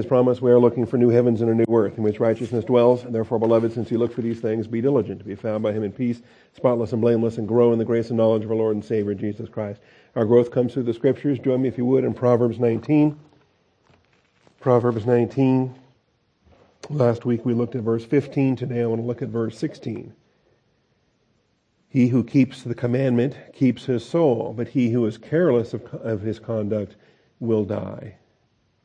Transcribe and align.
His 0.00 0.06
promise, 0.06 0.40
we 0.40 0.50
are 0.50 0.58
looking 0.58 0.86
for 0.86 0.96
new 0.96 1.10
heavens 1.10 1.42
and 1.42 1.50
a 1.50 1.54
new 1.54 1.66
earth 1.68 1.98
in 1.98 2.02
which 2.02 2.20
righteousness 2.20 2.64
dwells. 2.64 3.04
And 3.04 3.14
Therefore, 3.14 3.38
beloved, 3.38 3.70
since 3.70 3.90
you 3.90 3.98
look 3.98 4.14
for 4.14 4.22
these 4.22 4.40
things, 4.40 4.66
be 4.66 4.80
diligent 4.80 5.18
to 5.18 5.26
be 5.26 5.34
found 5.34 5.62
by 5.62 5.72
him 5.72 5.82
in 5.82 5.92
peace, 5.92 6.22
spotless 6.56 6.94
and 6.94 7.02
blameless, 7.02 7.36
and 7.36 7.46
grow 7.46 7.74
in 7.74 7.78
the 7.78 7.84
grace 7.84 8.08
and 8.08 8.16
knowledge 8.16 8.42
of 8.42 8.50
our 8.50 8.56
Lord 8.56 8.76
and 8.76 8.82
Savior, 8.82 9.12
Jesus 9.12 9.50
Christ. 9.50 9.82
Our 10.16 10.24
growth 10.24 10.50
comes 10.52 10.72
through 10.72 10.84
the 10.84 10.94
scriptures. 10.94 11.38
Join 11.38 11.60
me, 11.60 11.68
if 11.68 11.76
you 11.76 11.84
would, 11.84 12.04
in 12.04 12.14
Proverbs 12.14 12.58
19. 12.58 13.14
Proverbs 14.58 15.04
19. 15.04 15.74
Last 16.88 17.26
week 17.26 17.44
we 17.44 17.52
looked 17.52 17.74
at 17.74 17.82
verse 17.82 18.06
15. 18.06 18.56
Today 18.56 18.80
I 18.80 18.86
want 18.86 19.02
to 19.02 19.06
look 19.06 19.20
at 19.20 19.28
verse 19.28 19.58
16. 19.58 20.14
He 21.90 22.08
who 22.08 22.24
keeps 22.24 22.62
the 22.62 22.74
commandment 22.74 23.36
keeps 23.52 23.84
his 23.84 24.02
soul, 24.02 24.54
but 24.56 24.68
he 24.68 24.92
who 24.92 25.04
is 25.04 25.18
careless 25.18 25.74
of, 25.74 25.84
of 25.92 26.22
his 26.22 26.38
conduct 26.38 26.96
will 27.38 27.66
die. 27.66 28.14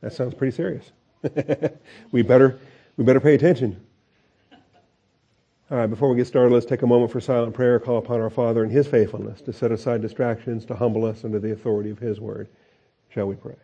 That 0.02 0.12
sounds 0.12 0.34
pretty 0.34 0.54
serious. 0.54 0.92
we 2.12 2.22
better 2.22 2.58
we 2.96 3.04
better 3.04 3.20
pay 3.20 3.34
attention. 3.34 3.80
All 5.68 5.78
right, 5.78 5.86
before 5.88 6.08
we 6.08 6.16
get 6.16 6.28
started, 6.28 6.54
let's 6.54 6.64
take 6.64 6.82
a 6.82 6.86
moment 6.86 7.10
for 7.10 7.20
silent 7.20 7.52
prayer, 7.52 7.80
call 7.80 7.98
upon 7.98 8.20
our 8.20 8.30
Father 8.30 8.62
and 8.62 8.70
His 8.70 8.86
faithfulness 8.86 9.40
to 9.42 9.52
set 9.52 9.72
aside 9.72 10.00
distractions, 10.00 10.64
to 10.66 10.76
humble 10.76 11.04
us 11.04 11.24
under 11.24 11.40
the 11.40 11.52
authority 11.52 11.90
of 11.90 11.98
His 11.98 12.20
word. 12.20 12.48
Shall 13.08 13.26
we 13.26 13.34
pray? 13.34 13.56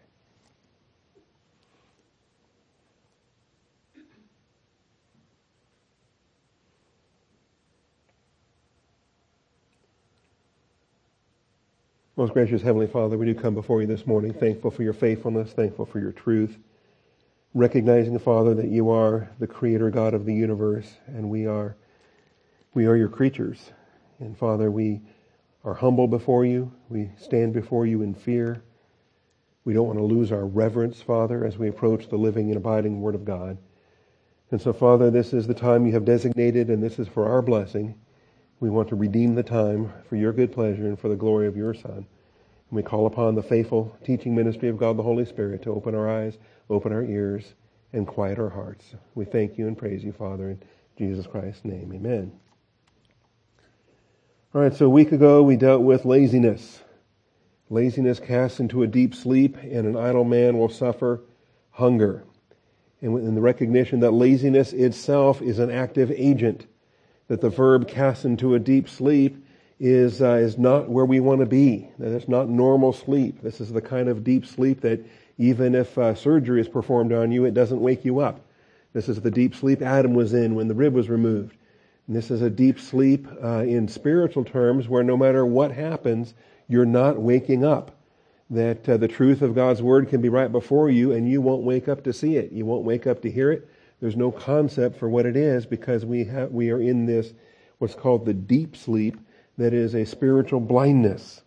Most 12.17 12.35
gracious 12.35 12.63
Heavenly 12.63 12.89
Father, 12.89 13.17
we 13.17 13.27
do 13.27 13.35
come 13.35 13.55
before 13.55 13.81
you 13.81 13.87
this 13.87 14.07
morning, 14.07 14.33
thankful 14.33 14.71
for 14.71 14.83
your 14.83 14.93
faithfulness, 14.93 15.53
thankful 15.53 15.87
for 15.87 15.99
your 15.99 16.13
truth, 16.13 16.59
recognizing, 17.55 18.19
Father, 18.19 18.55
that 18.55 18.69
you 18.69 18.91
are 18.91 19.29
the 19.39 19.47
Creator 19.47 19.91
God 19.91 20.15
of 20.15 20.25
the 20.25 20.35
universe, 20.35 20.97
and 21.07 21.29
we 21.29 21.47
are 21.47 21.77
we 22.75 22.87
are 22.87 22.97
your 22.97 23.09
creatures. 23.09 23.73
And 24.19 24.37
Father, 24.37 24.71
we 24.71 25.03
are 25.65 25.75
humble 25.75 26.09
before 26.09 26.45
you. 26.45 26.73
We 26.89 27.11
stand 27.19 27.53
before 27.53 27.87
you 27.87 28.03
in 28.03 28.15
fear. 28.15 28.63
We 29.65 29.75
don't 29.75 29.87
want 29.87 29.99
to 29.99 30.05
lose 30.05 30.33
our 30.33 30.47
reverence, 30.47 31.01
Father, 31.03 31.45
as 31.45 31.59
we 31.59 31.69
approach 31.69 32.09
the 32.09 32.17
living 32.17 32.49
and 32.49 32.57
abiding 32.57 33.01
Word 33.01 33.15
of 33.15 33.25
God. 33.25 33.59
And 34.51 34.61
so, 34.61 34.73
Father, 34.73 35.11
this 35.11 35.33
is 35.33 35.47
the 35.47 35.55
time 35.55 35.87
you 35.87 35.93
have 35.93 36.05
designated, 36.05 36.69
and 36.69 36.83
this 36.83 36.99
is 36.99 37.09
for 37.09 37.29
our 37.29 37.43
blessing. 37.43 37.95
We 38.61 38.71
want 38.71 38.89
to 38.89 38.97
redeem 38.97 39.35
the 39.35 39.43
time 39.43 39.93
for 40.09 40.17
your 40.17 40.33
good 40.33 40.53
pleasure 40.53 40.87
and 40.87 40.99
for 40.99 41.09
the 41.09 41.17
glory 41.17 41.47
of 41.47 41.57
your 41.57 41.75
Son. 41.75 42.07
And 42.73 42.79
we 42.79 42.83
call 42.83 43.05
upon 43.05 43.35
the 43.35 43.43
faithful 43.43 43.95
teaching 44.03 44.35
ministry 44.35 44.71
of 44.71 44.79
God 44.79 44.97
the 44.97 45.03
Holy 45.03 45.27
Spirit 45.27 45.61
to 45.65 45.75
open 45.75 45.95
our 45.95 46.09
eyes, 46.09 46.39
open 46.71 46.91
our 46.91 47.05
ears, 47.05 47.53
and 47.93 48.07
quiet 48.07 48.39
our 48.39 48.49
hearts. 48.49 48.95
We 49.15 49.27
thank 49.27 49.59
you 49.59 49.69
and 49.69 49.77
praise 49.77 50.03
you, 50.03 50.11
Father, 50.11 50.49
in 50.49 50.63
Jesus 50.97 51.27
Christ's 51.27 51.67
name. 51.67 51.93
Amen. 51.95 52.33
All 54.55 54.63
right, 54.63 54.73
so 54.73 54.87
a 54.87 54.89
week 54.89 55.13
ago 55.13 55.43
we 55.43 55.57
dealt 55.57 55.83
with 55.83 56.07
laziness. 56.07 56.81
Laziness 57.69 58.19
casts 58.19 58.59
into 58.59 58.83
a 58.83 58.87
deep 58.87 59.15
sleep, 59.15 59.59
and 59.59 59.87
an 59.87 59.95
idle 59.95 60.25
man 60.25 60.57
will 60.57 60.71
suffer 60.71 61.21
hunger. 61.73 62.25
And 63.03 63.19
in 63.19 63.35
the 63.35 63.43
recognition 63.43 64.01
that 64.01 64.13
laziness 64.13 64.73
itself 64.73 65.43
is 65.43 65.59
an 65.59 65.71
active 65.71 66.11
agent 66.11 66.67
that 67.29 67.43
the 67.43 67.51
verb 67.51 67.87
cast 67.87 68.25
into 68.25 68.55
a 68.55 68.59
deep 68.59 68.89
sleep 68.89 69.45
is, 69.83 70.23
uh, 70.23 70.35
is 70.35 70.59
not 70.59 70.89
where 70.89 71.05
we 71.05 71.19
want 71.19 71.41
to 71.41 71.47
be. 71.47 71.89
That 71.99 72.15
it's 72.15 72.29
not 72.29 72.49
normal 72.49 72.93
sleep. 72.93 73.43
This 73.43 73.61
is 73.61 73.73
the 73.73 73.83
kind 73.83 74.09
of 74.09 74.23
deep 74.23 74.47
sleep 74.47 74.81
that 74.83 75.05
even 75.39 75.75
if 75.75 75.99
uh, 75.99 76.15
surgery 76.15 76.61
is 76.61 76.69
performed 76.69 77.13
on 77.13 77.33
you, 77.33 77.45
it 77.47 77.53
doesn't 77.53 77.81
wake 77.81 78.05
you 78.05 78.21
up. 78.21 78.41
This 78.93 79.09
is 79.09 79.21
the 79.21 79.31
deep 79.31 79.57
sleep 79.57 79.83
Adam 79.83 80.15
was 80.15 80.35
in 80.35 80.55
when 80.55 80.69
the 80.69 80.75
rib 80.75 80.95
was 80.95 81.09
removed. 81.09 81.57
And 82.07 82.15
this 82.15 82.31
is 82.31 82.43
a 82.43 82.51
deep 82.51 82.79
sleep 82.79 83.27
uh, 83.43 83.65
in 83.67 83.89
spiritual 83.89 84.45
terms 84.45 84.89
where 84.89 85.03
no 85.03 85.17
matter 85.17 85.45
what 85.45 85.73
happens, 85.73 86.35
you're 86.69 86.87
not 86.87 87.19
waking 87.19 87.65
up. 87.65 87.91
That 88.51 88.89
uh, 88.89 88.99
the 88.99 89.09
truth 89.09 89.43
of 89.43 89.57
God's 89.57 89.83
word 89.83 90.09
can 90.09 90.21
be 90.21 90.29
right 90.29 90.53
before 90.53 90.91
you 90.91 91.11
and 91.11 91.29
you 91.29 91.41
won't 91.41 91.65
wake 91.65 91.89
up 91.89 92.05
to 92.05 92.13
see 92.13 92.37
it. 92.37 92.53
You 92.53 92.65
won't 92.67 92.85
wake 92.85 93.09
up 93.09 93.21
to 93.23 93.31
hear 93.31 93.51
it. 93.51 93.69
There's 94.01 94.17
no 94.17 94.31
concept 94.31 94.97
for 94.97 95.09
what 95.09 95.27
it 95.27 95.37
is 95.37 95.67
because 95.67 96.05
we 96.05 96.23
have, 96.27 96.53
we 96.53 96.71
are 96.71 96.81
in 96.81 97.05
this, 97.05 97.33
what's 97.79 97.97
called 97.97 98.25
the 98.25 98.35
deep 98.35 98.77
sleep 98.77 99.17
that 99.59 99.73
is 99.73 99.95
a 99.95 100.05
spiritual 100.05 100.61
blindness 100.61 101.43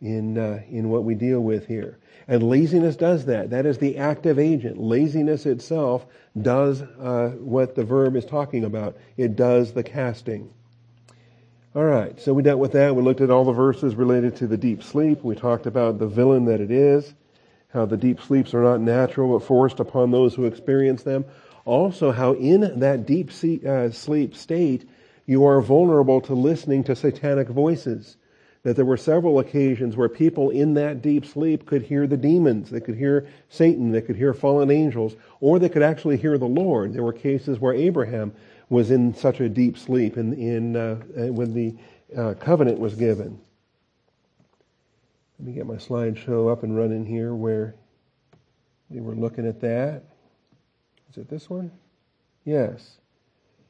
in, 0.00 0.38
uh, 0.38 0.62
in 0.70 0.90
what 0.90 1.04
we 1.04 1.14
deal 1.14 1.40
with 1.40 1.66
here. 1.66 1.98
And 2.28 2.42
laziness 2.42 2.96
does 2.96 3.24
that. 3.26 3.50
That 3.50 3.66
is 3.66 3.78
the 3.78 3.96
active 3.96 4.38
agent. 4.38 4.78
Laziness 4.78 5.46
itself 5.46 6.06
does 6.40 6.82
uh, 6.82 7.34
what 7.38 7.74
the 7.74 7.84
verb 7.84 8.16
is 8.16 8.24
talking 8.24 8.64
about. 8.64 8.96
It 9.16 9.34
does 9.34 9.72
the 9.72 9.82
casting. 9.82 10.50
All 11.74 11.84
right, 11.84 12.18
so 12.20 12.34
we 12.34 12.42
dealt 12.42 12.58
with 12.58 12.72
that. 12.72 12.96
We 12.96 13.02
looked 13.02 13.20
at 13.20 13.30
all 13.30 13.44
the 13.44 13.52
verses 13.52 13.94
related 13.94 14.36
to 14.36 14.46
the 14.46 14.56
deep 14.56 14.82
sleep. 14.82 15.22
We 15.22 15.34
talked 15.34 15.66
about 15.66 15.98
the 15.98 16.06
villain 16.06 16.44
that 16.46 16.60
it 16.60 16.70
is, 16.70 17.14
how 17.72 17.86
the 17.86 17.96
deep 17.96 18.20
sleeps 18.20 18.54
are 18.54 18.62
not 18.62 18.80
natural 18.80 19.38
but 19.38 19.46
forced 19.46 19.78
upon 19.78 20.10
those 20.10 20.34
who 20.34 20.44
experience 20.46 21.02
them. 21.02 21.24
Also, 21.64 22.10
how 22.10 22.32
in 22.32 22.80
that 22.80 23.06
deep 23.06 23.30
uh, 23.66 23.90
sleep 23.90 24.34
state, 24.34 24.88
you 25.28 25.44
are 25.44 25.60
vulnerable 25.60 26.22
to 26.22 26.32
listening 26.32 26.82
to 26.82 26.96
satanic 26.96 27.48
voices. 27.48 28.16
That 28.62 28.76
there 28.76 28.84
were 28.86 28.96
several 28.96 29.38
occasions 29.38 29.94
where 29.94 30.08
people 30.08 30.50
in 30.50 30.74
that 30.74 31.02
deep 31.02 31.26
sleep 31.26 31.66
could 31.66 31.82
hear 31.82 32.06
the 32.06 32.16
demons, 32.16 32.70
they 32.70 32.80
could 32.80 32.96
hear 32.96 33.28
Satan, 33.50 33.92
they 33.92 34.00
could 34.00 34.16
hear 34.16 34.34
fallen 34.34 34.70
angels, 34.70 35.14
or 35.40 35.58
they 35.58 35.68
could 35.68 35.82
actually 35.82 36.16
hear 36.16 36.38
the 36.38 36.46
Lord. 36.46 36.92
There 36.92 37.04
were 37.04 37.12
cases 37.12 37.60
where 37.60 37.74
Abraham 37.74 38.32
was 38.70 38.90
in 38.90 39.14
such 39.14 39.40
a 39.40 39.48
deep 39.48 39.78
sleep 39.78 40.16
in, 40.16 40.32
in 40.32 40.76
uh, 40.76 40.96
when 41.30 41.52
the 41.52 41.76
uh, 42.16 42.34
covenant 42.34 42.78
was 42.78 42.94
given. 42.94 43.38
Let 45.38 45.46
me 45.46 45.52
get 45.52 45.66
my 45.66 45.74
slideshow 45.74 46.50
up 46.50 46.62
and 46.62 46.76
running 46.76 47.04
here 47.04 47.34
where 47.34 47.74
we 48.88 49.00
were 49.00 49.14
looking 49.14 49.46
at 49.46 49.60
that. 49.60 50.04
Is 51.10 51.18
it 51.18 51.28
this 51.28 51.48
one? 51.50 51.70
Yes. 52.44 52.96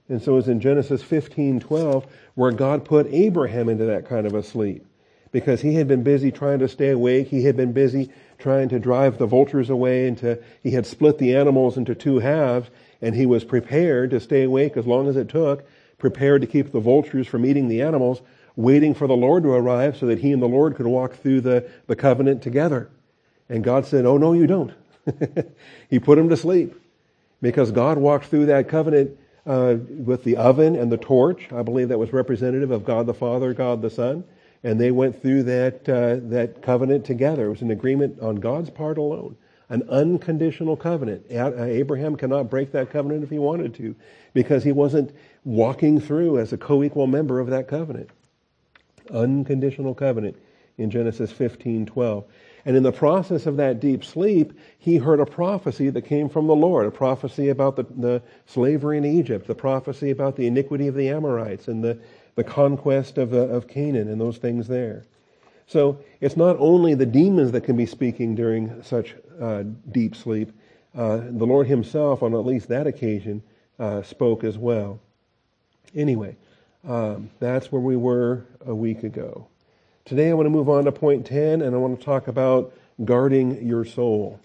And 0.09 0.23
so 0.23 0.39
it's 0.39 0.49
in 0.49 0.61
Genesis 0.61 1.03
15, 1.03 1.61
12, 1.61 2.07
where 2.35 2.53
God 2.53 2.85
put 2.85 3.07
Abraham 3.09 3.69
into 3.69 3.85
that 3.87 4.09
kind 4.09 4.27
of 4.27 4.35
a 4.35 4.43
sleep. 4.43 4.85
Because 5.31 5.61
he 5.61 5.75
had 5.75 5.87
been 5.87 6.03
busy 6.03 6.33
trying 6.33 6.61
to 6.61 6.69
stay 6.69 6.89
awake. 6.89 7.29
He 7.29 7.45
had 7.45 7.57
been 7.57 7.73
busy 7.73 8.11
trying 8.39 8.71
to 8.71 8.79
drive 8.79 9.19
the 9.19 9.27
vultures 9.27 9.69
away 9.69 10.09
and 10.09 10.17
to, 10.19 10.43
he 10.63 10.71
had 10.71 10.87
split 10.87 11.19
the 11.19 11.37
animals 11.37 11.77
into 11.77 11.95
two 11.95 12.21
halves 12.21 12.71
and 13.03 13.15
he 13.15 13.27
was 13.27 13.45
prepared 13.45 14.11
to 14.11 14.21
stay 14.21 14.45
awake 14.45 14.77
as 14.77 14.87
long 14.87 15.07
as 15.07 15.17
it 15.17 15.29
took, 15.29 15.67
prepared 15.99 16.41
to 16.41 16.47
keep 16.47 16.73
the 16.73 16.81
vultures 16.81 17.27
from 17.27 17.45
eating 17.45 17.69
the 17.69 17.83
animals, 17.83 18.23
waiting 18.57 18.95
for 18.95 19.07
the 19.07 19.17
Lord 19.17 19.43
to 19.43 19.51
arrive 19.51 19.97
so 19.97 20.07
that 20.07 20.21
he 20.21 20.33
and 20.33 20.43
the 20.43 20.49
Lord 20.49 20.77
could 20.77 20.87
walk 20.87 21.15
through 21.15 21.43
the, 21.43 21.69
the 21.87 21.97
covenant 21.97 22.43
together. 22.43 22.91
And 23.49 23.63
God 23.63 23.87
said, 23.87 24.07
Oh 24.07 24.19
no, 24.19 24.33
you 24.33 24.47
don't. 24.47 24.73
he 25.91 25.99
put 25.99 26.19
him 26.19 26.29
to 26.29 26.37
sleep 26.37 26.75
because 27.41 27.71
God 27.71 27.99
walked 27.99 28.27
through 28.27 28.47
that 28.47 28.69
covenant 28.69 29.19
uh, 29.49 29.77
with 29.89 30.23
the 30.25 30.37
oven 30.37 30.77
and 30.77 30.93
the 30.93 30.99
torch. 30.99 31.51
I 31.51 31.63
believe 31.63 31.89
that 31.89 31.99
was 31.99 32.13
representative 32.13 32.71
of 32.71 32.85
God 32.85 33.07
the 33.07 33.15
Father, 33.15 33.55
God 33.55 33.81
the 33.81 33.91
Son, 33.91 34.23
and 34.63 34.79
they 34.79 34.91
went 34.91 35.21
through 35.21 35.45
that 35.45 35.89
uh, 35.89 36.17
that 36.29 36.63
covenant 36.63 37.07
together. 37.07 37.47
It 37.47 37.51
was 37.51 37.63
an 37.63 37.71
agreement 37.71 38.21
on 38.21 38.37
God's 38.37 38.69
part 38.69 38.99
alone, 38.99 39.37
an 39.71 39.89
unconditional 39.89 40.77
covenant. 40.77 41.25
Abraham 41.31 42.17
cannot 42.17 42.51
break 42.51 42.73
that 42.73 42.91
covenant 42.91 43.25
if 43.25 43.31
he 43.31 43.39
wanted 43.39 43.75
to, 43.77 43.97
because 44.35 44.63
he 44.63 44.73
wasn't 44.73 45.13
walking 45.45 45.99
through 45.99 46.39
as 46.39 46.53
a 46.53 46.59
co-equal 46.59 47.07
member 47.07 47.41
of 47.41 47.49
that 47.49 47.69
covenant. 47.69 48.11
Unconditional 49.11 49.95
covenant 49.95 50.37
in 50.77 50.91
Genesis 50.91 51.33
15:12. 51.33 52.25
And 52.69 52.77
in 52.77 52.83
the 52.83 52.93
process 52.93 53.47
of 53.47 53.57
that 53.57 53.81
deep 53.81 54.05
sleep, 54.05 54.53
he 54.79 54.99
heard 54.99 55.21
a 55.21 55.25
prophecy 55.25 55.89
that 55.89 56.03
came 56.03 56.29
from 56.29 56.47
the 56.47 56.55
Lord, 56.55 56.85
a 56.85 56.91
prophecy 56.91 57.49
about 57.49 57.77
the, 57.77 57.87
the 57.97 58.23
slavery 58.45 58.99
in 58.99 59.07
Egypt, 59.07 59.47
the 59.47 59.55
prophecy 59.55 60.11
about 60.11 60.37
the 60.37 60.47
iniquity 60.47 60.87
of 60.87 60.95
the 60.95 61.09
Amorites 61.09 61.69
and 61.69 61.83
the, 61.83 61.99
the 62.35 62.45
conquest 62.45 63.17
of, 63.17 63.33
uh, 63.33 63.39
of 63.49 63.69
Canaan 63.69 64.11
and 64.11 64.21
those 64.21 64.37
things 64.37 64.69
there. 64.69 65.07
So 65.67 65.99
it's 66.21 66.37
not 66.37 66.57
only 66.59 66.93
the 66.93 67.07
demons 67.07 67.53
that 67.53 67.63
can 67.63 67.75
be 67.75 67.87
speaking 67.87 68.35
during 68.35 68.83
such 68.83 69.15
uh, 69.41 69.63
deep 69.91 70.15
sleep. 70.15 70.53
Uh, 70.95 71.23
the 71.25 71.47
Lord 71.47 71.69
himself, 71.69 72.23
on 72.23 72.35
at 72.35 72.45
least 72.45 72.69
that 72.69 72.87
occasion, 72.87 73.43
uh, 73.79 74.03
spoke 74.03 74.45
as 74.45 74.59
well. 74.59 75.01
Anyway, 75.95 76.37
um, 76.87 77.31
that's 77.41 77.73
where 77.73 77.81
we 77.81 77.97
were 77.97 78.45
a 78.67 78.75
week 78.75 79.05
ago. 79.05 79.49
Today 80.09 80.31
I 80.31 80.33
want 80.33 80.47
to 80.47 80.51
move 80.51 80.71
on 80.71 80.87
to 80.87 80.93
point 80.93 81.27
10 81.27 81.61
and 81.61 81.75
I 81.75 81.79
want 81.79 82.01
to 82.01 82.03
talk 82.03 82.29
about 82.29 82.73
guarding 83.05 83.67
your 83.67 83.85
soul. 83.85 84.41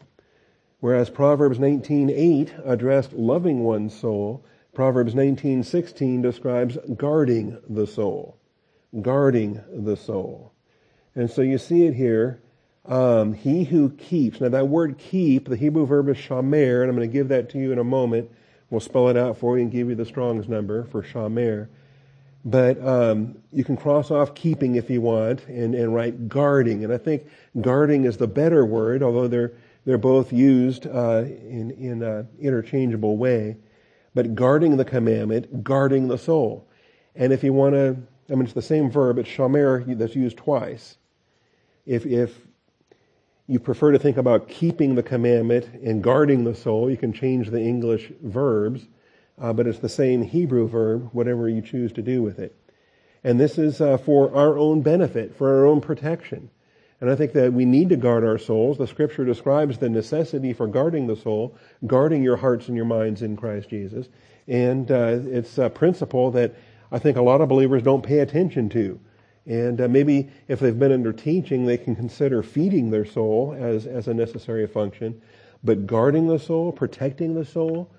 Whereas 0.82 1.10
Proverbs 1.10 1.58
19:8 1.58 2.52
addressed 2.66 3.14
loving 3.14 3.64
one's 3.64 3.94
soul, 3.98 4.44
Proverbs 4.74 5.16
19:16 5.16 6.22
describes 6.22 6.78
guarding 6.98 7.60
the 7.70 7.88
soul. 7.88 8.36
Guarding 9.02 9.62
the 9.74 9.96
soul. 9.96 10.52
And 11.16 11.32
so 11.32 11.42
you 11.42 11.58
see 11.58 11.86
it 11.86 11.94
here 11.94 12.42
Um, 12.86 13.32
he 13.32 13.64
who 13.64 13.92
keeps. 13.92 14.42
Now 14.42 14.50
that 14.50 14.68
word 14.68 14.98
keep, 14.98 15.48
the 15.48 15.56
Hebrew 15.56 15.86
verb 15.86 16.10
is 16.10 16.18
shamar, 16.18 16.82
and 16.82 16.90
I'm 16.90 16.98
going 16.98 17.10
to 17.10 17.14
give 17.14 17.30
that 17.30 17.48
to 17.52 17.58
you 17.58 17.72
in 17.72 17.80
a 17.80 17.86
moment. 17.86 18.30
We'll 18.70 18.82
spell 18.82 19.08
it 19.08 19.16
out 19.16 19.38
for 19.38 19.56
you 19.56 19.64
and 19.64 19.72
give 19.72 19.88
you 19.88 19.96
the 19.96 20.04
Strong's 20.04 20.50
number 20.50 20.84
for 20.84 21.02
shamar. 21.02 21.70
But 22.46 22.86
um, 22.86 23.38
you 23.52 23.64
can 23.64 23.78
cross 23.78 24.12
off 24.12 24.36
keeping 24.36 24.76
if 24.76 24.90
you 24.90 25.02
want 25.02 25.48
and, 25.48 25.74
and 25.74 25.96
write 25.96 26.28
guarding. 26.28 26.84
And 26.84 26.92
I 26.92 26.98
think 26.98 27.28
guarding 27.62 28.04
is 28.04 28.18
the 28.18 28.28
better 28.28 28.66
word, 28.66 29.02
although 29.02 29.28
they're, 29.28 29.54
they're 29.86 29.98
both 29.98 30.34
used 30.34 30.86
uh, 30.86 31.24
in, 31.26 31.72
in 31.72 32.04
an 32.04 32.28
interchangeable 32.40 33.16
way. 33.18 33.58
But 34.14 34.36
guarding 34.36 34.76
the 34.78 34.86
commandment, 34.86 35.64
guarding 35.64 36.08
the 36.08 36.18
soul. 36.18 36.68
And 37.16 37.32
if 37.32 37.44
you 37.44 37.54
want 37.54 37.76
to, 37.76 37.98
I 38.30 38.36
mean, 38.36 38.44
it's 38.44 38.54
the 38.54 38.62
same 38.62 38.92
verb, 38.92 39.18
it's 39.18 39.30
shamar 39.30 39.98
that's 39.98 40.16
used 40.16 40.38
twice. 40.38 40.98
If, 41.86 42.06
if 42.06 42.42
you 43.48 43.60
prefer 43.60 43.92
to 43.92 44.00
think 44.00 44.18
about 44.18 44.50
keeping 44.50 44.96
the 44.96 45.04
commandment 45.04 45.68
and 45.84 46.04
guarding 46.04 46.44
the 46.44 46.56
soul, 46.56 46.90
you 46.90 46.98
can 46.98 47.14
change 47.14 47.50
the 47.50 47.60
English 47.62 48.12
verbs 48.22 48.88
uh, 49.40 49.54
but 49.54 49.68
it's 49.68 49.80
the 49.80 49.90
same 49.90 50.22
Hebrew 50.22 50.68
verb, 50.68 51.10
whatever 51.12 51.50
you 51.50 51.62
choose 51.62 51.92
to 51.94 52.02
do 52.02 52.22
with 52.22 52.40
it. 52.40 52.56
And 53.24 53.40
this 53.40 53.58
is 53.58 53.80
uh, 53.80 53.98
for 53.98 54.36
our 54.36 54.58
own 54.58 54.82
benefit, 54.82 55.36
for 55.36 55.50
our 55.58 55.66
own 55.66 55.82
protection. 55.82 56.50
And 57.02 57.10
I 57.10 57.16
think 57.16 57.34
that 57.34 57.52
we 57.52 57.66
need 57.66 57.90
to 57.90 57.98
guard 57.98 58.24
our 58.24 58.38
souls. 58.38 58.78
The 58.78 58.88
scripture 58.88 59.26
describes 59.26 59.78
the 59.78 59.90
necessity 59.90 60.54
for 60.54 60.68
guarding 60.68 61.08
the 61.08 61.16
soul, 61.16 61.58
guarding 61.86 62.24
your 62.24 62.38
hearts 62.38 62.68
and 62.68 62.78
your 62.78 62.86
minds 62.86 63.22
in 63.22 63.36
Christ 63.36 63.70
Jesus. 63.70 64.08
And 64.48 64.90
uh, 64.92 65.20
it's 65.26 65.58
a 65.58 65.70
principle 65.70 66.32
that 66.32 66.56
I 66.92 67.00
think 67.00 67.18
a 67.18 67.22
lot 67.22 67.42
of 67.42 67.50
believers 67.50 67.84
don't 67.84 68.06
pay 68.06 68.20
attention 68.20 68.70
to. 68.70 69.00
And 69.46 69.82
uh, 69.82 69.88
maybe 69.90 70.30
if 70.48 70.60
they've 70.60 70.78
been 70.78 70.94
under 70.94 71.12
teaching, 71.12 71.66
they 71.66 71.78
can 71.78 71.96
consider 71.96 72.44
feeding 72.44 72.92
their 72.92 73.06
soul 73.06 73.56
as, 73.58 73.86
as 73.86 74.08
a 74.08 74.14
necessary 74.14 74.68
function. 74.68 75.22
But 75.64 75.86
guarding 75.86 76.28
the 76.28 76.40
soul, 76.40 76.72
protecting 76.72 77.34
the 77.34 77.46
soul, 77.46 77.90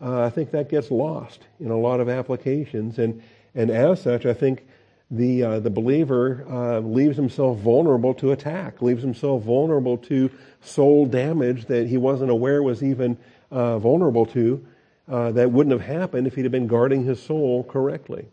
uh, 0.00 0.22
I 0.22 0.30
think 0.30 0.50
that 0.50 0.68
gets 0.68 0.90
lost 0.90 1.42
in 1.60 1.70
a 1.70 1.78
lot 1.78 2.00
of 2.00 2.08
applications. 2.08 2.98
And, 2.98 3.22
and 3.54 3.70
as 3.70 4.02
such, 4.02 4.26
I 4.26 4.34
think 4.34 4.66
the, 5.10 5.42
uh, 5.42 5.60
the 5.60 5.70
believer 5.70 6.44
uh, 6.48 6.80
leaves 6.80 7.16
himself 7.16 7.58
vulnerable 7.58 8.14
to 8.14 8.32
attack, 8.32 8.82
leaves 8.82 9.02
himself 9.02 9.42
vulnerable 9.42 9.96
to 9.98 10.30
soul 10.60 11.06
damage 11.06 11.66
that 11.66 11.86
he 11.86 11.96
wasn't 11.96 12.30
aware 12.30 12.62
was 12.62 12.82
even 12.82 13.16
uh, 13.50 13.78
vulnerable 13.78 14.26
to, 14.26 14.66
uh, 15.08 15.30
that 15.32 15.50
wouldn't 15.50 15.72
have 15.72 15.88
happened 15.88 16.26
if 16.26 16.34
he'd 16.34 16.44
have 16.44 16.52
been 16.52 16.66
guarding 16.66 17.04
his 17.04 17.22
soul 17.22 17.62
correctly. 17.64 18.26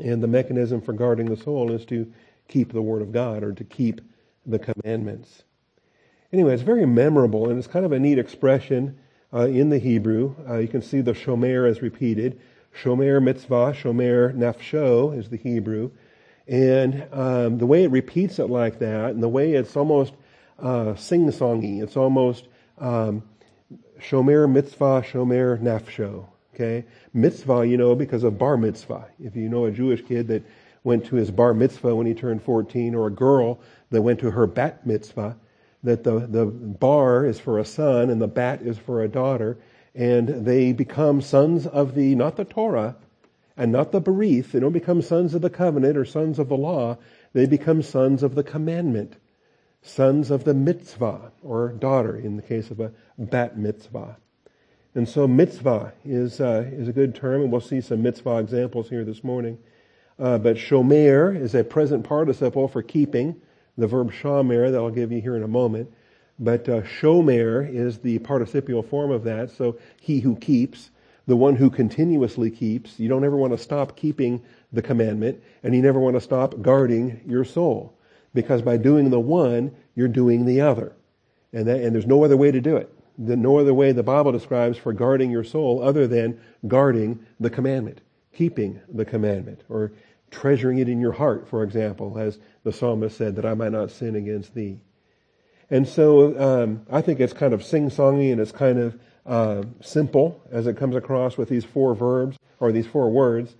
And 0.00 0.22
the 0.22 0.28
mechanism 0.28 0.80
for 0.80 0.92
guarding 0.92 1.26
the 1.26 1.36
soul 1.36 1.72
is 1.72 1.84
to 1.86 2.12
keep 2.46 2.72
the 2.72 2.82
Word 2.82 3.02
of 3.02 3.12
God 3.12 3.42
or 3.42 3.52
to 3.52 3.64
keep 3.64 4.00
the 4.46 4.58
commandments. 4.58 5.42
Anyway, 6.32 6.54
it's 6.54 6.62
very 6.62 6.86
memorable 6.86 7.48
and 7.48 7.58
it's 7.58 7.66
kind 7.66 7.84
of 7.84 7.92
a 7.92 7.98
neat 7.98 8.18
expression 8.18 8.98
uh, 9.32 9.46
in 9.46 9.70
the 9.70 9.78
Hebrew. 9.78 10.34
Uh, 10.48 10.58
you 10.58 10.68
can 10.68 10.82
see 10.82 11.00
the 11.00 11.12
shomer 11.12 11.68
is 11.68 11.82
repeated. 11.82 12.40
Shomer 12.82 13.22
mitzvah, 13.22 13.72
shomer 13.72 14.34
nafsho 14.34 15.16
is 15.16 15.28
the 15.28 15.36
Hebrew. 15.36 15.90
And 16.46 17.06
um, 17.12 17.58
the 17.58 17.66
way 17.66 17.84
it 17.84 17.90
repeats 17.90 18.38
it 18.38 18.50
like 18.50 18.78
that, 18.80 19.10
and 19.10 19.22
the 19.22 19.28
way 19.28 19.52
it's 19.52 19.76
almost 19.76 20.14
uh, 20.58 20.94
sing-songy, 20.94 21.82
it's 21.82 21.96
almost 21.96 22.48
um, 22.78 23.22
shomer 24.00 24.50
mitzvah, 24.50 25.02
shomer 25.02 25.60
nafsho. 25.60 26.26
Okay, 26.54 26.84
mitzvah, 27.14 27.66
you 27.66 27.76
know, 27.76 27.94
because 27.94 28.24
of 28.24 28.36
bar 28.36 28.56
mitzvah. 28.56 29.06
If 29.22 29.36
you 29.36 29.48
know 29.48 29.66
a 29.66 29.70
Jewish 29.70 30.02
kid 30.04 30.28
that 30.28 30.42
went 30.82 31.06
to 31.06 31.16
his 31.16 31.30
bar 31.30 31.54
mitzvah 31.54 31.94
when 31.94 32.06
he 32.06 32.14
turned 32.14 32.42
14, 32.42 32.94
or 32.94 33.06
a 33.06 33.10
girl 33.10 33.60
that 33.90 34.02
went 34.02 34.18
to 34.20 34.30
her 34.30 34.46
bat 34.46 34.86
mitzvah, 34.86 35.36
that 35.82 36.04
the, 36.04 36.20
the 36.20 36.46
bar 36.46 37.24
is 37.24 37.40
for 37.40 37.58
a 37.58 37.64
son 37.64 38.10
and 38.10 38.20
the 38.20 38.28
bat 38.28 38.62
is 38.62 38.78
for 38.78 39.02
a 39.02 39.08
daughter, 39.08 39.58
and 39.94 40.28
they 40.44 40.72
become 40.72 41.20
sons 41.20 41.66
of 41.66 41.94
the, 41.94 42.14
not 42.14 42.36
the 42.36 42.44
Torah, 42.44 42.96
and 43.56 43.72
not 43.72 43.92
the 43.92 44.00
Berith. 44.00 44.52
They 44.52 44.60
don't 44.60 44.72
become 44.72 45.02
sons 45.02 45.34
of 45.34 45.42
the 45.42 45.50
covenant 45.50 45.96
or 45.96 46.04
sons 46.04 46.38
of 46.38 46.48
the 46.48 46.56
law. 46.56 46.98
They 47.32 47.46
become 47.46 47.82
sons 47.82 48.22
of 48.22 48.34
the 48.34 48.42
commandment, 48.42 49.16
sons 49.82 50.30
of 50.30 50.44
the 50.44 50.54
mitzvah, 50.54 51.32
or 51.42 51.68
daughter 51.72 52.16
in 52.16 52.36
the 52.36 52.42
case 52.42 52.70
of 52.70 52.80
a 52.80 52.92
bat 53.18 53.58
mitzvah. 53.58 54.16
And 54.94 55.08
so 55.08 55.28
mitzvah 55.28 55.92
is, 56.04 56.40
uh, 56.40 56.68
is 56.72 56.88
a 56.88 56.92
good 56.92 57.14
term, 57.14 57.42
and 57.42 57.52
we'll 57.52 57.60
see 57.60 57.80
some 57.80 58.02
mitzvah 58.02 58.38
examples 58.38 58.88
here 58.88 59.04
this 59.04 59.22
morning. 59.22 59.58
Uh, 60.18 60.36
but 60.36 60.56
shomer 60.56 61.40
is 61.40 61.54
a 61.54 61.64
present 61.64 62.04
participle 62.04 62.68
for 62.68 62.82
keeping 62.82 63.40
the 63.80 63.86
verb 63.86 64.12
shomer 64.12 64.70
that 64.70 64.78
I'll 64.78 64.90
give 64.90 65.10
you 65.10 65.20
here 65.20 65.36
in 65.36 65.42
a 65.42 65.48
moment. 65.48 65.90
But 66.38 66.68
uh, 66.68 66.82
shomer 66.82 67.68
is 67.72 67.98
the 67.98 68.18
participial 68.20 68.82
form 68.82 69.10
of 69.10 69.24
that. 69.24 69.50
So 69.50 69.78
he 70.00 70.20
who 70.20 70.36
keeps, 70.36 70.90
the 71.26 71.36
one 71.36 71.56
who 71.56 71.70
continuously 71.70 72.50
keeps. 72.50 72.98
You 72.98 73.08
don't 73.08 73.24
ever 73.24 73.36
want 73.36 73.52
to 73.52 73.58
stop 73.58 73.96
keeping 73.96 74.42
the 74.72 74.82
commandment, 74.82 75.42
and 75.62 75.74
you 75.74 75.82
never 75.82 75.98
want 75.98 76.16
to 76.16 76.20
stop 76.20 76.60
guarding 76.62 77.20
your 77.26 77.44
soul. 77.44 77.94
Because 78.32 78.62
by 78.62 78.76
doing 78.76 79.10
the 79.10 79.20
one, 79.20 79.74
you're 79.94 80.08
doing 80.08 80.44
the 80.44 80.60
other. 80.60 80.92
And, 81.52 81.66
that, 81.66 81.80
and 81.80 81.94
there's 81.94 82.06
no 82.06 82.24
other 82.24 82.36
way 82.36 82.50
to 82.50 82.60
do 82.60 82.76
it. 82.76 82.92
The, 83.18 83.36
no 83.36 83.58
other 83.58 83.74
way 83.74 83.92
the 83.92 84.02
Bible 84.02 84.32
describes 84.32 84.78
for 84.78 84.92
guarding 84.92 85.30
your 85.30 85.44
soul 85.44 85.82
other 85.82 86.06
than 86.06 86.40
guarding 86.66 87.26
the 87.38 87.50
commandment, 87.50 88.00
keeping 88.32 88.80
the 88.88 89.04
commandment, 89.04 89.62
or 89.68 89.92
treasuring 90.30 90.78
it 90.78 90.88
in 90.88 91.00
your 91.00 91.12
heart, 91.12 91.48
for 91.48 91.62
example, 91.62 92.18
as 92.18 92.38
the 92.64 92.72
psalmist 92.72 93.16
said, 93.16 93.36
that 93.36 93.44
I 93.44 93.54
might 93.54 93.72
not 93.72 93.90
sin 93.90 94.14
against 94.14 94.54
thee. 94.54 94.80
And 95.70 95.86
so 95.86 96.38
um, 96.40 96.86
I 96.90 97.00
think 97.00 97.20
it's 97.20 97.32
kind 97.32 97.54
of 97.54 97.64
sing-songy 97.64 98.32
and 98.32 98.40
it's 98.40 98.52
kind 98.52 98.78
of 98.78 98.98
uh, 99.26 99.62
simple 99.80 100.40
as 100.50 100.66
it 100.66 100.76
comes 100.76 100.96
across 100.96 101.36
with 101.36 101.48
these 101.48 101.64
four 101.64 101.94
verbs 101.94 102.36
or 102.58 102.72
these 102.72 102.86
four 102.86 103.10
words. 103.10 103.54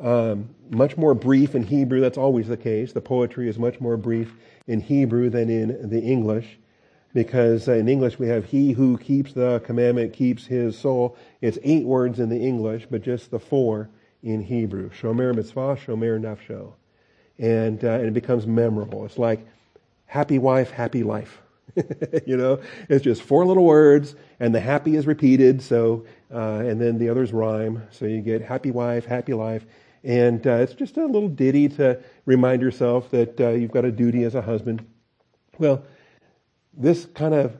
Um, 0.00 0.48
much 0.70 0.96
more 0.96 1.14
brief 1.14 1.54
in 1.54 1.62
Hebrew. 1.62 2.00
That's 2.00 2.18
always 2.18 2.48
the 2.48 2.56
case. 2.56 2.92
The 2.92 3.00
poetry 3.00 3.48
is 3.48 3.58
much 3.58 3.80
more 3.80 3.96
brief 3.96 4.34
in 4.66 4.80
Hebrew 4.80 5.30
than 5.30 5.48
in 5.48 5.90
the 5.90 6.00
English, 6.00 6.58
because 7.14 7.68
in 7.68 7.88
English 7.88 8.18
we 8.18 8.26
have 8.28 8.46
"He 8.46 8.72
who 8.72 8.98
keeps 8.98 9.32
the 9.32 9.60
commandment 9.60 10.12
keeps 10.12 10.46
his 10.46 10.76
soul." 10.76 11.16
It's 11.40 11.58
eight 11.62 11.84
words 11.84 12.18
in 12.18 12.30
the 12.30 12.40
English, 12.40 12.86
but 12.90 13.02
just 13.02 13.30
the 13.30 13.38
four 13.38 13.90
in 14.22 14.42
Hebrew. 14.42 14.90
Shomer 14.90 15.34
mitzvah, 15.34 15.76
shomer 15.76 16.20
nafsho. 16.20 16.72
And, 17.38 17.84
uh, 17.84 17.92
and 17.92 18.06
it 18.06 18.14
becomes 18.14 18.46
memorable. 18.46 19.04
It's 19.04 19.18
like 19.18 19.46
happy 20.06 20.38
wife, 20.38 20.70
happy 20.70 21.02
life. 21.02 21.40
you 22.26 22.36
know, 22.36 22.60
it's 22.88 23.02
just 23.02 23.22
four 23.22 23.46
little 23.46 23.64
words, 23.64 24.14
and 24.40 24.54
the 24.54 24.60
happy 24.60 24.96
is 24.96 25.06
repeated. 25.06 25.62
So, 25.62 26.04
uh, 26.32 26.62
and 26.66 26.80
then 26.80 26.98
the 26.98 27.08
others 27.08 27.32
rhyme. 27.32 27.82
So 27.90 28.04
you 28.04 28.20
get 28.20 28.42
happy 28.42 28.70
wife, 28.70 29.06
happy 29.06 29.32
life, 29.32 29.64
and 30.04 30.46
uh, 30.46 30.56
it's 30.56 30.74
just 30.74 30.96
a 30.96 31.06
little 31.06 31.28
ditty 31.28 31.68
to 31.70 31.98
remind 32.26 32.60
yourself 32.60 33.10
that 33.10 33.40
uh, 33.40 33.50
you've 33.50 33.70
got 33.70 33.84
a 33.84 33.92
duty 33.92 34.24
as 34.24 34.34
a 34.34 34.42
husband. 34.42 34.84
Well, 35.58 35.84
this 36.74 37.06
kind 37.06 37.34
of 37.34 37.56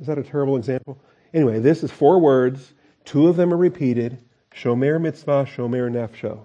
is 0.00 0.06
that 0.06 0.18
a 0.18 0.22
terrible 0.22 0.56
example? 0.56 1.00
Anyway, 1.32 1.60
this 1.60 1.82
is 1.82 1.90
four 1.90 2.18
words. 2.18 2.72
Two 3.04 3.28
of 3.28 3.36
them 3.36 3.52
are 3.52 3.56
repeated. 3.56 4.18
Shomer 4.54 5.00
mitzvah, 5.00 5.46
shomer 5.46 5.90
nafsho. 5.90 6.44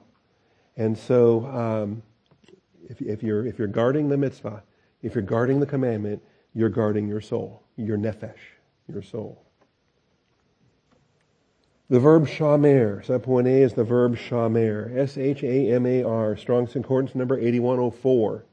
And 0.76 0.98
so, 0.98 1.46
um, 1.46 2.04
if, 2.90 3.02
if, 3.02 3.22
you're, 3.22 3.46
if 3.46 3.60
you're 3.60 3.68
guarding 3.68 4.10
the 4.10 4.18
mitzvah, 4.18 4.64
if 5.02 5.14
you're 5.14 5.22
guarding 5.22 5.60
the 5.60 5.66
commandment, 5.66 6.24
you're 6.54 6.70
guarding 6.70 7.08
your 7.08 7.22
soul, 7.22 7.64
your 7.76 7.98
nefesh, 7.98 8.40
your 8.88 9.02
soul. 9.02 9.46
The 11.90 12.00
verb 12.00 12.28
shamar, 12.28 13.06
subpoint 13.06 13.48
A 13.48 13.64
is 13.64 13.74
the 13.74 13.84
verb 13.84 14.16
shamar, 14.16 14.96
S-H-A-M-A-R, 14.96 16.38
Strong's 16.38 16.74
Concordance 16.74 17.16
number 17.16 17.38
8104. 17.38 18.46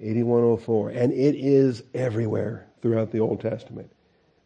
8104. 0.00 0.90
And 0.90 1.12
it 1.12 1.34
is 1.34 1.82
everywhere 1.94 2.66
throughout 2.82 3.10
the 3.10 3.20
Old 3.20 3.40
Testament. 3.40 3.90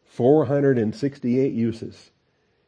468 0.04 1.52
uses 1.52 2.10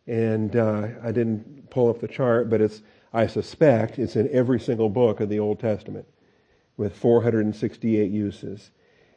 and 0.09 0.57
uh, 0.57 0.88
I 1.05 1.12
didn't 1.12 1.71
pull 1.71 1.91
up 1.91 2.00
the 2.00 2.09
chart, 2.09 2.49
but 2.49 2.61
it's 2.61 2.83
I 3.12 3.27
suspect 3.27 3.99
it's 3.99 4.17
in 4.17 4.29
every 4.31 4.59
single 4.59 4.88
book 4.88 5.21
of 5.21 5.29
the 5.29 5.38
Old 5.38 5.61
Testament, 5.61 6.07
with 6.77 6.97
468 6.97 8.11
uses. 8.11 8.71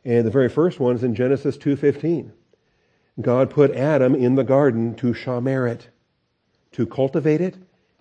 And 0.03 0.25
the 0.25 0.31
very 0.31 0.50
first 0.50 0.79
one 0.79 0.95
is 0.95 1.03
in 1.03 1.15
Genesis 1.15 1.57
2:15. 1.57 2.31
God 3.19 3.50
put 3.50 3.71
Adam 3.71 4.15
in 4.15 4.36
the 4.36 4.43
garden 4.43 4.95
to 4.95 5.13
shamar 5.13 5.69
it, 5.69 5.89
to 6.74 6.86
cultivate 6.86 7.41
it 7.41 7.55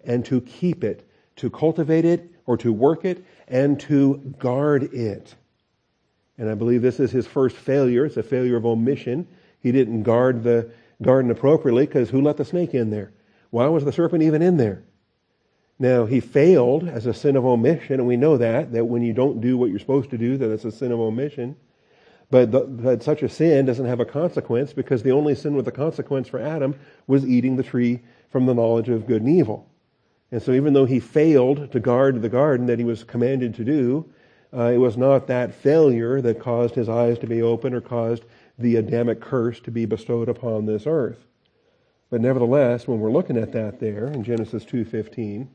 and 0.04 0.24
to 0.24 0.40
keep 0.40 0.82
it, 0.82 1.08
to 1.36 1.50
cultivate 1.50 2.04
it 2.04 2.30
or 2.46 2.56
to 2.56 2.72
work 2.72 3.04
it 3.04 3.24
and 3.46 3.78
to 3.80 4.34
guard 4.38 4.94
it. 4.94 5.34
And 6.38 6.48
I 6.48 6.54
believe 6.54 6.80
this 6.80 7.00
is 7.00 7.10
his 7.10 7.26
first 7.26 7.56
failure. 7.56 8.06
It's 8.06 8.16
a 8.16 8.22
failure 8.22 8.56
of 8.56 8.64
omission. 8.64 9.28
He 9.60 9.72
didn't 9.72 10.04
guard 10.04 10.42
the 10.42 10.70
garden 11.02 11.30
appropriately 11.30 11.86
because 11.86 12.10
who 12.10 12.20
let 12.20 12.36
the 12.36 12.44
snake 12.44 12.74
in 12.74 12.90
there? 12.90 13.12
Why 13.50 13.66
was 13.66 13.84
the 13.84 13.92
serpent 13.92 14.22
even 14.22 14.42
in 14.42 14.56
there? 14.56 14.84
Now, 15.78 16.04
he 16.04 16.20
failed 16.20 16.86
as 16.86 17.06
a 17.06 17.14
sin 17.14 17.36
of 17.36 17.46
omission, 17.46 17.94
and 17.94 18.06
we 18.06 18.18
know 18.18 18.36
that, 18.36 18.72
that 18.72 18.84
when 18.84 19.02
you 19.02 19.14
don't 19.14 19.40
do 19.40 19.56
what 19.56 19.70
you're 19.70 19.78
supposed 19.78 20.10
to 20.10 20.18
do, 20.18 20.36
that 20.36 20.52
it's 20.52 20.66
a 20.66 20.70
sin 20.70 20.92
of 20.92 21.00
omission. 21.00 21.56
But, 22.30 22.52
the, 22.52 22.98
such 23.00 23.22
a 23.22 23.28
sin 23.28 23.64
doesn't 23.64 23.86
have 23.86 23.98
a 23.98 24.04
consequence 24.04 24.72
because 24.74 25.02
the 25.02 25.12
only 25.12 25.34
sin 25.34 25.54
with 25.54 25.66
a 25.66 25.72
consequence 25.72 26.28
for 26.28 26.38
Adam 26.38 26.78
was 27.06 27.26
eating 27.26 27.56
the 27.56 27.62
tree 27.62 28.00
from 28.28 28.46
the 28.46 28.54
knowledge 28.54 28.88
of 28.88 29.06
good 29.06 29.22
and 29.22 29.36
evil. 29.36 29.68
And 30.30 30.42
so 30.42 30.52
even 30.52 30.74
though 30.74 30.84
he 30.84 31.00
failed 31.00 31.72
to 31.72 31.80
guard 31.80 32.22
the 32.22 32.28
garden 32.28 32.66
that 32.66 32.78
he 32.78 32.84
was 32.84 33.02
commanded 33.02 33.54
to 33.56 33.64
do, 33.64 34.08
uh, 34.52 34.66
it 34.66 34.78
was 34.78 34.96
not 34.96 35.26
that 35.28 35.54
failure 35.54 36.20
that 36.20 36.40
caused 36.40 36.74
his 36.74 36.88
eyes 36.88 37.18
to 37.20 37.26
be 37.26 37.42
open 37.42 37.74
or 37.74 37.80
caused 37.80 38.24
the 38.60 38.76
Adamic 38.76 39.20
curse 39.20 39.60
to 39.60 39.70
be 39.70 39.86
bestowed 39.86 40.28
upon 40.28 40.66
this 40.66 40.86
earth. 40.86 41.26
But 42.10 42.20
nevertheless, 42.20 42.86
when 42.86 43.00
we're 43.00 43.12
looking 43.12 43.36
at 43.36 43.52
that 43.52 43.80
there 43.80 44.06
in 44.06 44.24
Genesis 44.24 44.64
2:15, 44.64 45.48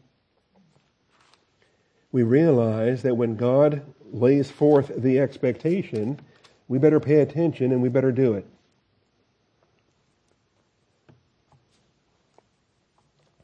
we 2.12 2.24
realize 2.24 3.02
that 3.02 3.18
when 3.18 3.36
God 3.36 3.82
lays 4.12 4.50
forth 4.50 4.92
the 4.96 5.20
expectation, 5.20 6.20
we 6.68 6.80
better 6.80 7.00
pay 7.00 7.20
attention 7.22 7.72
and 7.72 7.82
we 7.82 7.90
better 7.90 8.12
do 8.12 8.34
it. 8.34 8.48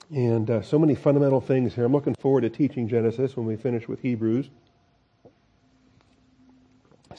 And 0.09 0.49
uh, 0.49 0.61
so 0.61 0.77
many 0.77 0.95
fundamental 0.95 1.39
things 1.39 1.75
here. 1.75 1.85
I'm 1.85 1.93
looking 1.93 2.15
forward 2.15 2.41
to 2.41 2.49
teaching 2.49 2.87
Genesis 2.87 3.37
when 3.37 3.45
we 3.45 3.55
finish 3.55 3.87
with 3.87 4.01
Hebrews. 4.01 4.49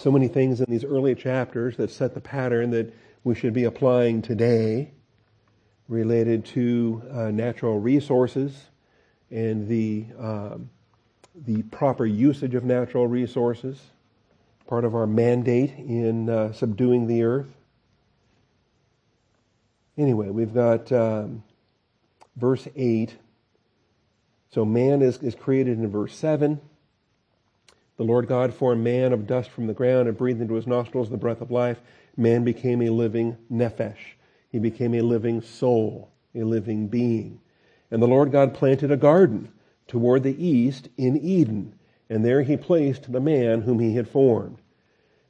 So 0.03 0.11
many 0.11 0.27
things 0.27 0.61
in 0.61 0.67
these 0.69 0.83
early 0.83 1.15
chapters 1.15 1.77
that 1.77 1.89
set 1.89 2.13
the 2.13 2.21
pattern 2.21 2.71
that 2.73 2.93
we 3.23 3.37
should 3.37 3.53
be 3.53 3.63
applying 3.63 4.21
today 4.21 4.91
related 5.87 6.45
to 6.47 7.05
uh, 7.09 7.31
natural 7.31 7.79
resources 7.79 8.65
and 9.31 9.69
the, 9.69 10.07
um, 10.19 10.71
the 11.47 11.63
proper 11.63 12.05
usage 12.05 12.57
of 12.57 12.65
natural 12.65 13.07
resources, 13.07 13.81
part 14.67 14.85
of 14.85 14.97
our 14.97 15.07
mandate 15.07 15.71
in 15.79 16.29
uh, 16.29 16.53
subduing 16.53 17.07
the 17.07 17.23
earth. 17.23 17.55
Anyway, 19.97 20.31
we've 20.31 20.53
got 20.53 20.91
um, 20.91 21.45
verse 22.35 22.67
8. 22.75 23.15
So 24.51 24.65
man 24.65 25.01
is, 25.01 25.19
is 25.19 25.37
created 25.37 25.79
in 25.79 25.87
verse 25.87 26.17
7. 26.17 26.61
The 28.03 28.09
Lord 28.09 28.27
God 28.27 28.53
formed 28.53 28.83
man 28.83 29.13
of 29.13 29.29
dust 29.29 29.49
from 29.51 29.69
the 29.69 29.75
ground 29.75 30.09
and 30.09 30.19
breathed 30.19 30.41
into 30.41 30.55
his 30.55 30.67
nostrils 30.67 31.09
the 31.09 31.17
breath 31.17 31.41
of 31.41 31.53
life. 31.53 31.81
Man 32.17 32.43
became 32.43 32.83
a 32.83 32.91
living 32.91 33.37
nephesh. 33.49 34.17
He 34.51 34.59
became 34.59 34.93
a 34.95 35.03
living 35.03 35.41
soul, 35.41 36.11
a 36.35 36.43
living 36.43 36.89
being. 36.89 37.39
And 37.93 38.03
the 38.03 38.09
Lord 38.09 38.33
God 38.33 38.55
planted 38.55 38.91
a 38.91 38.97
garden 38.97 39.53
toward 39.87 40.25
the 40.25 40.45
east 40.45 40.89
in 40.99 41.17
Eden, 41.17 41.77
and 42.11 42.25
there 42.25 42.43
he 42.43 42.57
placed 42.57 43.13
the 43.13 43.21
man 43.21 43.61
whom 43.61 43.79
he 43.79 43.95
had 43.95 44.09
formed. 44.09 44.59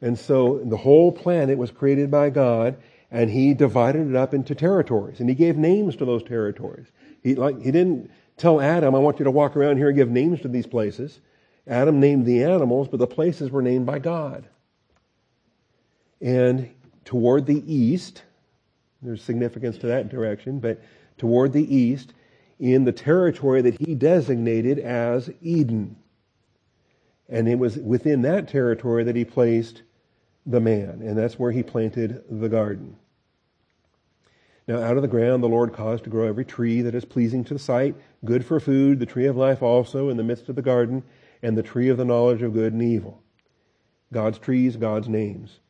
And 0.00 0.18
so 0.18 0.62
the 0.64 0.78
whole 0.78 1.12
planet 1.12 1.58
was 1.58 1.70
created 1.70 2.10
by 2.10 2.30
God, 2.30 2.78
and 3.10 3.28
he 3.28 3.52
divided 3.52 4.08
it 4.08 4.16
up 4.16 4.32
into 4.32 4.54
territories 4.54 5.20
and 5.20 5.28
he 5.28 5.34
gave 5.34 5.58
names 5.58 5.94
to 5.96 6.06
those 6.06 6.22
territories 6.22 6.86
he 7.22 7.34
like 7.34 7.60
he 7.60 7.70
didn't 7.70 8.10
tell 8.38 8.58
adam 8.58 8.94
i 8.94 8.98
want 8.98 9.18
you 9.18 9.24
to 9.26 9.30
walk 9.30 9.54
around 9.54 9.76
here 9.76 9.88
and 9.88 9.96
give 9.96 10.08
names 10.08 10.40
to 10.40 10.48
these 10.48 10.66
places 10.66 11.20
adam 11.66 12.00
named 12.00 12.26
the 12.26 12.42
animals 12.42 12.88
but 12.88 12.98
the 12.98 13.06
places 13.06 13.50
were 13.50 13.62
named 13.62 13.86
by 13.86 13.98
god. 13.98 14.46
And 16.20 16.70
toward 17.04 17.46
the 17.46 17.62
east 17.72 18.22
there's 19.00 19.22
significance 19.22 19.78
to 19.78 19.86
that 19.88 20.08
direction 20.08 20.58
but 20.60 20.80
toward 21.18 21.52
the 21.52 21.74
east 21.74 22.14
in 22.58 22.84
the 22.84 22.92
territory 22.92 23.60
that 23.62 23.80
he 23.80 23.94
designated 23.94 24.78
as 24.78 25.30
eden. 25.40 25.96
And 27.28 27.48
it 27.48 27.58
was 27.58 27.76
within 27.76 28.22
that 28.22 28.48
territory 28.48 29.04
that 29.04 29.16
he 29.16 29.24
placed 29.24 29.82
the 30.46 30.60
man 30.60 31.02
and 31.02 31.16
that's 31.16 31.38
where 31.38 31.52
he 31.52 31.62
planted 31.62 32.22
the 32.30 32.48
garden. 32.48 32.96
Now 34.68 34.80
out 34.80 34.96
of 34.96 35.02
the 35.02 35.08
ground 35.08 35.42
the 35.42 35.48
Lord 35.48 35.72
caused 35.72 36.04
to 36.04 36.10
grow 36.10 36.26
every 36.28 36.44
tree 36.44 36.82
that 36.82 36.94
is 36.94 37.04
pleasing 37.04 37.42
to 37.44 37.54
the 37.54 37.60
sight, 37.60 37.96
good 38.24 38.44
for 38.44 38.60
food, 38.60 39.00
the 39.00 39.06
tree 39.06 39.26
of 39.26 39.36
life 39.36 39.62
also 39.62 40.08
in 40.08 40.16
the 40.16 40.22
midst 40.22 40.48
of 40.48 40.56
the 40.56 40.62
garden, 40.62 41.02
and 41.42 41.56
the 41.56 41.62
tree 41.62 41.88
of 41.88 41.96
the 41.96 42.04
knowledge 42.04 42.42
of 42.42 42.52
good 42.52 42.72
and 42.72 42.82
evil. 42.82 43.22
God's 44.12 44.38
trees, 44.38 44.76
God's 44.76 45.08
names. 45.08 45.60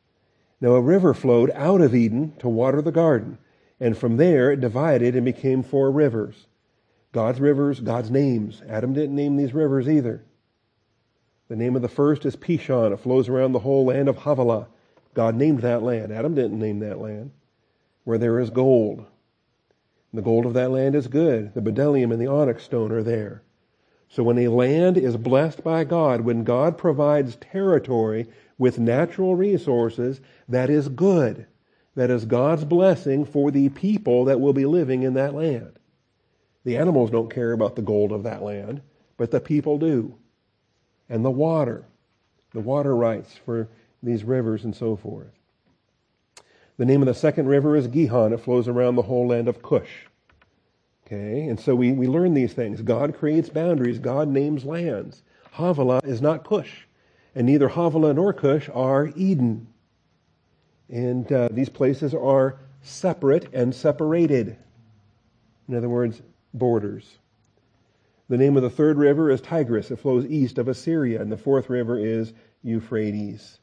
Now 0.61 0.75
a 0.75 0.81
river 0.81 1.13
flowed 1.13 1.51
out 1.51 1.81
of 1.81 1.95
Eden 1.95 2.33
to 2.39 2.47
water 2.47 2.81
the 2.81 2.91
garden, 2.91 3.37
and 3.79 3.97
from 3.97 4.17
there 4.17 4.51
it 4.51 4.61
divided 4.61 5.15
and 5.15 5.25
became 5.25 5.63
four 5.63 5.91
rivers. 5.91 6.47
God's 7.11 7.39
rivers, 7.39 7.79
God's 7.79 8.11
names. 8.11 8.61
Adam 8.67 8.93
didn't 8.93 9.15
name 9.15 9.35
these 9.35 9.53
rivers 9.53 9.87
either. 9.89 10.23
The 11.47 11.55
name 11.55 11.75
of 11.75 11.81
the 11.81 11.89
first 11.89 12.25
is 12.25 12.35
Pishon. 12.35 12.93
It 12.93 12.99
flows 12.99 13.29
around 13.29 13.51
the 13.51 13.59
whole 13.59 13.85
land 13.85 14.07
of 14.09 14.17
Havilah. 14.17 14.67
God 15.13 15.35
named 15.35 15.61
that 15.61 15.83
land. 15.83 16.11
Adam 16.11 16.33
didn't 16.33 16.59
name 16.59 16.79
that 16.79 16.99
land 16.99 17.31
where 18.03 18.17
there 18.17 18.39
is 18.39 18.49
gold. 18.49 19.05
The 20.13 20.21
gold 20.21 20.45
of 20.45 20.53
that 20.53 20.71
land 20.71 20.95
is 20.95 21.07
good. 21.07 21.53
The 21.53 21.61
bdellium 21.61 22.11
and 22.11 22.21
the 22.21 22.27
onyx 22.27 22.63
stone 22.63 22.91
are 22.91 23.03
there. 23.03 23.43
So 24.13 24.21
when 24.21 24.37
a 24.37 24.47
land 24.47 24.95
is 24.95 25.17
blessed 25.17 25.63
by 25.63 25.85
God, 25.85 26.21
when 26.21 26.43
God 26.43 26.77
provides 26.77 27.35
territory 27.37 28.27
with 28.59 28.77
natural 28.77 29.35
resources, 29.35 30.21
that 30.47 30.69
is 30.69 30.87
good. 30.87 31.47
That 31.95 32.11
is 32.11 32.25
God's 32.25 32.63
blessing 32.63 33.25
for 33.25 33.49
the 33.49 33.69
people 33.69 34.25
that 34.25 34.39
will 34.39 34.53
be 34.53 34.67
living 34.67 35.01
in 35.01 35.15
that 35.15 35.33
land. 35.33 35.79
The 36.63 36.77
animals 36.77 37.09
don't 37.09 37.33
care 37.33 37.53
about 37.53 37.75
the 37.75 37.81
gold 37.81 38.11
of 38.11 38.21
that 38.21 38.43
land, 38.43 38.83
but 39.17 39.31
the 39.31 39.39
people 39.39 39.79
do. 39.79 40.13
And 41.09 41.25
the 41.25 41.31
water, 41.31 41.83
the 42.51 42.59
water 42.59 42.95
rights 42.95 43.39
for 43.43 43.67
these 44.03 44.23
rivers 44.23 44.63
and 44.63 44.75
so 44.75 44.95
forth. 44.95 45.31
The 46.77 46.85
name 46.85 47.01
of 47.01 47.07
the 47.07 47.15
second 47.15 47.47
river 47.47 47.75
is 47.75 47.87
Gihon. 47.87 48.31
It 48.31 48.41
flows 48.41 48.67
around 48.67 48.95
the 48.95 49.01
whole 49.01 49.25
land 49.25 49.47
of 49.47 49.63
Cush. 49.63 50.05
Okay, 51.05 51.47
and 51.47 51.59
so 51.59 51.75
we, 51.75 51.91
we 51.91 52.07
learn 52.07 52.33
these 52.33 52.53
things. 52.53 52.81
God 52.81 53.15
creates 53.15 53.49
boundaries. 53.49 53.99
God 53.99 54.29
names 54.29 54.63
lands. 54.63 55.21
Havilah 55.51 56.01
is 56.03 56.21
not 56.21 56.45
Cush, 56.45 56.87
and 57.35 57.45
neither 57.45 57.69
Havilah 57.69 58.13
nor 58.13 58.33
Cush 58.33 58.69
are 58.73 59.11
Eden. 59.15 59.67
And 60.89 61.31
uh, 61.31 61.49
these 61.51 61.69
places 61.69 62.13
are 62.13 62.59
separate 62.81 63.53
and 63.53 63.73
separated. 63.73 64.57
In 65.67 65.75
other 65.75 65.89
words, 65.89 66.21
borders. 66.53 67.17
The 68.29 68.37
name 68.37 68.55
of 68.55 68.63
the 68.63 68.69
third 68.69 68.97
river 68.97 69.29
is 69.29 69.41
Tigris. 69.41 69.91
It 69.91 69.99
flows 69.99 70.25
east 70.25 70.57
of 70.57 70.67
Assyria, 70.67 71.21
and 71.21 71.31
the 71.31 71.37
fourth 71.37 71.69
river 71.69 71.99
is 71.99 72.33
Euphrates. 72.63 73.59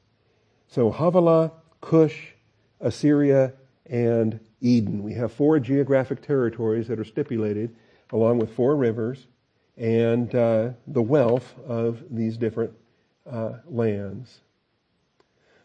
So 0.68 0.90
Havilah, 0.90 1.52
Cush, 1.80 2.34
Assyria, 2.80 3.54
and 3.86 4.38
Eden. 4.60 5.02
We 5.02 5.14
have 5.14 5.32
four 5.32 5.58
geographic 5.58 6.22
territories 6.22 6.88
that 6.88 6.98
are 6.98 7.04
stipulated, 7.04 7.74
along 8.12 8.38
with 8.38 8.54
four 8.54 8.76
rivers, 8.76 9.26
and 9.76 10.34
uh, 10.34 10.70
the 10.86 11.02
wealth 11.02 11.54
of 11.66 12.02
these 12.10 12.36
different 12.36 12.72
uh, 13.30 13.54
lands. 13.66 14.40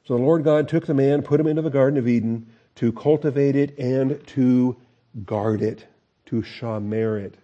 So 0.06 0.16
the 0.16 0.24
Lord 0.24 0.44
God 0.44 0.70
took 0.70 0.86
the 0.86 0.94
man, 0.94 1.22
put 1.24 1.40
him 1.40 1.48
into 1.48 1.62
the 1.62 1.70
Garden 1.70 1.98
of 2.00 2.08
Eden 2.08 2.48
to 2.76 2.92
cultivate 2.92 3.56
it 3.56 3.78
and 3.78 4.26
to 4.28 4.78
guard 5.26 5.62
it, 5.62 5.86
to 6.28 6.42
shamar 6.42 7.18
it. 7.24 7.36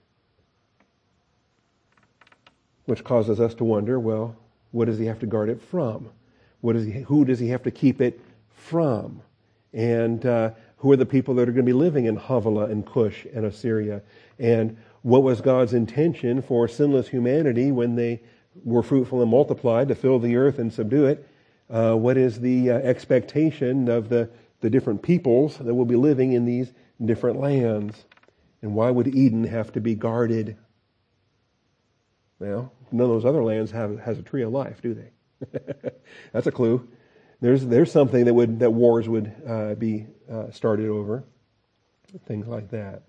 Which 2.85 3.03
causes 3.03 3.39
us 3.39 3.53
to 3.55 3.63
wonder, 3.63 3.99
well, 3.99 4.35
what 4.71 4.85
does 4.85 4.99
he 4.99 5.05
have 5.05 5.19
to 5.19 5.25
guard 5.25 5.49
it 5.49 5.61
from? 5.61 6.09
What 6.61 6.73
does 6.73 6.85
he, 6.85 6.91
who 6.91 7.25
does 7.25 7.39
he 7.39 7.49
have 7.49 7.63
to 7.63 7.71
keep 7.71 8.01
it 8.01 8.21
from? 8.51 9.21
and 9.73 10.25
uh, 10.25 10.51
who 10.81 10.91
are 10.91 10.97
the 10.97 11.05
people 11.05 11.35
that 11.35 11.43
are 11.43 11.51
going 11.51 11.65
to 11.65 11.69
be 11.69 11.73
living 11.73 12.05
in 12.05 12.17
Havilah 12.17 12.65
and 12.65 12.85
Cush 12.85 13.25
and 13.33 13.45
Assyria, 13.45 14.01
and 14.39 14.77
what 15.03 15.21
was 15.21 15.39
God's 15.39 15.73
intention 15.73 16.41
for 16.41 16.67
sinless 16.67 17.07
humanity 17.07 17.71
when 17.71 17.95
they 17.95 18.21
were 18.63 18.81
fruitful 18.83 19.21
and 19.21 19.29
multiplied 19.29 19.87
to 19.87 19.95
fill 19.95 20.19
the 20.19 20.35
earth 20.35 20.59
and 20.59 20.73
subdue 20.73 21.05
it. 21.05 21.27
Uh, 21.69 21.93
what 21.93 22.17
is 22.17 22.39
the 22.39 22.71
uh, 22.71 22.77
expectation 22.79 23.87
of 23.89 24.09
the, 24.09 24.29
the 24.61 24.69
different 24.69 25.01
peoples 25.01 25.57
that 25.57 25.73
will 25.73 25.85
be 25.85 25.95
living 25.95 26.33
in 26.33 26.45
these 26.45 26.73
different 27.03 27.39
lands? 27.39 28.03
And 28.61 28.73
why 28.73 28.89
would 28.89 29.07
Eden 29.07 29.43
have 29.43 29.71
to 29.73 29.81
be 29.81 29.95
guarded? 29.95 30.57
Well, 32.39 32.71
none 32.91 33.05
of 33.05 33.09
those 33.09 33.25
other 33.25 33.43
lands 33.43 33.71
have 33.71 33.99
has 33.99 34.17
a 34.17 34.23
tree 34.23 34.41
of 34.41 34.51
life, 34.51 34.81
do 34.81 34.95
they? 34.95 35.59
That's 36.33 36.47
a 36.47 36.51
clue. 36.51 36.87
There's, 37.41 37.65
there's 37.65 37.91
something 37.91 38.25
that, 38.25 38.33
would, 38.33 38.59
that 38.59 38.71
wars 38.71 39.09
would 39.09 39.33
uh, 39.47 39.73
be 39.75 40.05
uh, 40.31 40.51
started 40.51 40.87
over, 40.87 41.23
things 42.27 42.47
like 42.47 42.69
that. 42.69 43.01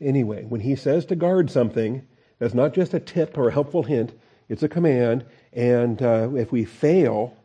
Anyway, 0.00 0.44
when 0.44 0.60
he 0.60 0.76
says 0.76 1.04
to 1.06 1.16
guard 1.16 1.50
something, 1.50 2.06
that's 2.38 2.54
not 2.54 2.74
just 2.74 2.94
a 2.94 3.00
tip 3.00 3.36
or 3.36 3.48
a 3.48 3.52
helpful 3.52 3.82
hint, 3.82 4.12
it's 4.48 4.62
a 4.62 4.68
command. 4.68 5.24
And 5.52 6.00
uh, 6.00 6.30
if 6.36 6.52
we 6.52 6.64
fail 6.64 7.36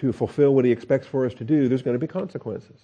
to 0.00 0.12
fulfill 0.12 0.54
what 0.54 0.64
he 0.64 0.72
expects 0.72 1.06
for 1.06 1.26
us 1.26 1.34
to 1.34 1.44
do, 1.44 1.68
there's 1.68 1.82
going 1.82 1.94
to 1.94 1.98
be 1.98 2.06
consequences. 2.06 2.80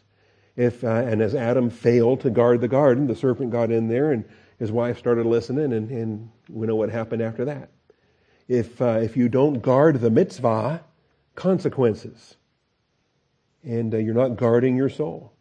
If, 0.54 0.84
uh, 0.84 0.88
and 0.88 1.22
as 1.22 1.34
Adam 1.34 1.70
failed 1.70 2.20
to 2.22 2.30
guard 2.30 2.60
the 2.60 2.68
garden, 2.68 3.06
the 3.06 3.16
serpent 3.16 3.50
got 3.50 3.70
in 3.70 3.88
there 3.88 4.12
and 4.12 4.24
his 4.58 4.72
wife 4.72 4.98
started 4.98 5.26
listening, 5.26 5.72
and, 5.72 5.90
and 5.90 6.30
we 6.48 6.66
know 6.66 6.76
what 6.76 6.90
happened 6.90 7.20
after 7.20 7.44
that. 7.46 7.70
If, 8.48 8.80
uh, 8.80 9.00
if 9.02 9.16
you 9.16 9.28
don't 9.28 9.60
guard 9.60 10.00
the 10.00 10.10
mitzvah, 10.10 10.82
consequences. 11.36 12.36
and 13.62 13.92
uh, 13.94 13.98
you're 13.98 14.14
not 14.14 14.36
guarding 14.36 14.76
your 14.76 14.88
soul. 14.88 15.32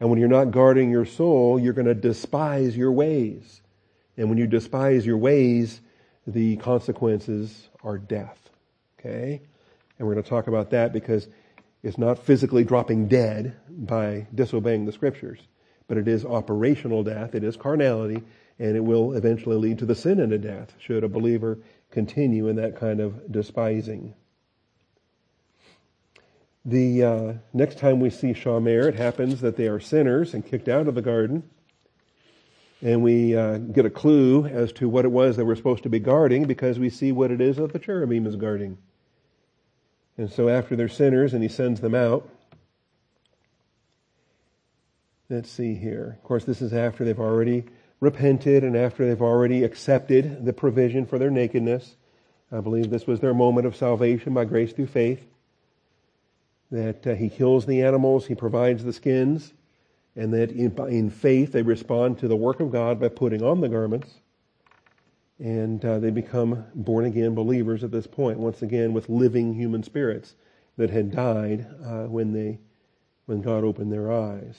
And 0.00 0.10
when 0.10 0.18
you're 0.18 0.28
not 0.28 0.50
guarding 0.50 0.90
your 0.90 1.06
soul, 1.06 1.58
you're 1.58 1.72
going 1.72 1.86
to 1.86 1.94
despise 1.94 2.76
your 2.76 2.92
ways. 2.92 3.62
And 4.16 4.28
when 4.28 4.38
you 4.38 4.46
despise 4.46 5.06
your 5.06 5.16
ways, 5.16 5.80
the 6.26 6.56
consequences 6.56 7.68
are 7.82 7.98
death. 7.98 8.50
Okay? 8.98 9.40
And 9.98 10.06
we're 10.06 10.14
going 10.14 10.24
to 10.24 10.30
talk 10.30 10.48
about 10.48 10.70
that 10.70 10.92
because 10.92 11.28
it's 11.82 11.98
not 11.98 12.18
physically 12.18 12.64
dropping 12.64 13.08
dead 13.08 13.56
by 13.68 14.26
disobeying 14.34 14.84
the 14.84 14.92
scriptures, 14.92 15.40
but 15.86 15.98
it 15.98 16.08
is 16.08 16.24
operational 16.24 17.04
death, 17.04 17.34
it 17.34 17.44
is 17.44 17.56
carnality, 17.56 18.22
and 18.58 18.76
it 18.76 18.84
will 18.84 19.14
eventually 19.14 19.56
lead 19.56 19.78
to 19.78 19.86
the 19.86 19.94
sin 19.94 20.20
and 20.20 20.30
to 20.30 20.38
death 20.38 20.74
should 20.78 21.04
a 21.04 21.08
believer 21.08 21.58
continue 21.90 22.48
in 22.48 22.56
that 22.56 22.76
kind 22.76 23.00
of 23.00 23.30
despising. 23.30 24.14
The 26.64 27.04
uh, 27.04 27.32
next 27.52 27.78
time 27.78 28.00
we 28.00 28.10
see 28.10 28.32
Shamar, 28.32 28.88
it 28.88 28.94
happens 28.94 29.40
that 29.40 29.56
they 29.56 29.68
are 29.68 29.80
sinners 29.80 30.34
and 30.34 30.44
kicked 30.44 30.68
out 30.68 30.88
of 30.88 30.94
the 30.94 31.02
garden. 31.02 31.44
And 32.80 33.02
we 33.02 33.36
uh, 33.36 33.58
get 33.58 33.86
a 33.86 33.90
clue 33.90 34.46
as 34.46 34.72
to 34.74 34.88
what 34.88 35.04
it 35.04 35.08
was 35.08 35.36
they 35.36 35.42
were 35.42 35.56
supposed 35.56 35.82
to 35.82 35.88
be 35.88 35.98
guarding 35.98 36.44
because 36.44 36.78
we 36.78 36.90
see 36.90 37.10
what 37.10 37.30
it 37.30 37.40
is 37.40 37.56
that 37.56 37.72
the 37.72 37.78
cherubim 37.78 38.26
is 38.26 38.36
guarding. 38.36 38.78
And 40.16 40.30
so 40.30 40.48
after 40.48 40.76
they're 40.76 40.88
sinners 40.88 41.32
and 41.32 41.42
he 41.42 41.48
sends 41.48 41.80
them 41.80 41.94
out, 41.94 42.28
let's 45.28 45.50
see 45.50 45.74
here. 45.74 46.18
Of 46.18 46.24
course, 46.24 46.44
this 46.44 46.62
is 46.62 46.72
after 46.72 47.04
they've 47.04 47.18
already 47.18 47.64
repented 48.00 48.62
and 48.62 48.76
after 48.76 49.06
they've 49.06 49.22
already 49.22 49.64
accepted 49.64 50.44
the 50.44 50.52
provision 50.52 51.06
for 51.06 51.18
their 51.18 51.30
nakedness. 51.30 51.96
I 52.50 52.60
believe 52.60 52.90
this 52.90 53.06
was 53.06 53.20
their 53.20 53.34
moment 53.34 53.66
of 53.66 53.76
salvation 53.76 54.34
by 54.34 54.44
grace 54.44 54.72
through 54.72 54.86
faith. 54.86 55.24
That 56.70 57.06
uh, 57.06 57.14
he 57.14 57.30
kills 57.30 57.66
the 57.66 57.82
animals, 57.82 58.26
he 58.26 58.34
provides 58.34 58.84
the 58.84 58.92
skins, 58.92 59.52
and 60.14 60.34
that 60.34 60.50
in, 60.50 60.76
in, 60.88 61.10
faith 61.10 61.52
they 61.52 61.62
respond 61.62 62.18
to 62.18 62.28
the 62.28 62.36
work 62.36 62.60
of 62.60 62.70
God 62.70 63.00
by 63.00 63.08
putting 63.08 63.42
on 63.42 63.60
the 63.60 63.68
garments. 63.68 64.12
And 65.38 65.82
uh, 65.84 65.98
they 66.00 66.10
become 66.10 66.64
born 66.74 67.04
again 67.04 67.34
believers 67.34 67.84
at 67.84 67.90
this 67.90 68.06
point, 68.06 68.38
once 68.38 68.62
again 68.62 68.92
with 68.92 69.08
living 69.08 69.54
human 69.54 69.82
spirits 69.82 70.34
that 70.76 70.90
had 70.90 71.12
died 71.12 71.66
uh, 71.84 72.04
when, 72.04 72.32
they, 72.32 72.58
when 73.26 73.40
God 73.40 73.64
opened 73.64 73.92
their 73.92 74.12
eyes. 74.12 74.56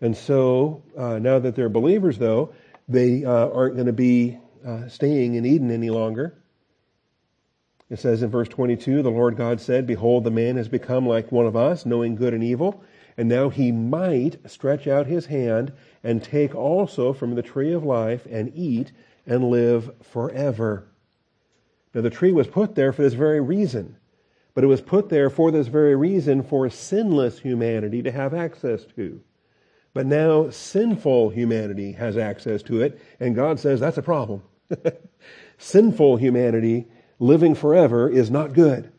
And 0.00 0.16
so 0.16 0.82
uh, 0.98 1.18
now 1.18 1.38
that 1.38 1.54
they're 1.54 1.68
believers, 1.68 2.18
though, 2.18 2.54
they 2.88 3.24
uh, 3.24 3.48
aren't 3.48 3.74
going 3.74 3.86
to 3.86 3.92
be 3.92 4.38
uh, 4.66 4.88
staying 4.88 5.34
in 5.34 5.46
Eden 5.46 5.70
any 5.70 5.90
longer. 5.90 6.41
It 7.92 7.98
says 7.98 8.22
in 8.22 8.30
verse 8.30 8.48
22, 8.48 9.02
the 9.02 9.10
Lord 9.10 9.36
God 9.36 9.60
said, 9.60 9.86
Behold, 9.86 10.24
the 10.24 10.30
man 10.30 10.56
has 10.56 10.66
become 10.66 11.06
like 11.06 11.30
one 11.30 11.44
of 11.44 11.54
us, 11.54 11.84
knowing 11.84 12.14
good 12.14 12.32
and 12.32 12.42
evil. 12.42 12.82
And 13.18 13.28
now 13.28 13.50
he 13.50 13.70
might 13.70 14.50
stretch 14.50 14.86
out 14.86 15.06
his 15.06 15.26
hand 15.26 15.74
and 16.02 16.24
take 16.24 16.54
also 16.54 17.12
from 17.12 17.34
the 17.34 17.42
tree 17.42 17.70
of 17.70 17.84
life 17.84 18.26
and 18.30 18.50
eat 18.56 18.92
and 19.26 19.50
live 19.50 19.90
forever. 20.00 20.88
Now 21.92 22.00
the 22.00 22.08
tree 22.08 22.32
was 22.32 22.46
put 22.46 22.76
there 22.76 22.94
for 22.94 23.02
this 23.02 23.12
very 23.12 23.42
reason. 23.42 23.96
But 24.54 24.64
it 24.64 24.68
was 24.68 24.80
put 24.80 25.10
there 25.10 25.28
for 25.28 25.50
this 25.50 25.66
very 25.66 25.94
reason 25.94 26.42
for 26.42 26.70
sinless 26.70 27.40
humanity 27.40 28.00
to 28.04 28.10
have 28.10 28.32
access 28.32 28.86
to. 28.96 29.20
But 29.92 30.06
now 30.06 30.48
sinful 30.48 31.28
humanity 31.28 31.92
has 31.92 32.16
access 32.16 32.62
to 32.62 32.80
it, 32.80 32.98
and 33.20 33.34
God 33.34 33.60
says 33.60 33.80
that's 33.80 33.98
a 33.98 34.02
problem. 34.02 34.42
sinful 35.58 36.16
humanity 36.16 36.86
living 37.22 37.54
forever 37.54 38.10
is 38.10 38.30
not 38.30 38.52
good. 38.52 38.90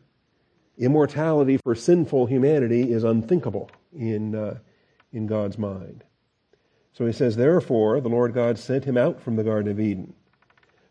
Immortality 0.78 1.58
for 1.58 1.74
sinful 1.74 2.26
humanity 2.26 2.90
is 2.90 3.04
unthinkable 3.04 3.70
in, 3.94 4.34
uh, 4.34 4.58
in 5.12 5.26
God's 5.26 5.58
mind. 5.58 6.02
So 6.94 7.04
he 7.04 7.12
says, 7.12 7.36
Therefore, 7.36 8.00
the 8.00 8.08
Lord 8.08 8.32
God 8.32 8.58
sent 8.58 8.86
him 8.86 8.96
out 8.96 9.20
from 9.20 9.36
the 9.36 9.44
Garden 9.44 9.70
of 9.70 9.78
Eden 9.78 10.14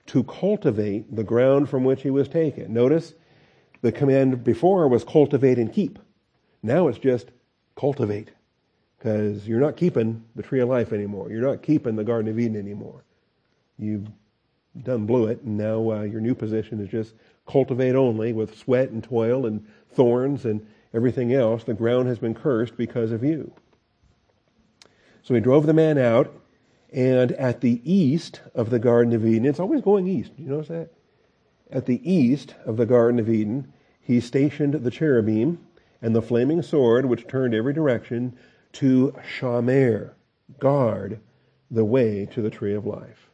to 0.05 0.23
cultivate 0.23 1.13
the 1.13 1.23
ground 1.23 1.69
from 1.69 1.83
which 1.83 2.03
he 2.03 2.11
was 2.11 2.27
taken. 2.27 2.71
Notice 2.71 3.13
the 3.81 3.91
command 3.91 4.43
before 4.43 4.87
was 4.87 5.03
cultivate 5.03 5.57
and 5.57 5.73
keep. 5.73 5.97
Now 6.61 6.87
it's 6.87 6.99
just 6.99 7.31
cultivate 7.75 8.29
because 8.97 9.47
you're 9.47 9.59
not 9.59 9.75
keeping 9.75 10.23
the 10.35 10.43
tree 10.43 10.61
of 10.61 10.69
life 10.69 10.93
anymore. 10.93 11.31
You're 11.31 11.41
not 11.41 11.63
keeping 11.63 11.95
the 11.95 12.03
Garden 12.03 12.29
of 12.29 12.39
Eden 12.39 12.57
anymore. 12.57 13.03
You've 13.79 14.07
done 14.81 15.05
blew 15.05 15.27
it, 15.27 15.41
and 15.43 15.57
now 15.57 15.91
uh, 15.91 16.01
your 16.01 16.21
new 16.21 16.33
position 16.33 16.79
is 16.79 16.89
just 16.89 17.13
cultivate 17.47 17.95
only 17.95 18.33
with 18.33 18.57
sweat 18.57 18.89
and 18.89 19.03
toil 19.03 19.45
and 19.45 19.65
thorns 19.91 20.45
and 20.45 20.65
everything 20.93 21.33
else. 21.33 21.63
The 21.63 21.73
ground 21.73 22.07
has 22.07 22.19
been 22.19 22.33
cursed 22.33 22.77
because 22.77 23.11
of 23.11 23.23
you. 23.23 23.51
So 25.21 25.33
he 25.33 25.39
drove 25.39 25.65
the 25.65 25.73
man 25.73 25.97
out, 25.97 26.33
and 26.91 27.31
at 27.33 27.61
the 27.61 27.81
east 27.83 28.41
of 28.53 28.69
the 28.69 28.79
Garden 28.79 29.13
of 29.13 29.25
Eden, 29.25 29.45
it's 29.45 29.59
always 29.59 29.81
going 29.81 30.07
east. 30.07 30.31
You 30.37 30.49
notice 30.49 30.67
that? 30.67 30.89
At 31.71 31.85
the 31.85 32.01
east 32.09 32.55
of 32.65 32.77
the 32.77 32.85
Garden 32.85 33.19
of 33.19 33.29
Eden, 33.29 33.71
he 33.99 34.19
stationed 34.19 34.73
the 34.73 34.91
cherubim 34.91 35.59
and 36.01 36.15
the 36.15 36.21
flaming 36.21 36.61
sword, 36.61 37.05
which 37.05 37.27
turned 37.27 37.53
every 37.53 37.73
direction 37.73 38.35
to 38.73 39.15
shamar, 39.39 40.11
guard 40.59 41.19
the 41.71 41.85
way 41.85 42.27
to 42.31 42.41
the 42.41 42.49
tree 42.49 42.73
of 42.73 42.85
life. 42.85 43.29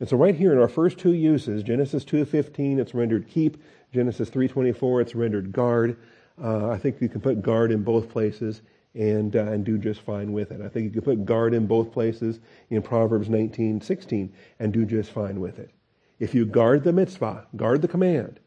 And 0.00 0.08
so 0.08 0.16
right 0.16 0.34
here 0.34 0.52
in 0.52 0.58
our 0.58 0.68
first 0.68 0.98
two 0.98 1.12
uses, 1.12 1.62
Genesis 1.62 2.04
2.15, 2.04 2.78
it's 2.78 2.94
rendered 2.94 3.28
keep. 3.28 3.62
Genesis 3.92 4.30
3.24, 4.30 5.02
it's 5.02 5.14
rendered 5.14 5.52
guard. 5.52 5.98
Uh, 6.42 6.70
I 6.70 6.78
think 6.78 7.00
you 7.00 7.08
can 7.08 7.20
put 7.20 7.42
guard 7.42 7.70
in 7.70 7.84
both 7.84 8.08
places 8.08 8.62
and, 8.94 9.36
uh, 9.36 9.44
and 9.44 9.62
do 9.62 9.76
just 9.76 10.00
fine 10.00 10.32
with 10.32 10.52
it. 10.52 10.62
I 10.62 10.68
think 10.68 10.86
you 10.86 10.90
can 10.90 11.02
put 11.02 11.26
guard 11.26 11.52
in 11.52 11.66
both 11.66 11.92
places 11.92 12.40
in 12.70 12.80
Proverbs 12.80 13.28
19.16 13.28 14.30
and 14.58 14.72
do 14.72 14.86
just 14.86 15.10
fine 15.12 15.38
with 15.38 15.58
it. 15.58 15.70
If 16.18 16.34
you 16.34 16.46
guard 16.46 16.82
the 16.82 16.92
mitzvah, 16.92 17.46
guard 17.54 17.82
the 17.82 17.88
command, 17.88 18.40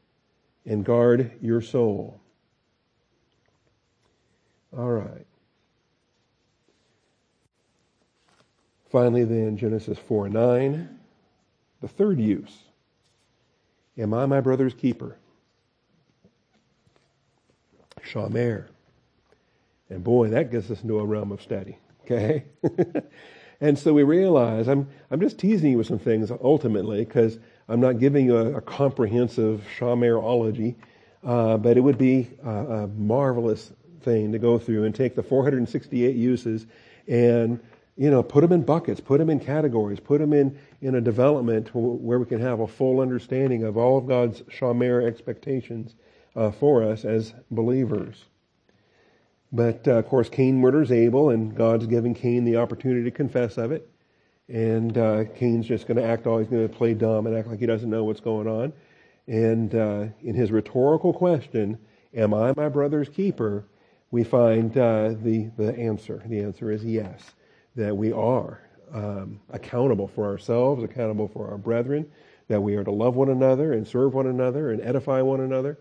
and 0.66 0.84
guard 0.84 1.32
your 1.40 1.62
soul. 1.62 2.20
All 4.76 4.92
right. 4.92 5.26
Finally, 8.90 9.26
then, 9.26 9.58
Genesis 9.58 9.98
4 9.98 10.30
9, 10.30 11.00
the 11.84 11.90
third 11.90 12.18
use. 12.18 12.60
Am 13.98 14.14
I 14.14 14.26
my 14.26 14.40
brother's 14.40 14.74
keeper? 14.74 15.18
Shamar. 18.02 18.68
And 19.90 20.02
boy, 20.02 20.30
that 20.30 20.50
gets 20.50 20.72
us 20.72 20.82
into 20.82 20.98
a 21.00 21.06
realm 21.06 21.34
of 21.34 21.42
study. 21.42 21.78
Okay? 22.06 22.46
and 23.62 23.78
so 23.78 23.94
we 23.94 24.04
realize 24.04 24.70
I'm, 24.70 24.88
I'm 25.12 25.20
just 25.20 25.38
teasing 25.38 25.72
you 25.72 25.78
with 25.78 25.88
some 25.88 26.00
things 26.00 26.32
ultimately 26.32 27.04
because 27.04 27.38
I'm 27.68 27.82
not 27.82 28.00
giving 28.00 28.28
you 28.28 28.38
a, 28.38 28.54
a 28.54 28.62
comprehensive 28.62 29.66
Shamarology, 29.78 30.76
uh, 31.22 31.58
but 31.58 31.76
it 31.76 31.82
would 31.82 31.98
be 31.98 32.30
a, 32.46 32.50
a 32.50 32.88
marvelous 32.88 33.74
thing 34.04 34.32
to 34.32 34.40
go 34.40 34.58
through 34.58 34.86
and 34.86 34.96
take 34.96 35.16
the 35.16 35.24
468 35.24 36.16
uses 36.16 36.66
and 37.10 37.60
you 37.96 38.10
know, 38.10 38.24
put 38.24 38.42
them 38.42 38.52
in 38.52 38.64
buckets, 38.64 39.00
put 39.00 39.20
them 39.20 39.30
in 39.30 39.40
categories, 39.40 40.00
put 40.00 40.20
them 40.20 40.34
in, 40.34 40.58
in 40.82 40.96
a 40.96 41.02
development 41.02 41.70
where 41.74 42.18
we 42.18 42.26
can 42.26 42.40
have 42.40 42.60
a 42.60 42.68
full 42.68 43.00
understanding 43.00 43.64
of 43.64 43.78
all 43.78 43.98
of 43.98 44.08
God's 44.08 44.42
Shamar 44.44 45.06
expectations 45.06 45.94
uh, 46.36 46.52
for 46.52 46.84
us 46.84 47.06
as 47.06 47.34
believers. 47.52 48.26
But 49.52 49.88
uh, 49.88 49.94
of 49.94 50.08
course, 50.08 50.30
Cain 50.30 50.60
murders 50.60 50.92
Abel, 50.92 51.30
and 51.30 51.56
God's 51.56 51.86
giving 51.86 52.16
Cain 52.16 52.44
the 52.44 52.58
opportunity 52.58 53.04
to 53.04 53.12
confess 53.12 53.58
of 53.58 53.72
it. 53.72 53.88
And 54.50 54.98
uh, 54.98 55.26
Cain's 55.36 55.68
just 55.68 55.88
going 55.88 55.98
to 55.98 56.04
act 56.04 56.26
all, 56.26 56.40
he's 56.40 56.48
going 56.48 56.68
to 56.68 56.76
play 56.76 56.96
dumb 56.96 57.28
and 57.28 57.38
act 57.38 57.48
like 57.48 57.60
he 57.60 57.68
doesn't 57.68 57.90
know 57.90 58.04
what's 58.04 58.20
going 58.20 58.48
on. 58.48 58.74
And 59.28 59.74
uh, 59.76 60.06
in 60.22 60.34
his 60.34 60.52
rhetorical 60.52 61.14
question, 61.14 61.78
Am 62.16 62.34
I 62.34 62.54
my 62.56 62.70
brother's 62.70 63.10
keeper? 63.10 63.66
we 64.12 64.24
find 64.24 64.78
uh, 64.78 65.16
the, 65.24 65.50
the 65.58 65.76
answer. 65.76 66.22
The 66.28 66.42
answer 66.42 66.72
is 66.72 66.86
yes 66.86 67.34
that 67.76 67.96
we 67.96 68.12
are 68.12 68.62
um, 68.94 69.40
accountable 69.52 70.08
for 70.08 70.26
ourselves, 70.26 70.84
accountable 70.84 71.28
for 71.28 71.50
our 71.50 71.58
brethren, 71.58 72.10
that 72.48 72.62
we 72.62 72.76
are 72.76 72.84
to 72.84 72.92
love 72.92 73.16
one 73.16 73.30
another 73.30 73.74
and 73.74 73.88
serve 73.88 74.14
one 74.14 74.28
another 74.28 74.72
and 74.72 74.82
edify 74.82 75.22
one 75.22 75.40
another. 75.40 75.80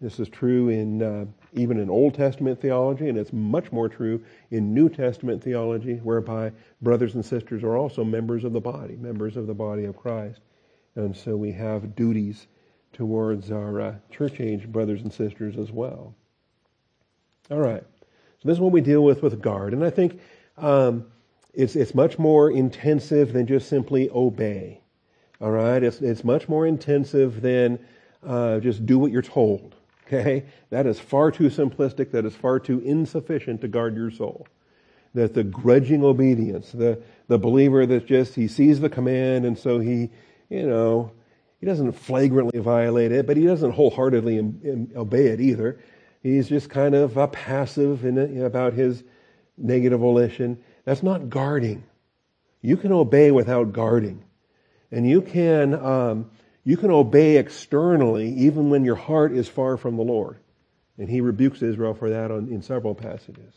This 0.00 0.18
is 0.18 0.28
true 0.28 0.70
in 0.70 1.02
uh, 1.02 1.26
even 1.52 1.78
in 1.78 1.90
Old 1.90 2.14
Testament 2.14 2.60
theology, 2.60 3.08
and 3.08 3.18
it's 3.18 3.32
much 3.32 3.70
more 3.70 3.88
true 3.88 4.22
in 4.50 4.72
New 4.72 4.88
Testament 4.88 5.42
theology, 5.42 5.96
whereby 5.96 6.52
brothers 6.80 7.14
and 7.14 7.24
sisters 7.24 7.62
are 7.62 7.76
also 7.76 8.02
members 8.02 8.44
of 8.44 8.52
the 8.52 8.60
body, 8.60 8.96
members 8.96 9.36
of 9.36 9.46
the 9.46 9.54
body 9.54 9.84
of 9.84 9.96
Christ. 9.96 10.40
And 10.94 11.14
so 11.14 11.36
we 11.36 11.52
have 11.52 11.94
duties 11.96 12.46
towards 12.92 13.50
our 13.50 13.80
uh, 13.80 13.94
church 14.10 14.40
age 14.40 14.66
brothers 14.66 15.02
and 15.02 15.12
sisters 15.12 15.56
as 15.58 15.70
well. 15.70 16.14
All 17.50 17.58
right. 17.58 17.82
So 17.82 18.48
this 18.48 18.54
is 18.54 18.60
what 18.60 18.72
we 18.72 18.80
deal 18.80 19.04
with 19.04 19.22
with 19.22 19.40
guard. 19.42 19.74
And 19.74 19.84
I 19.84 19.90
think 19.90 20.20
um, 20.56 21.06
it's, 21.52 21.76
it's 21.76 21.94
much 21.94 22.18
more 22.18 22.50
intensive 22.50 23.32
than 23.32 23.46
just 23.46 23.68
simply 23.68 24.10
obey. 24.10 24.80
All 25.40 25.50
right? 25.50 25.82
It's, 25.82 26.00
it's 26.00 26.24
much 26.24 26.48
more 26.48 26.66
intensive 26.66 27.40
than 27.40 27.78
uh, 28.26 28.60
just 28.60 28.86
do 28.86 28.98
what 28.98 29.12
you're 29.12 29.22
told. 29.22 29.74
Okay? 30.06 30.44
That 30.70 30.86
is 30.86 30.98
far 30.98 31.30
too 31.30 31.50
simplistic. 31.50 32.10
That 32.10 32.24
is 32.24 32.34
far 32.34 32.58
too 32.58 32.80
insufficient 32.80 33.60
to 33.60 33.68
guard 33.68 33.94
your 33.94 34.10
soul. 34.10 34.46
That 35.14 35.34
the 35.34 35.44
grudging 35.44 36.04
obedience, 36.04 36.72
the, 36.72 37.00
the 37.28 37.38
believer 37.38 37.86
that 37.86 38.06
just, 38.06 38.34
he 38.34 38.48
sees 38.48 38.80
the 38.80 38.88
command 38.88 39.44
and 39.44 39.58
so 39.58 39.78
he, 39.78 40.10
you 40.48 40.66
know, 40.66 41.12
he 41.60 41.66
doesn't 41.66 41.92
flagrantly 41.92 42.58
violate 42.58 43.12
it, 43.12 43.26
but 43.26 43.36
he 43.36 43.44
doesn't 43.44 43.72
wholeheartedly 43.72 44.38
in, 44.38 44.60
in, 44.64 44.92
obey 44.96 45.26
it 45.26 45.40
either. 45.40 45.78
He's 46.22 46.48
just 46.48 46.70
kind 46.70 46.94
of 46.94 47.32
passive 47.32 48.04
in 48.04 48.42
about 48.42 48.72
his 48.72 49.04
negative 49.58 50.00
volition. 50.00 50.62
That's 50.90 51.04
not 51.04 51.30
guarding. 51.30 51.84
You 52.62 52.76
can 52.76 52.90
obey 52.90 53.30
without 53.30 53.72
guarding. 53.72 54.24
And 54.90 55.08
you 55.08 55.22
can, 55.22 55.72
um, 55.72 56.32
you 56.64 56.76
can 56.76 56.90
obey 56.90 57.36
externally 57.36 58.28
even 58.30 58.70
when 58.70 58.84
your 58.84 58.96
heart 58.96 59.30
is 59.30 59.46
far 59.46 59.76
from 59.76 59.96
the 59.96 60.02
Lord. 60.02 60.38
And 60.98 61.08
he 61.08 61.20
rebukes 61.20 61.62
Israel 61.62 61.94
for 61.94 62.10
that 62.10 62.32
on, 62.32 62.48
in 62.48 62.60
several 62.60 62.96
passages. 62.96 63.54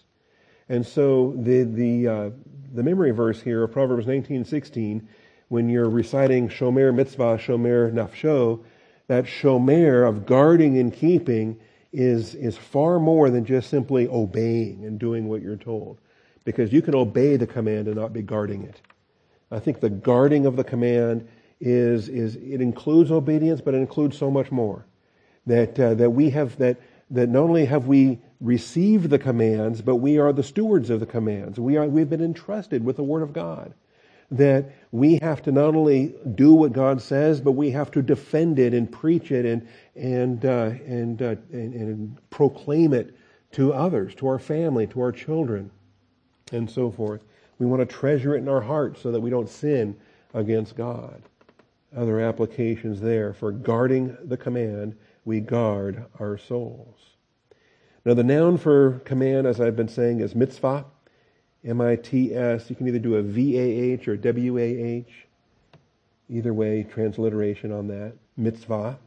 And 0.69 0.85
so 0.85 1.33
the, 1.35 1.63
the, 1.63 2.07
uh, 2.07 2.29
the 2.71 2.83
memory 2.83 3.09
verse 3.09 3.41
here 3.41 3.63
of 3.63 3.71
Proverbs 3.71 4.05
19:16, 4.05 5.01
when 5.47 5.69
you're 5.69 5.89
reciting 5.89 6.49
Shomer 6.49 6.93
Mitzvah, 6.93 7.39
Shomer 7.39 7.91
Nafsho, 7.91 8.63
that 9.07 9.25
Shomer 9.25 10.07
of 10.07 10.27
guarding 10.27 10.77
and 10.77 10.93
keeping 10.93 11.59
is, 11.91 12.35
is 12.35 12.55
far 12.55 12.99
more 12.99 13.31
than 13.31 13.43
just 13.43 13.71
simply 13.71 14.07
obeying 14.07 14.85
and 14.85 14.99
doing 14.99 15.27
what 15.27 15.41
you're 15.41 15.57
told. 15.57 15.97
Because 16.45 16.73
you 16.73 16.81
can 16.81 16.95
obey 16.95 17.37
the 17.37 17.47
command 17.47 17.87
and 17.87 17.95
not 17.95 18.13
be 18.13 18.21
guarding 18.21 18.63
it. 18.63 18.81
I 19.51 19.59
think 19.59 19.79
the 19.79 19.89
guarding 19.89 20.45
of 20.45 20.55
the 20.55 20.63
command 20.63 21.27
is, 21.59 22.09
is 22.09 22.35
it 22.35 22.59
includes 22.61 23.11
obedience, 23.11 23.61
but 23.61 23.73
it 23.73 23.77
includes 23.77 24.17
so 24.17 24.29
much 24.29 24.51
more. 24.51 24.85
That, 25.45 25.79
uh, 25.79 25.93
that 25.95 26.09
we 26.09 26.29
have, 26.31 26.57
that, 26.57 26.77
that 27.11 27.29
not 27.29 27.43
only 27.43 27.65
have 27.65 27.85
we 27.85 28.19
received 28.41 29.09
the 29.09 29.19
commands, 29.19 29.81
but 29.81 29.97
we 29.97 30.17
are 30.17 30.33
the 30.33 30.43
stewards 30.43 30.89
of 30.89 30.99
the 30.99 31.05
commands. 31.05 31.59
We 31.59 31.77
are, 31.77 31.85
we've 31.85 32.09
been 32.09 32.23
entrusted 32.23 32.83
with 32.83 32.97
the 32.97 33.03
Word 33.03 33.23
of 33.23 33.33
God. 33.33 33.73
That 34.31 34.73
we 34.91 35.19
have 35.21 35.43
to 35.43 35.51
not 35.51 35.75
only 35.75 36.15
do 36.33 36.53
what 36.53 36.73
God 36.73 37.01
says, 37.01 37.39
but 37.39 37.51
we 37.51 37.71
have 37.71 37.91
to 37.91 38.01
defend 38.01 38.57
it 38.57 38.73
and 38.73 38.91
preach 38.91 39.31
it 39.31 39.45
and, 39.45 39.67
and, 39.95 40.43
uh, 40.43 40.71
and, 40.85 41.21
uh, 41.21 41.35
and, 41.51 41.73
and 41.73 42.29
proclaim 42.29 42.93
it 42.93 43.15
to 43.51 43.73
others, 43.73 44.15
to 44.15 44.27
our 44.27 44.39
family, 44.39 44.87
to 44.87 45.01
our 45.01 45.11
children, 45.11 45.69
and 46.53 46.69
so 46.69 46.91
forth. 46.91 47.21
We 47.59 47.65
want 47.65 47.81
to 47.81 47.85
treasure 47.85 48.35
it 48.35 48.39
in 48.39 48.49
our 48.49 48.61
hearts 48.61 49.01
so 49.01 49.11
that 49.11 49.19
we 49.19 49.29
don't 49.29 49.49
sin 49.49 49.95
against 50.33 50.75
God 50.75 51.21
other 51.95 52.19
applications 52.19 53.01
there. 53.01 53.33
For 53.33 53.51
guarding 53.51 54.17
the 54.23 54.37
command, 54.37 54.95
we 55.25 55.39
guard 55.39 56.05
our 56.19 56.37
souls. 56.37 56.99
Now, 58.05 58.13
the 58.13 58.23
noun 58.23 58.57
for 58.57 58.99
command, 59.05 59.47
as 59.47 59.61
I've 59.61 59.75
been 59.75 59.87
saying, 59.87 60.19
is 60.19 60.35
mitzvah. 60.35 60.85
M-I-T-S. 61.65 62.69
You 62.69 62.75
can 62.75 62.87
either 62.87 62.99
do 62.99 63.15
a 63.15 63.21
V-A-H 63.21 64.07
or 64.07 64.17
W-A-H. 64.17 65.27
Either 66.29 66.53
way, 66.53 66.83
transliteration 66.83 67.71
on 67.71 67.87
that. 67.87 68.13
Mitzvah. 68.35 68.97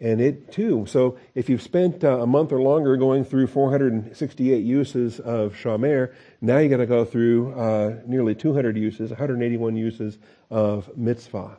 And 0.00 0.20
it 0.20 0.52
too. 0.52 0.86
So 0.86 1.18
if 1.34 1.48
you've 1.48 1.62
spent 1.62 2.04
uh, 2.04 2.20
a 2.20 2.26
month 2.26 2.52
or 2.52 2.60
longer 2.60 2.96
going 2.96 3.24
through 3.24 3.46
468 3.46 4.64
uses 4.64 5.20
of 5.20 5.54
shomer, 5.54 6.12
now 6.40 6.58
you 6.58 6.68
got 6.68 6.78
to 6.78 6.86
go 6.86 7.04
through 7.04 7.54
uh, 7.54 8.00
nearly 8.06 8.34
200 8.34 8.76
uses, 8.76 9.10
181 9.10 9.76
uses 9.76 10.18
of 10.50 10.94
mitzvah. 10.96 11.58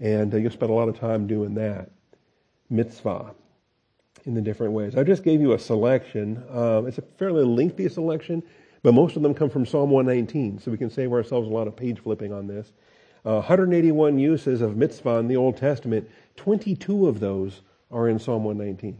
And 0.00 0.32
uh, 0.32 0.36
you'll 0.36 0.52
spend 0.52 0.70
a 0.70 0.74
lot 0.74 0.88
of 0.88 0.98
time 0.98 1.26
doing 1.26 1.54
that. 1.54 1.90
Mitzvah 2.70 3.34
in 4.24 4.34
the 4.34 4.40
different 4.40 4.72
ways. 4.72 4.96
I 4.96 5.02
just 5.02 5.24
gave 5.24 5.40
you 5.40 5.52
a 5.52 5.58
selection. 5.58 6.42
Um, 6.50 6.86
it's 6.86 6.98
a 6.98 7.02
fairly 7.02 7.44
lengthy 7.44 7.88
selection, 7.88 8.42
but 8.82 8.94
most 8.94 9.16
of 9.16 9.22
them 9.22 9.34
come 9.34 9.50
from 9.50 9.66
Psalm 9.66 9.90
119, 9.90 10.60
so 10.60 10.70
we 10.70 10.78
can 10.78 10.90
save 10.90 11.12
ourselves 11.12 11.48
a 11.48 11.50
lot 11.50 11.66
of 11.66 11.76
page 11.76 12.00
flipping 12.00 12.32
on 12.32 12.46
this. 12.46 12.72
Uh, 13.24 13.34
181 13.34 14.18
uses 14.18 14.60
of 14.60 14.76
mitzvah 14.76 15.18
in 15.18 15.28
the 15.28 15.36
Old 15.36 15.56
Testament, 15.56 16.08
22 16.36 17.06
of 17.06 17.20
those 17.20 17.60
are 17.92 18.08
in 18.08 18.18
Psalm 18.18 18.44
119. 18.44 18.98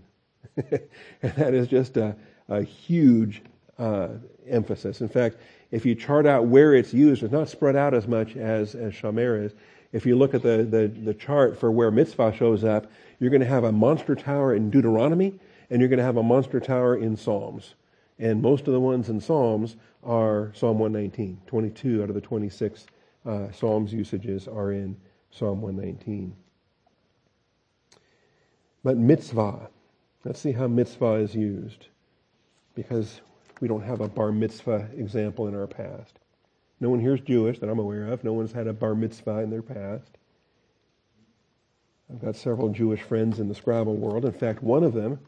and 1.23 1.35
that 1.37 1.55
is 1.55 1.67
just 1.67 1.97
a, 1.97 2.15
a 2.49 2.63
huge 2.63 3.43
uh, 3.79 4.09
emphasis. 4.49 5.01
In 5.01 5.09
fact, 5.09 5.37
if 5.71 5.87
you 5.87 5.95
chart 5.95 6.27
out 6.27 6.47
where 6.47 6.75
it's 6.75 6.93
used, 6.93 7.23
it's 7.23 7.33
not 7.33 7.49
spread 7.49 7.75
out 7.75 7.95
as 7.95 8.07
much 8.07 8.37
as, 8.37 8.75
as 8.75 8.93
Shomer 8.93 9.45
is 9.45 9.55
if 9.93 10.07
you 10.07 10.17
look 10.17 10.35
at 10.35 10.43
the, 10.43 10.67
the, 10.69 10.89
the 10.89 11.15
chart 11.15 11.59
for 11.59 11.71
where 11.71 11.91
mitzvah 11.91 12.35
shows 12.35 12.65
up, 12.65 12.91
you're 13.21 13.31
going 13.31 13.41
to 13.41 13.47
have 13.47 13.65
a 13.65 13.73
monster 13.73 14.15
tower 14.15 14.55
in 14.55 14.71
Deuteronomy, 14.71 15.39
and 15.71 15.81
you're 15.81 15.89
going 15.89 15.99
to 15.99 16.05
have 16.05 16.17
a 16.17 16.23
monster 16.23 16.61
tower 16.61 16.97
in 16.97 17.17
Psalms. 17.17 17.75
And 18.19 18.41
most 18.41 18.67
of 18.67 18.73
the 18.73 18.81
ones 18.81 19.09
in 19.09 19.21
Psalms 19.21 19.77
are 20.03 20.51
Psalm 20.55 20.79
119. 20.79 21.41
22 21.47 22.03
out 22.03 22.09
of 22.09 22.15
the 22.15 22.21
26 22.21 22.87
uh, 23.27 23.53
Psalms 23.53 23.93
usages 23.93 24.49
are 24.49 24.73
in 24.73 24.97
Psalm 25.31 25.61
119. 25.61 26.35
But 28.85 28.99
mitzvah, 28.99 29.69
let's 30.25 30.41
see 30.41 30.53
how 30.53 30.67
mitzvah 30.67 31.15
is 31.15 31.35
used, 31.35 31.87
because 32.75 33.21
we 33.61 33.69
don't 33.69 33.83
have 33.83 34.01
a 34.01 34.09
bar 34.09 34.33
mitzvah 34.33 34.89
example 34.97 35.47
in 35.47 35.55
our 35.55 35.69
past. 35.69 36.19
No 36.81 36.91
one 36.91 36.99
here 36.99 37.15
is 37.15 37.21
Jewish 37.21 37.61
that 37.61 37.71
I'm 37.71 37.79
aware 37.79 38.09
of. 38.09 38.25
No 38.25 38.33
one's 38.33 38.51
had 38.51 38.67
a 38.67 38.73
bar 38.73 38.97
mitzvah 38.97 39.39
in 39.39 39.51
their 39.51 39.63
past. 39.63 40.19
I've 42.11 42.21
got 42.21 42.35
several 42.35 42.71
Jewish 42.71 43.01
friends 43.01 43.39
in 43.39 43.49
the 43.49 43.55
Scrabble 43.55 43.95
world. 43.95 44.25
In 44.25 44.33
fact, 44.33 44.65
one 44.65 44.83
of 44.83 44.93
them 44.93 45.21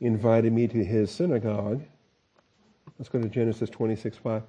invited 0.00 0.52
me 0.52 0.68
to 0.68 0.84
his 0.84 1.10
synagogue. 1.10 1.82
Let's 2.98 3.08
go 3.08 3.20
to 3.20 3.28
Genesis 3.28 3.70
26 3.70 4.18
5. 4.18 4.42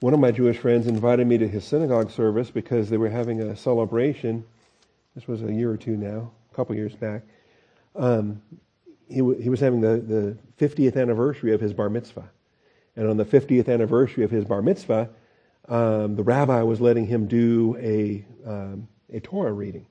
One 0.00 0.14
of 0.14 0.18
my 0.18 0.32
Jewish 0.32 0.58
friends 0.58 0.88
invited 0.88 1.28
me 1.28 1.38
to 1.38 1.46
his 1.46 1.64
synagogue 1.64 2.10
service 2.10 2.50
because 2.50 2.90
they 2.90 2.96
were 2.96 3.08
having 3.08 3.40
a 3.40 3.54
celebration. 3.54 4.44
This 5.14 5.28
was 5.28 5.42
a 5.42 5.52
year 5.52 5.70
or 5.70 5.76
two 5.76 5.96
now, 5.96 6.32
a 6.50 6.54
couple 6.56 6.74
years 6.74 6.96
back. 6.96 7.22
Um, 7.94 8.42
he, 9.08 9.18
w- 9.18 9.40
he 9.40 9.48
was 9.48 9.60
having 9.60 9.80
the, 9.80 9.98
the 9.98 10.66
50th 10.66 10.96
anniversary 10.96 11.52
of 11.52 11.60
his 11.60 11.72
bar 11.72 11.90
mitzvah. 11.90 12.30
And 12.96 13.08
on 13.08 13.16
the 13.16 13.24
50th 13.24 13.68
anniversary 13.68 14.24
of 14.24 14.30
his 14.30 14.44
bar 14.44 14.62
mitzvah, 14.62 15.10
um, 15.68 16.16
the 16.16 16.22
rabbi 16.22 16.62
was 16.62 16.80
letting 16.80 17.06
him 17.06 17.26
do 17.26 17.76
a, 17.78 18.24
um, 18.46 18.88
a 19.12 19.20
Torah 19.20 19.52
reading. 19.52 19.86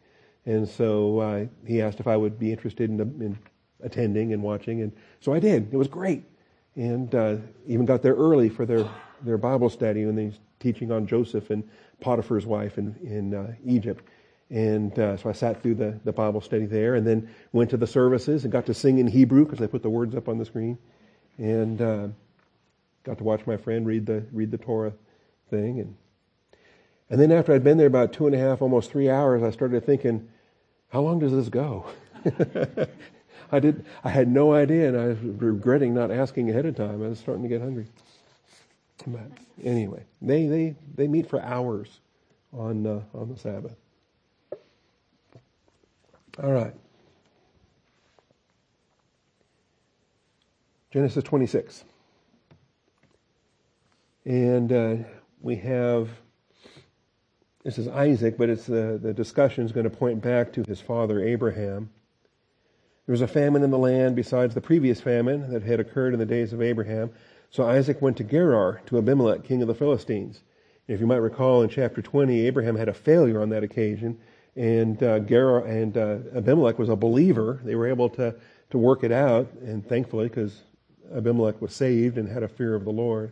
And 0.46 0.68
so 0.68 1.20
uh, 1.20 1.46
he 1.66 1.82
asked 1.82 2.00
if 2.00 2.08
I 2.08 2.18
would 2.18 2.40
be 2.40 2.52
interested 2.52 2.90
in, 2.90 3.00
in, 3.00 3.38
attending 3.84 4.34
and 4.34 4.44
watching. 4.44 4.82
And 4.82 4.92
so 5.20 5.34
I 5.34 5.40
did. 5.40 5.74
It 5.74 5.78
was 5.78 5.88
great. 5.88 6.24
And 6.76 7.14
uh, 7.14 7.38
even 7.68 7.86
got 7.86 8.02
there 8.02 8.14
early 8.14 8.50
for 8.50 8.66
their, 8.66 8.88
their 9.22 9.38
Bible 9.38 9.70
study 9.70 10.04
and 10.04 10.18
he's 10.18 10.40
teaching 10.60 10.92
on 10.92 11.08
Joseph 11.08 11.50
and 11.50 11.68
Potiphar's 12.00 12.46
wife 12.46 12.78
in, 12.78 12.96
in 13.04 13.34
uh, 13.34 13.54
Egypt. 13.66 14.06
And 14.52 14.98
uh, 15.00 15.16
so 15.16 15.30
I 15.30 15.32
sat 15.32 15.64
through 15.64 15.76
the, 15.76 15.98
the 16.04 16.12
Bible 16.12 16.42
study 16.42 16.66
there 16.66 16.96
and 16.96 17.08
then 17.08 17.30
went 17.54 17.70
to 17.70 17.78
the 17.78 17.88
services 17.88 18.44
and 18.44 18.52
got 18.52 18.66
to 18.66 18.74
sing 18.74 19.00
in 19.00 19.08
Hebrew 19.08 19.46
because 19.46 19.60
they 19.60 19.68
put 19.68 19.82
the 19.82 19.90
words 19.90 20.14
up 20.14 20.28
on 20.28 20.38
the 20.38 20.46
screen. 20.46 20.78
And 21.38 21.82
uh, 21.82 22.08
got 23.06 23.18
to 23.18 23.24
watch 23.24 23.48
my 23.48 23.56
friend 23.56 23.88
read 23.88 24.06
the, 24.06 24.26
read 24.34 24.52
the 24.52 24.58
Torah 24.58 24.92
thing. 25.50 25.80
And, 25.80 25.96
and 27.10 27.20
then 27.20 27.32
after 27.32 27.54
I'd 27.54 27.64
been 27.64 27.78
there 27.78 27.88
about 27.88 28.12
two 28.12 28.28
and 28.28 28.36
a 28.36 28.40
half, 28.40 28.62
almost 28.62 28.92
three 28.92 29.10
hours, 29.10 29.42
I 29.42 29.52
started 29.52 29.86
thinking, 29.86 30.28
how 30.90 31.00
long 31.00 31.20
does 31.20 31.32
this 31.32 31.48
go? 31.48 31.86
I 33.52 33.60
did. 33.60 33.86
I 34.04 34.10
had 34.10 34.30
no 34.30 34.54
idea, 34.54 34.88
and 34.88 34.98
I 34.98 35.08
was 35.08 35.18
regretting 35.20 35.94
not 35.94 36.10
asking 36.10 36.50
ahead 36.50 36.66
of 36.66 36.76
time. 36.76 37.04
I 37.04 37.10
was 37.10 37.20
starting 37.20 37.44
to 37.44 37.50
get 37.50 37.62
hungry. 37.62 37.86
But 39.06 39.30
anyway, 39.62 40.04
they 40.22 40.46
they 40.46 40.76
they 40.96 41.08
meet 41.08 41.30
for 41.30 41.42
hours 41.42 42.00
on 42.54 42.86
uh, 42.88 43.02
on 43.14 43.30
the 43.30 43.38
Sabbath. 43.38 43.76
All 46.44 46.52
right. 46.52 46.74
Genesis 50.92 51.24
26. 51.24 51.84
And 54.26 54.72
uh, 54.72 54.96
we 55.40 55.56
have, 55.58 56.10
this 57.64 57.78
is 57.78 57.88
Isaac, 57.88 58.40
but 58.40 58.50
it's 58.50 58.66
the, 58.66 59.00
the 59.02 59.14
discussion 59.14 59.66
is 59.66 59.72
going 59.72 59.84
to 59.84 59.96
point 59.96 60.22
back 60.22 60.52
to 60.54 60.64
his 60.68 60.82
father 60.82 61.24
Abraham. 61.24 61.92
There 63.06 63.14
was 63.14 63.22
a 63.22 63.28
famine 63.28 63.62
in 63.62 63.70
the 63.70 63.78
land 63.78 64.16
besides 64.16 64.56
the 64.56 64.62
previous 64.62 65.00
famine 65.00 65.52
that 65.52 65.62
had 65.62 65.80
occurred 65.80 66.14
in 66.14 66.20
the 66.20 66.26
days 66.26 66.54
of 66.54 66.62
Abraham. 66.62 67.12
So 67.52 67.68
Isaac 67.68 68.02
went 68.02 68.18
to 68.18 68.24
Gerar, 68.24 68.82
to 68.88 68.98
Abimelech, 68.98 69.44
king 69.44 69.62
of 69.62 69.68
the 69.68 69.76
Philistines. 69.76 70.42
And 70.88 70.96
If 70.96 71.02
you 71.02 71.08
might 71.08 71.18
recall 71.18 71.62
in 71.62 71.70
chapter 71.70 72.02
20, 72.02 72.48
Abraham 72.48 72.76
had 72.76 72.90
a 72.90 72.94
failure 72.94 73.42
on 73.42 73.50
that 73.50 73.64
occasion, 73.64 74.18
and 74.56 75.02
uh, 75.02 75.20
Gerar 75.20 75.66
and 75.66 75.98
uh, 75.98 76.18
Abimelech 76.36 76.78
was 76.78 76.90
a 76.90 76.96
believer. 76.96 77.62
They 77.64 77.76
were 77.76 77.88
able 77.88 78.10
to, 78.10 78.36
to 78.72 78.78
work 78.78 79.04
it 79.04 79.12
out, 79.12 79.52
and 79.62 79.88
thankfully, 79.88 80.28
because 80.28 80.62
Abimelech 81.16 81.62
was 81.62 81.74
saved 81.74 82.18
and 82.18 82.28
had 82.28 82.44
a 82.44 82.48
fear 82.48 82.76
of 82.76 82.84
the 82.84 82.92
Lord. 82.92 83.32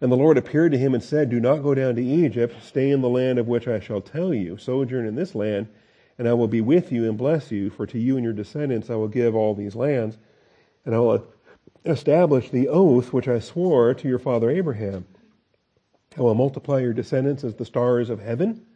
And 0.00 0.12
the 0.12 0.16
Lord 0.16 0.38
appeared 0.38 0.72
to 0.72 0.78
him 0.78 0.94
and 0.94 1.02
said, 1.02 1.28
Do 1.28 1.40
not 1.40 1.62
go 1.62 1.74
down 1.74 1.96
to 1.96 2.04
Egypt, 2.04 2.54
stay 2.62 2.90
in 2.90 3.00
the 3.00 3.08
land 3.08 3.38
of 3.38 3.48
which 3.48 3.66
I 3.66 3.80
shall 3.80 4.00
tell 4.00 4.32
you, 4.32 4.56
sojourn 4.56 5.06
in 5.06 5.16
this 5.16 5.34
land, 5.34 5.68
and 6.18 6.28
I 6.28 6.34
will 6.34 6.48
be 6.48 6.60
with 6.60 6.92
you 6.92 7.08
and 7.08 7.18
bless 7.18 7.50
you, 7.50 7.70
for 7.70 7.86
to 7.86 7.98
you 7.98 8.16
and 8.16 8.24
your 8.24 8.32
descendants 8.32 8.90
I 8.90 8.94
will 8.94 9.08
give 9.08 9.34
all 9.34 9.54
these 9.54 9.74
lands, 9.74 10.18
and 10.84 10.94
I 10.94 10.98
will 10.98 11.26
establish 11.84 12.50
the 12.50 12.68
oath 12.68 13.12
which 13.12 13.28
I 13.28 13.38
swore 13.40 13.94
to 13.94 14.08
your 14.08 14.18
father 14.18 14.50
Abraham. 14.50 15.06
I 16.16 16.22
will 16.22 16.34
multiply 16.34 16.80
your 16.80 16.92
descendants 16.92 17.44
as 17.44 17.54
the 17.54 17.64
stars 17.64 18.10
of 18.10 18.20
heaven. 18.20 18.66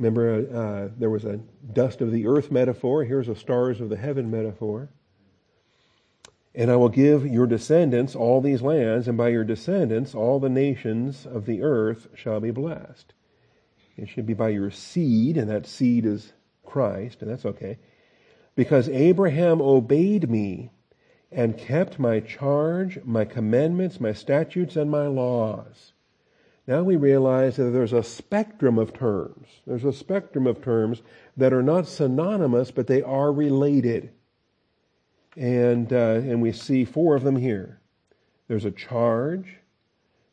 Remember, 0.00 0.46
uh, 0.50 0.88
there 0.98 1.10
was 1.10 1.26
a 1.26 1.40
dust 1.74 2.00
of 2.00 2.10
the 2.10 2.26
earth 2.26 2.50
metaphor. 2.50 3.04
Here's 3.04 3.28
a 3.28 3.36
stars 3.36 3.82
of 3.82 3.90
the 3.90 3.98
heaven 3.98 4.30
metaphor. 4.30 4.88
And 6.54 6.70
I 6.70 6.76
will 6.76 6.88
give 6.88 7.26
your 7.26 7.46
descendants 7.46 8.16
all 8.16 8.40
these 8.40 8.62
lands, 8.62 9.08
and 9.08 9.18
by 9.18 9.28
your 9.28 9.44
descendants 9.44 10.14
all 10.14 10.40
the 10.40 10.48
nations 10.48 11.26
of 11.26 11.44
the 11.44 11.60
earth 11.60 12.08
shall 12.14 12.40
be 12.40 12.50
blessed. 12.50 13.12
It 13.98 14.08
should 14.08 14.24
be 14.24 14.32
by 14.32 14.48
your 14.48 14.70
seed, 14.70 15.36
and 15.36 15.50
that 15.50 15.66
seed 15.66 16.06
is 16.06 16.32
Christ, 16.64 17.20
and 17.20 17.30
that's 17.30 17.44
okay. 17.44 17.78
Because 18.56 18.88
Abraham 18.88 19.60
obeyed 19.60 20.30
me 20.30 20.70
and 21.30 21.58
kept 21.58 21.98
my 21.98 22.20
charge, 22.20 22.98
my 23.04 23.26
commandments, 23.26 24.00
my 24.00 24.14
statutes, 24.14 24.76
and 24.76 24.90
my 24.90 25.06
laws. 25.06 25.92
Now 26.70 26.84
we 26.84 26.94
realize 26.94 27.56
that 27.56 27.72
there's 27.72 27.92
a 27.92 28.04
spectrum 28.04 28.78
of 28.78 28.92
terms. 28.92 29.48
There's 29.66 29.84
a 29.84 29.92
spectrum 29.92 30.46
of 30.46 30.62
terms 30.62 31.02
that 31.36 31.52
are 31.52 31.64
not 31.64 31.88
synonymous, 31.88 32.70
but 32.70 32.86
they 32.86 33.02
are 33.02 33.32
related. 33.32 34.12
And, 35.36 35.92
uh, 35.92 35.96
and 36.22 36.40
we 36.40 36.52
see 36.52 36.84
four 36.84 37.16
of 37.16 37.24
them 37.24 37.34
here. 37.34 37.80
There's 38.46 38.66
a 38.66 38.70
charge. 38.70 39.56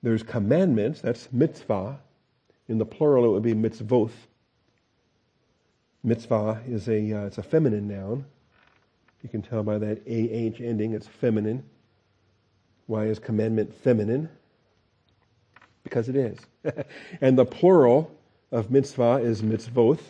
There's 0.04 0.22
commandments. 0.22 1.02
That's 1.02 1.28
mitzvah. 1.34 1.98
In 2.68 2.78
the 2.78 2.86
plural, 2.86 3.26
it 3.26 3.30
would 3.30 3.42
be 3.42 3.56
mitzvoth. 3.56 4.28
Mitzvah 6.04 6.62
is 6.68 6.88
a, 6.88 7.14
uh, 7.14 7.26
it's 7.26 7.40
a 7.40 7.44
feminine 7.44 7.88
noun. 7.88 8.26
You 9.24 9.30
can 9.30 9.42
tell 9.42 9.64
by 9.64 9.80
that 9.80 10.04
AH 10.06 10.64
ending, 10.64 10.94
it's 10.94 11.08
feminine. 11.08 11.64
Why 12.86 13.06
is 13.06 13.18
commandment 13.18 13.74
feminine? 13.74 14.30
Because 15.88 16.10
it 16.10 16.18
is. 16.18 16.38
and 17.22 17.38
the 17.38 17.46
plural 17.46 18.12
of 18.52 18.70
mitzvah 18.70 19.22
is 19.24 19.42
mitzvoth. 19.42 20.02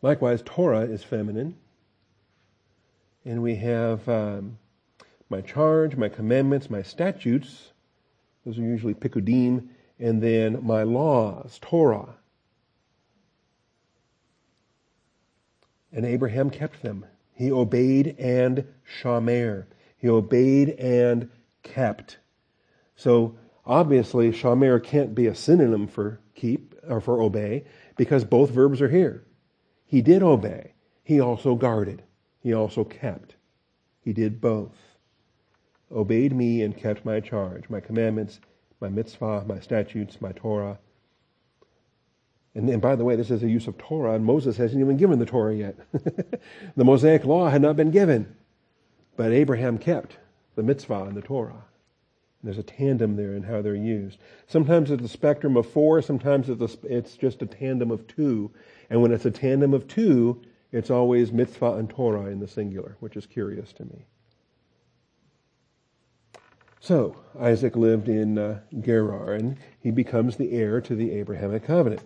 Likewise, 0.00 0.42
Torah 0.44 0.82
is 0.82 1.02
feminine. 1.02 1.56
And 3.24 3.42
we 3.42 3.56
have 3.56 4.08
um, 4.08 4.58
my 5.28 5.40
charge, 5.40 5.96
my 5.96 6.08
commandments, 6.08 6.70
my 6.70 6.82
statutes. 6.82 7.72
Those 8.46 8.58
are 8.58 8.62
usually 8.62 8.94
pikudim. 8.94 9.70
And 9.98 10.22
then 10.22 10.64
my 10.64 10.84
laws, 10.84 11.58
Torah. 11.60 12.14
And 15.92 16.06
Abraham 16.06 16.50
kept 16.50 16.80
them. 16.80 17.06
He 17.34 17.50
obeyed 17.50 18.14
and 18.20 18.64
shamar. 19.02 19.66
He 19.98 20.08
obeyed 20.08 20.70
and 20.78 21.28
kept. 21.64 22.18
So 22.94 23.34
obviously, 23.70 24.32
shamar 24.32 24.82
can't 24.82 25.14
be 25.14 25.26
a 25.26 25.34
synonym 25.34 25.86
for 25.86 26.20
keep 26.34 26.74
or 26.88 27.00
for 27.00 27.20
obey 27.22 27.64
because 27.96 28.24
both 28.24 28.50
verbs 28.50 28.82
are 28.82 28.88
here. 28.88 29.24
He 29.86 30.02
did 30.02 30.22
obey. 30.22 30.74
He 31.02 31.20
also 31.20 31.54
guarded 31.54 32.02
he 32.40 32.54
also 32.54 32.84
kept. 32.84 33.36
He 34.02 34.12
did 34.12 34.40
both. 34.40 34.76
Obeyed 35.92 36.34
me 36.34 36.62
and 36.62 36.76
kept 36.76 37.04
my 37.04 37.20
charge, 37.20 37.68
my 37.68 37.80
commandments, 37.80 38.40
my 38.80 38.88
mitzvah, 38.88 39.44
my 39.46 39.60
statutes, 39.60 40.20
my 40.20 40.32
Torah. 40.32 40.78
And, 42.54 42.68
and 42.68 42.80
by 42.80 42.96
the 42.96 43.04
way, 43.04 43.14
this 43.16 43.30
is 43.30 43.42
a 43.42 43.48
use 43.48 43.66
of 43.66 43.76
Torah, 43.76 44.14
and 44.14 44.24
Moses 44.24 44.56
hasn't 44.56 44.80
even 44.80 44.96
given 44.96 45.18
the 45.18 45.26
Torah 45.26 45.54
yet. 45.54 45.76
the 45.92 46.84
Mosaic 46.84 47.24
law 47.24 47.48
had 47.48 47.62
not 47.62 47.76
been 47.76 47.90
given, 47.90 48.34
but 49.16 49.32
Abraham 49.32 49.78
kept 49.78 50.16
the 50.56 50.62
mitzvah 50.62 51.04
and 51.04 51.16
the 51.16 51.22
Torah. 51.22 51.64
There's 52.42 52.58
a 52.58 52.62
tandem 52.62 53.16
there 53.16 53.34
in 53.34 53.42
how 53.42 53.60
they're 53.60 53.74
used. 53.74 54.18
Sometimes 54.46 54.90
it's 54.90 55.04
a 55.04 55.08
spectrum 55.08 55.56
of 55.56 55.68
four, 55.68 56.00
sometimes 56.00 56.48
it's 56.48 57.16
just 57.16 57.42
a 57.42 57.46
tandem 57.46 57.90
of 57.90 58.06
two. 58.06 58.50
And 58.88 59.02
when 59.02 59.12
it's 59.12 59.26
a 59.26 59.30
tandem 59.30 59.74
of 59.74 59.86
two, 59.86 60.40
it's 60.72 60.90
always 60.90 61.32
mitzvah 61.32 61.74
and 61.74 61.90
Torah 61.90 62.26
in 62.26 62.40
the 62.40 62.48
singular, 62.48 62.96
which 63.00 63.16
is 63.16 63.26
curious 63.26 63.72
to 63.74 63.84
me. 63.84 64.06
So, 66.80 67.16
Isaac 67.38 67.76
lived 67.76 68.08
in 68.08 68.38
uh, 68.38 68.60
Gerar, 68.80 69.34
and 69.34 69.58
he 69.80 69.90
becomes 69.90 70.36
the 70.36 70.52
heir 70.52 70.80
to 70.80 70.94
the 70.94 71.12
Abrahamic 71.12 71.64
covenant. 71.64 72.00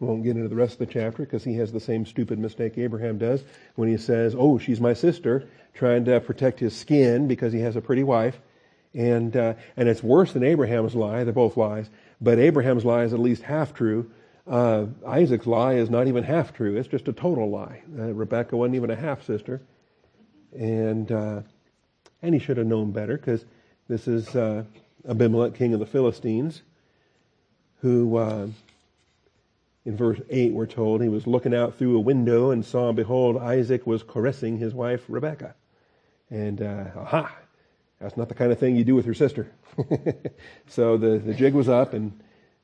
We 0.00 0.06
won't 0.06 0.22
get 0.22 0.36
into 0.36 0.48
the 0.48 0.56
rest 0.56 0.74
of 0.74 0.78
the 0.78 0.86
chapter 0.86 1.22
because 1.22 1.44
he 1.44 1.56
has 1.56 1.70
the 1.70 1.80
same 1.80 2.06
stupid 2.06 2.38
mistake 2.38 2.78
Abraham 2.78 3.18
does 3.18 3.44
when 3.74 3.90
he 3.90 3.98
says, 3.98 4.34
Oh, 4.36 4.58
she's 4.58 4.80
my 4.80 4.94
sister, 4.94 5.46
trying 5.74 6.06
to 6.06 6.18
protect 6.20 6.60
his 6.60 6.74
skin 6.74 7.28
because 7.28 7.52
he 7.52 7.60
has 7.60 7.76
a 7.76 7.82
pretty 7.82 8.02
wife. 8.02 8.40
And, 8.94 9.36
uh, 9.36 9.54
and 9.76 9.88
it's 9.88 10.02
worse 10.02 10.32
than 10.32 10.44
Abraham's 10.44 10.94
lie. 10.94 11.24
They're 11.24 11.32
both 11.32 11.56
lies. 11.56 11.90
But 12.20 12.38
Abraham's 12.38 12.84
lie 12.84 13.04
is 13.04 13.12
at 13.12 13.20
least 13.20 13.42
half 13.42 13.74
true. 13.74 14.10
Uh, 14.46 14.86
Isaac's 15.06 15.46
lie 15.46 15.74
is 15.74 15.88
not 15.90 16.06
even 16.06 16.22
half 16.22 16.54
true. 16.54 16.76
It's 16.76 16.88
just 16.88 17.08
a 17.08 17.12
total 17.12 17.50
lie. 17.50 17.82
Uh, 17.98 18.12
Rebecca 18.12 18.56
wasn't 18.56 18.76
even 18.76 18.90
a 18.90 18.96
half 18.96 19.24
sister, 19.24 19.62
and 20.52 21.10
uh, 21.10 21.40
and 22.20 22.34
he 22.34 22.40
should 22.40 22.58
have 22.58 22.66
known 22.66 22.92
better 22.92 23.16
because 23.16 23.44
this 23.88 24.06
is 24.06 24.34
uh, 24.36 24.64
Abimelech, 25.08 25.54
king 25.54 25.72
of 25.72 25.80
the 25.80 25.86
Philistines, 25.86 26.60
who 27.80 28.16
uh, 28.18 28.48
in 29.86 29.96
verse 29.96 30.20
eight 30.28 30.52
we're 30.52 30.66
told 30.66 31.00
he 31.00 31.08
was 31.08 31.26
looking 31.26 31.54
out 31.54 31.78
through 31.78 31.96
a 31.96 32.00
window 32.00 32.50
and 32.50 32.64
saw, 32.64 32.92
behold, 32.92 33.38
Isaac 33.38 33.86
was 33.86 34.02
caressing 34.02 34.58
his 34.58 34.74
wife 34.74 35.04
Rebecca, 35.08 35.54
and 36.28 36.60
aha, 36.60 37.34
that's 38.04 38.18
not 38.18 38.28
the 38.28 38.34
kind 38.34 38.52
of 38.52 38.58
thing 38.58 38.76
you 38.76 38.84
do 38.84 38.94
with 38.94 39.06
your 39.06 39.14
sister. 39.14 39.50
so 40.66 40.98
the 40.98 41.18
the 41.18 41.32
jig 41.32 41.54
was 41.54 41.70
up 41.70 41.94
and 41.94 42.12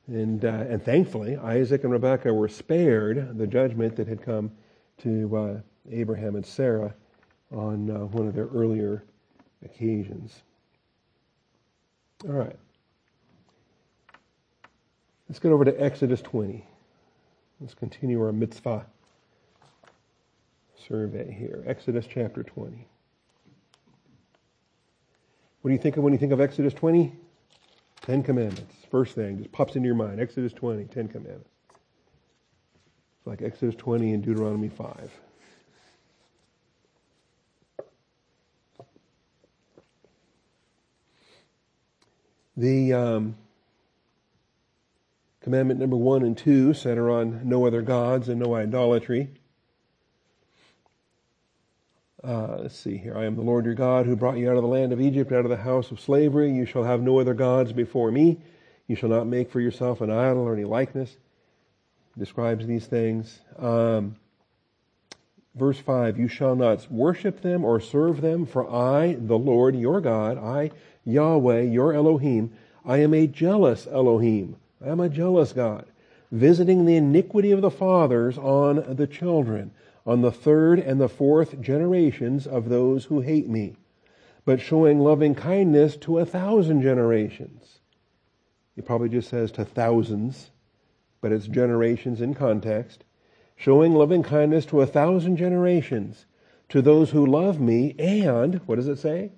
and, 0.07 0.45
uh, 0.45 0.65
and 0.69 0.83
thankfully, 0.83 1.37
Isaac 1.37 1.83
and 1.83 1.91
Rebekah 1.91 2.33
were 2.33 2.49
spared 2.49 3.37
the 3.37 3.47
judgment 3.47 3.95
that 3.95 4.07
had 4.07 4.21
come 4.21 4.51
to 4.99 5.37
uh, 5.37 5.59
Abraham 5.89 6.35
and 6.35 6.45
Sarah 6.45 6.93
on 7.51 7.89
uh, 7.89 7.99
one 8.05 8.27
of 8.27 8.35
their 8.35 8.47
earlier 8.47 9.03
occasions. 9.63 10.43
All 12.27 12.33
right. 12.33 12.55
Let's 15.29 15.39
get 15.39 15.51
over 15.51 15.65
to 15.65 15.81
Exodus 15.81 16.21
20. 16.21 16.65
Let's 17.61 17.73
continue 17.73 18.21
our 18.21 18.33
mitzvah 18.33 18.85
survey 20.87 21.31
here. 21.31 21.63
Exodus 21.65 22.05
chapter 22.11 22.43
20. 22.43 22.87
What 25.61 25.69
do 25.69 25.73
you 25.73 25.79
think 25.79 25.97
of 25.97 26.03
when 26.03 26.13
you 26.13 26.19
think 26.19 26.31
of 26.31 26.41
Exodus 26.41 26.73
20? 26.73 27.13
Ten 28.01 28.23
Commandments. 28.23 28.75
First 28.89 29.13
thing, 29.13 29.37
just 29.37 29.51
pops 29.51 29.75
into 29.75 29.85
your 29.85 29.95
mind. 29.95 30.19
Exodus 30.19 30.53
20, 30.53 30.85
Ten 30.85 31.07
Commandments. 31.07 31.49
It's 33.19 33.27
like 33.27 33.43
Exodus 33.43 33.75
20 33.75 34.13
and 34.13 34.23
Deuteronomy 34.23 34.69
5. 34.69 35.11
The 42.57 42.93
um, 42.93 43.35
commandment 45.41 45.79
number 45.79 45.95
one 45.95 46.23
and 46.23 46.37
two 46.37 46.73
center 46.73 47.09
on 47.09 47.47
no 47.47 47.65
other 47.67 47.81
gods 47.81 48.29
and 48.29 48.39
no 48.39 48.55
idolatry. 48.55 49.29
Uh, 52.23 52.57
let's 52.59 52.77
see 52.77 52.97
here. 52.97 53.17
I 53.17 53.25
am 53.25 53.35
the 53.35 53.41
Lord 53.41 53.65
your 53.65 53.73
God 53.73 54.05
who 54.05 54.15
brought 54.15 54.37
you 54.37 54.49
out 54.49 54.55
of 54.55 54.61
the 54.61 54.67
land 54.67 54.93
of 54.93 55.01
Egypt, 55.01 55.31
out 55.31 55.43
of 55.43 55.49
the 55.49 55.57
house 55.57 55.89
of 55.89 55.99
slavery. 55.99 56.51
You 56.51 56.65
shall 56.65 56.83
have 56.83 57.01
no 57.01 57.19
other 57.19 57.33
gods 57.33 57.73
before 57.73 58.11
me. 58.11 58.37
You 58.87 58.95
shall 58.95 59.09
not 59.09 59.25
make 59.25 59.49
for 59.49 59.59
yourself 59.59 60.01
an 60.01 60.11
idol 60.11 60.43
or 60.43 60.53
any 60.53 60.63
likeness. 60.63 61.17
Describes 62.17 62.67
these 62.67 62.85
things. 62.85 63.39
Um, 63.57 64.17
verse 65.55 65.79
5 65.79 66.19
You 66.19 66.27
shall 66.27 66.55
not 66.55 66.91
worship 66.91 67.41
them 67.41 67.65
or 67.65 67.79
serve 67.79 68.21
them, 68.21 68.45
for 68.45 68.71
I, 68.71 69.15
the 69.19 69.37
Lord 69.37 69.75
your 69.75 69.99
God, 69.99 70.37
I, 70.37 70.69
Yahweh, 71.03 71.61
your 71.61 71.91
Elohim, 71.91 72.53
I 72.85 72.97
am 72.97 73.15
a 73.15 73.25
jealous 73.25 73.87
Elohim. 73.87 74.57
I 74.83 74.89
am 74.89 74.99
a 74.99 75.09
jealous 75.09 75.53
God, 75.53 75.85
visiting 76.31 76.85
the 76.85 76.97
iniquity 76.97 77.51
of 77.51 77.61
the 77.61 77.71
fathers 77.71 78.37
on 78.37 78.95
the 78.95 79.07
children 79.07 79.71
on 80.05 80.21
the 80.21 80.31
third 80.31 80.79
and 80.79 80.99
the 80.99 81.09
fourth 81.09 81.61
generations 81.61 82.47
of 82.47 82.69
those 82.69 83.05
who 83.05 83.21
hate 83.21 83.47
me, 83.47 83.75
but 84.45 84.59
showing 84.59 84.99
loving 84.99 85.35
kindness 85.35 85.95
to 85.97 86.17
a 86.17 86.25
thousand 86.25 86.81
generations. 86.81 87.79
He 88.75 88.81
probably 88.81 89.09
just 89.09 89.29
says 89.29 89.51
to 89.53 89.65
thousands, 89.65 90.51
but 91.21 91.31
it's 91.31 91.47
generations 91.47 92.21
in 92.21 92.33
context. 92.33 93.03
Showing 93.55 93.93
loving 93.93 94.23
kindness 94.23 94.65
to 94.67 94.81
a 94.81 94.87
thousand 94.87 95.37
generations, 95.37 96.25
to 96.69 96.81
those 96.81 97.11
who 97.11 97.25
love 97.25 97.59
me, 97.59 97.93
and, 97.99 98.55
what 98.65 98.77
does 98.77 98.87
it 98.87 98.97
say? 98.97 99.33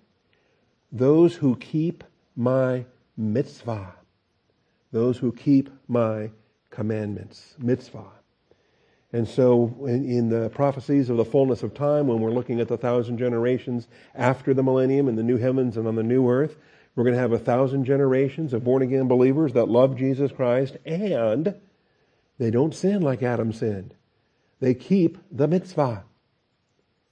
Those 0.91 1.35
who 1.35 1.57
keep 1.57 2.03
my 2.35 2.85
mitzvah. 3.17 3.95
Those 4.91 5.17
who 5.17 5.33
keep 5.33 5.69
my 5.87 6.31
commandments. 6.69 7.55
Mitzvah. 7.59 8.22
And 9.13 9.27
so 9.27 9.75
in, 9.81 10.09
in, 10.09 10.29
the 10.29 10.49
prophecies 10.49 11.09
of 11.09 11.17
the 11.17 11.25
fullness 11.25 11.61
of 11.61 11.75
time, 11.75 12.07
when 12.07 12.19
we're 12.19 12.31
looking 12.31 12.59
at 12.59 12.67
the 12.67 12.77
thousand 12.77 13.19
generations 13.19 13.87
after 14.15 14.55
the 14.55 14.63
millennium 14.63 15.07
in 15.07 15.15
the 15.15 15.23
new 15.23 15.37
heavens 15.37 15.77
and 15.77 15.87
on 15.87 15.95
the 15.95 16.03
new 16.03 16.27
earth, 16.27 16.57
we're 16.95 17.03
going 17.03 17.15
to 17.15 17.21
have 17.21 17.31
a 17.31 17.39
thousand 17.39 17.85
generations 17.85 18.53
of 18.53 18.63
born 18.63 18.81
again 18.81 19.07
believers 19.07 19.53
that 19.53 19.67
love 19.67 19.95
Jesus 19.97 20.31
Christ 20.31 20.77
and 20.83 21.55
they 22.39 22.49
don't 22.49 22.73
sin 22.73 23.01
like 23.01 23.21
Adam 23.21 23.53
sinned. 23.53 23.93
They 24.59 24.73
keep 24.73 25.17
the 25.31 25.47
mitzvah. 25.47 26.03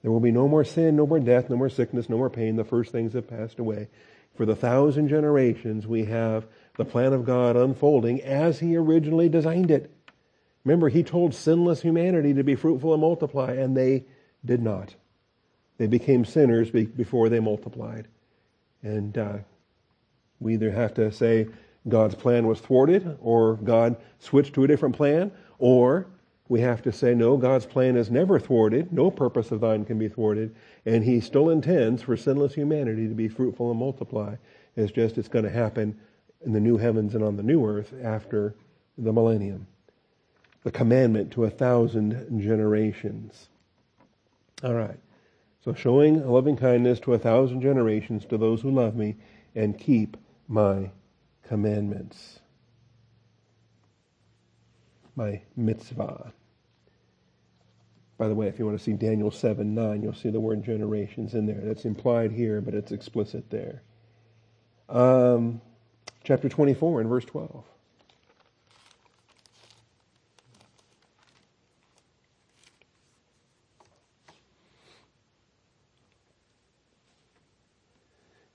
There 0.02 0.10
will 0.10 0.20
be 0.20 0.32
no 0.32 0.48
more 0.48 0.64
sin, 0.64 0.96
no 0.96 1.06
more 1.06 1.20
death, 1.20 1.48
no 1.48 1.56
more 1.56 1.68
sickness, 1.68 2.08
no 2.08 2.16
more 2.16 2.30
pain. 2.30 2.56
The 2.56 2.64
first 2.64 2.90
things 2.90 3.12
have 3.12 3.28
passed 3.28 3.60
away. 3.60 3.88
For 4.34 4.44
the 4.44 4.56
thousand 4.56 5.08
generations, 5.08 5.86
we 5.86 6.06
have 6.06 6.46
the 6.76 6.84
plan 6.84 7.12
of 7.12 7.24
God 7.24 7.56
unfolding 7.56 8.20
as 8.22 8.58
He 8.58 8.76
originally 8.76 9.28
designed 9.28 9.70
it. 9.70 9.94
Remember, 10.64 10.88
He 10.88 11.02
told 11.02 11.34
sinless 11.34 11.82
humanity 11.82 12.34
to 12.34 12.44
be 12.44 12.54
fruitful 12.54 12.92
and 12.92 13.00
multiply, 13.00 13.52
and 13.52 13.76
they 13.76 14.04
did 14.44 14.62
not. 14.62 14.94
They 15.78 15.86
became 15.86 16.24
sinners 16.24 16.70
before 16.70 17.28
they 17.28 17.40
multiplied. 17.40 18.08
And 18.82 19.16
uh, 19.16 19.38
we 20.40 20.54
either 20.54 20.70
have 20.70 20.94
to 20.94 21.10
say 21.10 21.48
God's 21.88 22.14
plan 22.14 22.46
was 22.46 22.60
thwarted, 22.60 23.18
or 23.20 23.56
God 23.56 23.96
switched 24.18 24.54
to 24.54 24.64
a 24.64 24.68
different 24.68 24.96
plan, 24.96 25.32
or 25.58 26.06
we 26.48 26.60
have 26.60 26.82
to 26.82 26.92
say, 26.92 27.14
no, 27.14 27.36
God's 27.36 27.66
plan 27.66 27.96
is 27.96 28.10
never 28.10 28.38
thwarted. 28.38 28.92
No 28.92 29.10
purpose 29.10 29.50
of 29.52 29.60
thine 29.60 29.84
can 29.84 29.98
be 29.98 30.08
thwarted. 30.08 30.54
And 30.84 31.02
he 31.02 31.20
still 31.20 31.48
intends 31.50 32.02
for 32.02 32.16
sinless 32.16 32.54
humanity 32.54 33.08
to 33.08 33.14
be 33.14 33.28
fruitful 33.28 33.70
and 33.70 33.80
multiply. 33.80 34.36
It's 34.76 34.92
just 34.92 35.18
it's 35.18 35.28
going 35.28 35.44
to 35.44 35.50
happen 35.50 35.98
in 36.44 36.52
the 36.52 36.60
new 36.60 36.76
heavens 36.76 37.14
and 37.14 37.24
on 37.24 37.36
the 37.36 37.42
new 37.42 37.64
earth 37.66 37.94
after 38.02 38.54
the 38.98 39.12
millennium. 39.12 39.66
The 40.64 40.70
commandment 40.70 41.32
to 41.32 41.44
a 41.44 41.50
thousand 41.50 42.40
generations. 42.40 43.48
All 44.62 44.74
right. 44.74 44.98
So 45.64 45.74
showing 45.74 46.26
loving 46.26 46.56
kindness 46.56 47.00
to 47.00 47.14
a 47.14 47.18
thousand 47.18 47.62
generations 47.62 48.24
to 48.26 48.38
those 48.38 48.60
who 48.62 48.70
love 48.70 48.96
me 48.96 49.16
and 49.54 49.78
keep 49.78 50.16
my 50.48 50.90
commandments. 51.42 52.40
My 55.14 55.42
mitzvah. 55.56 56.32
By 58.18 58.28
the 58.28 58.34
way, 58.34 58.46
if 58.46 58.58
you 58.58 58.64
want 58.64 58.78
to 58.78 58.84
see 58.84 58.92
Daniel 58.92 59.30
7 59.30 59.74
9, 59.74 60.02
you'll 60.02 60.14
see 60.14 60.30
the 60.30 60.40
word 60.40 60.62
generations 60.62 61.34
in 61.34 61.46
there. 61.46 61.60
That's 61.60 61.84
implied 61.84 62.30
here, 62.30 62.60
but 62.60 62.74
it's 62.74 62.92
explicit 62.92 63.50
there. 63.50 63.82
Um, 64.88 65.60
chapter 66.22 66.48
24 66.48 67.00
and 67.00 67.08
verse 67.08 67.24
12. 67.24 67.64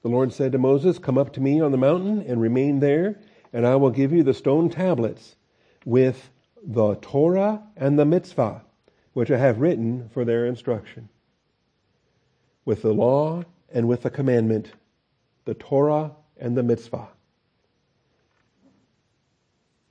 The 0.08 0.14
Lord 0.14 0.32
said 0.32 0.54
to 0.54 0.58
Moses, 0.58 1.00
Come 1.00 1.18
up 1.18 1.34
to 1.34 1.42
me 1.42 1.60
on 1.60 1.74
the 1.74 1.78
mountain 1.78 2.22
and 2.22 2.40
remain 2.40 2.80
there, 2.80 3.20
and 3.52 3.68
I 3.68 3.76
will 3.76 3.90
give 3.90 4.14
you 4.14 4.24
the 4.24 4.34
stone 4.34 4.70
tablets 4.70 5.36
with 5.84 6.30
the 6.64 6.96
Torah 6.96 7.62
and 7.76 8.00
the 8.00 8.06
mitzvah 8.06 8.64
which 9.12 9.30
I 9.30 9.38
have 9.38 9.60
written 9.60 10.08
for 10.08 10.24
their 10.24 10.46
instruction. 10.46 11.10
With 12.64 12.84
the 12.84 12.94
law 12.94 13.44
and 13.70 13.90
with 13.90 14.04
the 14.04 14.10
commandment, 14.10 14.72
the 15.44 15.56
Torah 15.56 16.14
and 16.38 16.56
the 16.56 16.64
mitzvah. 16.64 17.10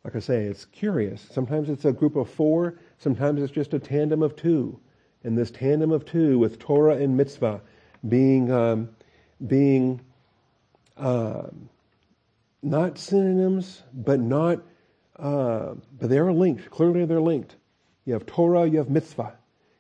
Like 0.03 0.17
I 0.17 0.21
say, 0.21 0.45
it's 0.45 0.65
curious. 0.65 1.29
Sometimes 1.31 1.69
it's 1.69 1.85
a 1.85 1.93
group 1.93 2.17
of 2.17 2.31
four, 2.31 2.79
sometimes 2.97 3.43
it's 3.43 3.53
just 3.53 3.75
a 3.75 3.79
tandem 3.79 4.23
of 4.23 4.35
two. 4.35 4.81
And 5.25 5.37
this 5.37 5.51
tandem 5.51 5.93
of 5.93 6.07
two 6.07 6.39
with 6.39 6.59
Torah 6.59 6.97
and 6.97 7.19
mitzvah 7.19 7.61
being, 8.09 8.51
um, 8.51 8.89
being 9.47 10.01
uh, 10.97 11.43
not 12.63 12.99
synonyms, 12.99 13.83
but 13.93 14.21
not, 14.21 14.61
uh, 15.19 15.75
but 15.99 16.11
they 16.11 16.19
are 16.19 16.33
linked. 16.33 16.71
Clearly 16.71 17.05
they're 17.05 17.21
linked. 17.21 17.57
You 18.05 18.15
have 18.15 18.27
Torah, 18.27 18.67
you 18.67 18.79
have 18.79 18.91
mitzvah. 18.91 19.35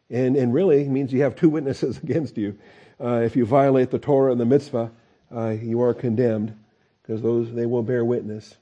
And, 0.09 0.37
and 0.37 0.55
really 0.55 0.89
means 0.89 1.13
you 1.13 1.23
have 1.23 1.35
two 1.35 1.49
witnesses 1.49 1.99
against 2.03 2.37
you. 2.37 2.59
Uh, 3.01 3.21
if 3.25 3.37
you 3.37 3.45
violate 3.45 3.91
the 3.91 3.99
Torah 3.99 4.33
and 4.33 4.41
the 4.41 4.47
mitzvah, 4.47 4.91
uh, 5.35 5.49
you 5.49 5.83
are 5.83 5.93
condemned 5.93 6.57
because 7.03 7.23
those 7.23 7.53
they 7.53 7.67
will 7.67 7.83
bear 7.83 8.05
witness. 8.05 8.57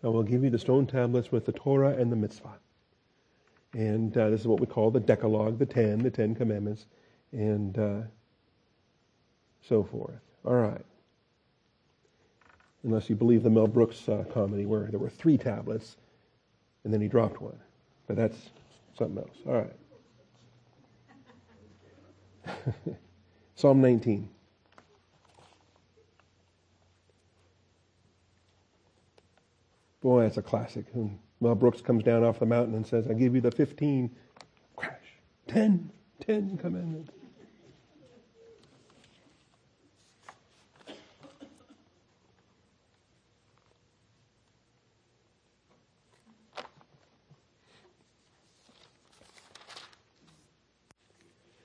So 0.00 0.08
I 0.08 0.12
will 0.12 0.22
give 0.22 0.44
you 0.44 0.50
the 0.50 0.58
stone 0.58 0.86
tablets 0.86 1.32
with 1.32 1.46
the 1.46 1.52
Torah 1.52 1.96
and 1.96 2.12
the 2.12 2.16
mitzvah. 2.16 2.58
And 3.72 4.16
uh, 4.16 4.30
this 4.30 4.40
is 4.40 4.46
what 4.46 4.60
we 4.60 4.66
call 4.66 4.90
the 4.90 5.00
Decalogue, 5.00 5.58
the 5.58 5.66
Ten, 5.66 5.98
the 5.98 6.10
Ten 6.10 6.34
Commandments, 6.34 6.86
and 7.32 7.76
uh, 7.78 8.00
so 9.66 9.82
forth. 9.82 10.20
All 10.44 10.54
right. 10.54 10.84
Unless 12.84 13.08
you 13.08 13.16
believe 13.16 13.42
the 13.42 13.50
Mel 13.50 13.66
Brooks 13.66 14.08
uh, 14.08 14.24
comedy 14.32 14.66
where 14.66 14.88
there 14.90 15.00
were 15.00 15.08
three 15.08 15.38
tablets 15.38 15.96
and 16.84 16.92
then 16.92 17.00
he 17.00 17.08
dropped 17.08 17.40
one. 17.40 17.58
But 18.06 18.16
that's 18.16 18.50
something 18.96 19.18
else. 19.18 19.38
All 19.46 19.66
right. 22.46 22.56
Psalm 23.54 23.80
19. 23.80 24.28
Boy, 30.02 30.22
that's 30.22 30.36
a 30.36 30.42
classic. 30.42 30.84
Mel 31.40 31.54
Brooks 31.54 31.80
comes 31.80 32.04
down 32.04 32.22
off 32.22 32.38
the 32.38 32.44
mountain 32.44 32.74
and 32.74 32.86
says, 32.86 33.06
I 33.08 33.14
give 33.14 33.34
you 33.34 33.40
the 33.40 33.50
15, 33.50 34.10
crash, 34.76 34.98
10, 35.48 35.90
10 36.20 36.58
commandments. 36.58 37.10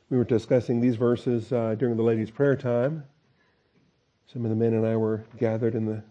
We 0.10 0.17
were 0.17 0.24
discussing 0.24 0.82
these 0.82 0.95
verses 0.95 1.54
uh, 1.54 1.76
during 1.78 1.95
the 1.95 2.04
ladies' 2.04 2.32
prayer 2.32 2.56
time. 2.56 3.04
Some 4.26 4.43
of 4.43 4.50
the 4.50 4.56
men 4.56 4.74
and 4.74 4.86
I 4.86 4.95
were 4.95 5.24
gathered 5.38 5.76
in 5.76 5.86
the 5.86 6.02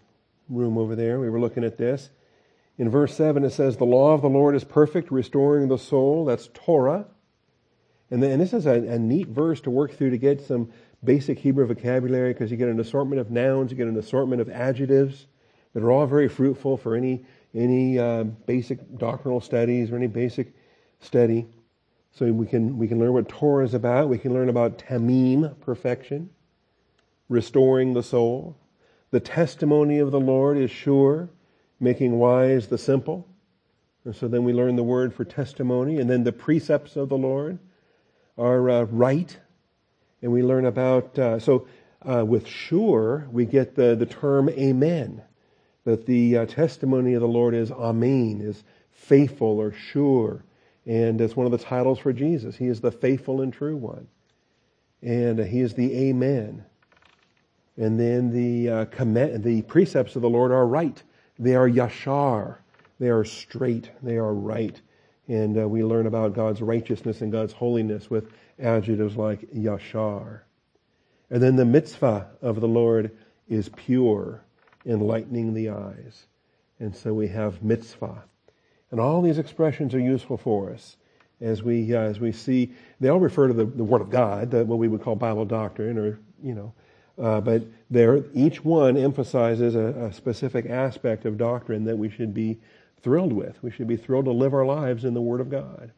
room 0.48 0.78
over 0.78 0.94
there. 0.94 1.18
We 1.18 1.28
were 1.28 1.40
looking 1.40 1.64
at 1.64 1.78
this. 1.78 2.10
In 2.78 2.88
verse 2.88 3.16
7, 3.16 3.42
it 3.44 3.50
says, 3.50 3.76
The 3.76 3.84
law 3.84 4.14
of 4.14 4.22
the 4.22 4.28
Lord 4.28 4.54
is 4.54 4.62
perfect, 4.62 5.10
restoring 5.10 5.66
the 5.66 5.78
soul. 5.78 6.24
That's 6.24 6.48
Torah. 6.54 7.06
And, 8.08 8.22
then, 8.22 8.30
and 8.30 8.40
this 8.40 8.52
is 8.52 8.66
a, 8.66 8.74
a, 8.74 8.98
neat 9.00 9.28
verse 9.28 9.60
to 9.62 9.70
work 9.70 9.92
through 9.92 10.10
to 10.10 10.18
get 10.18 10.46
some 10.46 10.70
basic 11.02 11.40
Hebrew 11.40 11.66
vocabulary 11.66 12.32
because 12.32 12.52
you 12.52 12.56
get 12.56 12.68
an 12.68 12.78
assortment 12.78 13.20
of 13.20 13.32
nouns, 13.32 13.72
you 13.72 13.76
get 13.76 13.88
an 13.88 13.98
assortment 13.98 14.40
of 14.40 14.48
adjectives 14.48 15.26
that 15.74 15.82
are 15.82 15.90
all 15.90 16.06
very 16.06 16.28
fruitful 16.28 16.76
for 16.76 16.94
any, 16.94 17.24
any 17.52 17.98
uh, 17.98 18.22
basic 18.22 18.96
doctrinal 18.96 19.40
studies 19.40 19.90
or 19.90 19.96
any 19.96 20.06
basic 20.06 20.54
study. 21.00 21.46
So 22.18 22.32
we 22.32 22.46
can, 22.46 22.78
we 22.78 22.88
can 22.88 22.98
learn 22.98 23.12
what 23.12 23.28
Torah 23.28 23.64
is 23.64 23.74
about. 23.74 24.08
We 24.08 24.18
can 24.18 24.34
learn 24.34 24.48
about 24.48 24.76
tamim, 24.76 25.54
perfection, 25.60 26.30
restoring 27.28 27.94
the 27.94 28.02
soul. 28.02 28.56
The 29.12 29.20
testimony 29.20 30.00
of 30.00 30.10
the 30.10 30.18
Lord 30.18 30.58
is 30.58 30.68
sure, 30.68 31.30
making 31.78 32.18
wise 32.18 32.66
the 32.66 32.76
simple. 32.76 33.28
And 34.04 34.16
so 34.16 34.26
then 34.26 34.42
we 34.42 34.52
learn 34.52 34.74
the 34.74 34.82
word 34.82 35.14
for 35.14 35.24
testimony. 35.24 36.00
And 36.00 36.10
then 36.10 36.24
the 36.24 36.32
precepts 36.32 36.96
of 36.96 37.08
the 37.08 37.16
Lord 37.16 37.60
are 38.36 38.68
uh, 38.68 38.82
right. 38.86 39.38
And 40.20 40.32
we 40.32 40.42
learn 40.42 40.66
about, 40.66 41.16
uh, 41.20 41.38
so 41.38 41.68
uh, 42.02 42.24
with 42.26 42.48
sure, 42.48 43.28
we 43.30 43.44
get 43.44 43.76
the, 43.76 43.94
the 43.94 44.06
term 44.06 44.48
amen. 44.48 45.22
That 45.84 46.06
the 46.06 46.38
uh, 46.38 46.46
testimony 46.46 47.14
of 47.14 47.20
the 47.20 47.28
Lord 47.28 47.54
is 47.54 47.70
amen, 47.70 48.40
is 48.42 48.64
faithful 48.90 49.60
or 49.60 49.72
sure 49.72 50.42
and 50.88 51.20
it's 51.20 51.36
one 51.36 51.44
of 51.44 51.52
the 51.52 51.58
titles 51.58 51.98
for 51.98 52.14
Jesus. 52.14 52.56
He 52.56 52.66
is 52.66 52.80
the 52.80 52.90
faithful 52.90 53.42
and 53.42 53.52
true 53.52 53.76
one. 53.76 54.08
And 55.02 55.38
he 55.38 55.60
is 55.60 55.74
the 55.74 56.08
Amen. 56.08 56.64
And 57.76 58.00
then 58.00 58.32
the, 58.32 58.70
uh, 58.70 58.84
comm- 58.86 59.42
the 59.42 59.62
precepts 59.62 60.16
of 60.16 60.22
the 60.22 60.30
Lord 60.30 60.50
are 60.50 60.66
right. 60.66 61.00
They 61.38 61.54
are 61.54 61.68
yashar. 61.68 62.56
They 62.98 63.10
are 63.10 63.22
straight. 63.22 63.90
They 64.02 64.16
are 64.16 64.32
right. 64.32 64.80
And 65.28 65.60
uh, 65.60 65.68
we 65.68 65.84
learn 65.84 66.06
about 66.06 66.32
God's 66.32 66.62
righteousness 66.62 67.20
and 67.20 67.30
God's 67.30 67.52
holiness 67.52 68.08
with 68.08 68.32
adjectives 68.58 69.14
like 69.14 69.42
yashar. 69.52 70.40
And 71.28 71.42
then 71.42 71.56
the 71.56 71.66
mitzvah 71.66 72.28
of 72.40 72.62
the 72.62 72.66
Lord 72.66 73.14
is 73.46 73.68
pure, 73.68 74.42
enlightening 74.86 75.52
the 75.52 75.68
eyes. 75.68 76.26
And 76.80 76.96
so 76.96 77.12
we 77.12 77.28
have 77.28 77.62
mitzvah. 77.62 78.24
And 78.90 79.00
all 79.00 79.22
these 79.22 79.38
expressions 79.38 79.94
are 79.94 80.00
useful 80.00 80.36
for 80.36 80.72
us 80.72 80.96
as 81.40 81.62
we, 81.62 81.94
uh, 81.94 82.00
as 82.00 82.20
we 82.20 82.32
see, 82.32 82.72
they 83.00 83.08
all 83.08 83.20
refer 83.20 83.48
to 83.48 83.54
the, 83.54 83.64
the 83.64 83.84
Word 83.84 84.00
of 84.00 84.10
God, 84.10 84.52
what 84.52 84.78
we 84.78 84.88
would 84.88 85.02
call 85.02 85.14
Bible 85.14 85.44
doctrine, 85.44 85.98
or, 85.98 86.18
you 86.42 86.54
know, 86.54 86.72
uh, 87.22 87.40
but 87.40 87.62
there, 87.90 88.24
each 88.32 88.64
one 88.64 88.96
emphasizes 88.96 89.74
a, 89.74 90.06
a, 90.06 90.12
specific 90.12 90.66
aspect 90.66 91.24
of 91.24 91.36
doctrine 91.36 91.84
that 91.84 91.96
we 91.98 92.08
should 92.08 92.32
be 92.32 92.58
thrilled 93.02 93.32
with. 93.32 93.60
We 93.60 93.72
should 93.72 93.88
be 93.88 93.96
thrilled 93.96 94.26
to 94.26 94.30
live 94.30 94.54
our 94.54 94.64
lives 94.64 95.04
in 95.04 95.14
the 95.14 95.20
Word 95.20 95.40
of 95.40 95.50
God. 95.50 95.90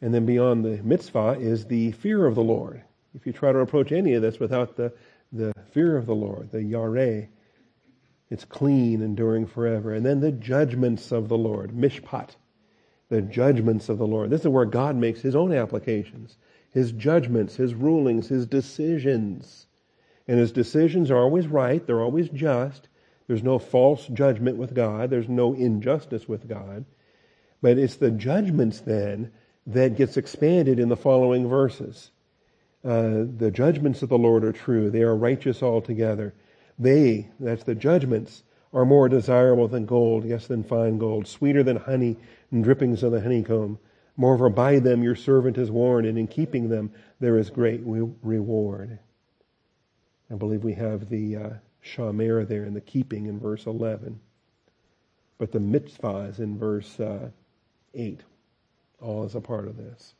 And 0.00 0.14
then 0.14 0.24
beyond 0.24 0.64
the 0.64 0.80
mitzvah 0.84 1.36
is 1.40 1.64
the 1.64 1.90
fear 1.92 2.26
of 2.26 2.36
the 2.36 2.42
Lord. 2.42 2.82
If 3.14 3.26
you 3.26 3.32
try 3.32 3.50
to 3.50 3.58
approach 3.58 3.90
any 3.90 4.14
of 4.14 4.22
this 4.22 4.38
without 4.38 4.76
the, 4.76 4.92
the 5.32 5.52
fear 5.72 5.96
of 5.96 6.06
the 6.06 6.14
Lord, 6.14 6.52
the 6.52 6.58
yareh, 6.58 7.26
it's 8.30 8.44
clean, 8.44 9.02
enduring 9.02 9.46
forever. 9.46 9.92
And 9.92 10.04
then 10.04 10.20
the 10.20 10.32
judgments 10.32 11.12
of 11.12 11.28
the 11.28 11.38
Lord, 11.38 11.72
mishpat, 11.72 12.30
the 13.08 13.22
judgments 13.22 13.88
of 13.88 13.98
the 13.98 14.06
Lord. 14.06 14.30
This 14.30 14.42
is 14.42 14.48
where 14.48 14.66
God 14.66 14.96
makes 14.96 15.20
his 15.20 15.34
own 15.34 15.52
applications, 15.52 16.36
his 16.70 16.92
judgments, 16.92 17.56
his 17.56 17.74
rulings, 17.74 18.28
his 18.28 18.46
decisions. 18.46 19.66
And 20.26 20.38
his 20.38 20.52
decisions 20.52 21.10
are 21.10 21.16
always 21.16 21.46
right, 21.46 21.84
they're 21.86 22.02
always 22.02 22.28
just. 22.28 22.88
There's 23.26 23.42
no 23.42 23.58
false 23.58 24.06
judgment 24.08 24.56
with 24.56 24.74
God, 24.74 25.10
there's 25.10 25.28
no 25.28 25.54
injustice 25.54 26.28
with 26.28 26.48
God. 26.48 26.84
But 27.60 27.78
it's 27.78 27.96
the 27.96 28.10
judgments 28.10 28.80
then 28.80 29.32
that 29.66 29.96
gets 29.96 30.16
expanded 30.16 30.78
in 30.78 30.88
the 30.88 30.96
following 30.96 31.48
verses. 31.48 32.10
Uh, 32.84 33.24
the 33.36 33.50
judgments 33.52 34.02
of 34.02 34.08
the 34.08 34.18
Lord 34.18 34.44
are 34.44 34.52
true, 34.52 34.90
they 34.90 35.02
are 35.02 35.16
righteous 35.16 35.62
altogether. 35.62 36.34
They, 36.78 37.28
that's 37.40 37.64
the 37.64 37.74
judgments, 37.74 38.44
are 38.72 38.84
more 38.84 39.08
desirable 39.08 39.68
than 39.68 39.86
gold, 39.86 40.24
yes, 40.24 40.46
than 40.46 40.62
fine 40.62 40.98
gold, 40.98 41.26
sweeter 41.26 41.62
than 41.62 41.76
honey 41.76 42.16
and 42.50 42.62
drippings 42.62 43.02
of 43.02 43.12
the 43.12 43.20
honeycomb. 43.20 43.78
Moreover, 44.16 44.48
by 44.48 44.78
them 44.78 45.02
your 45.02 45.14
servant 45.14 45.58
is 45.58 45.70
warned, 45.70 46.06
and 46.06 46.18
in 46.18 46.26
keeping 46.26 46.68
them 46.68 46.92
there 47.20 47.38
is 47.38 47.50
great 47.50 47.80
reward. 47.84 48.98
I 50.30 50.34
believe 50.34 50.64
we 50.64 50.74
have 50.74 51.08
the 51.08 51.36
uh, 51.36 51.50
shamar 51.82 52.46
there 52.46 52.64
in 52.64 52.74
the 52.74 52.80
keeping 52.80 53.26
in 53.26 53.38
verse 53.38 53.66
11. 53.66 54.20
But 55.38 55.52
the 55.52 55.60
mitzvah 55.60 56.28
is 56.30 56.40
in 56.40 56.58
verse 56.58 56.98
uh, 57.00 57.30
8. 57.94 58.20
All 59.00 59.24
is 59.24 59.34
a 59.34 59.40
part 59.40 59.68
of 59.68 59.76
this. 59.76 60.14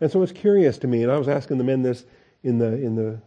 And 0.00 0.10
so 0.10 0.22
it's 0.22 0.32
curious 0.32 0.78
to 0.78 0.86
me, 0.86 1.02
and 1.02 1.10
I 1.10 1.16
was 1.16 1.28
asking 1.28 1.58
the 1.58 1.64
men 1.64 1.82
this 1.82 2.04
in 2.42 2.58
the, 2.58 2.74
in 2.74 2.94
the 2.94 3.20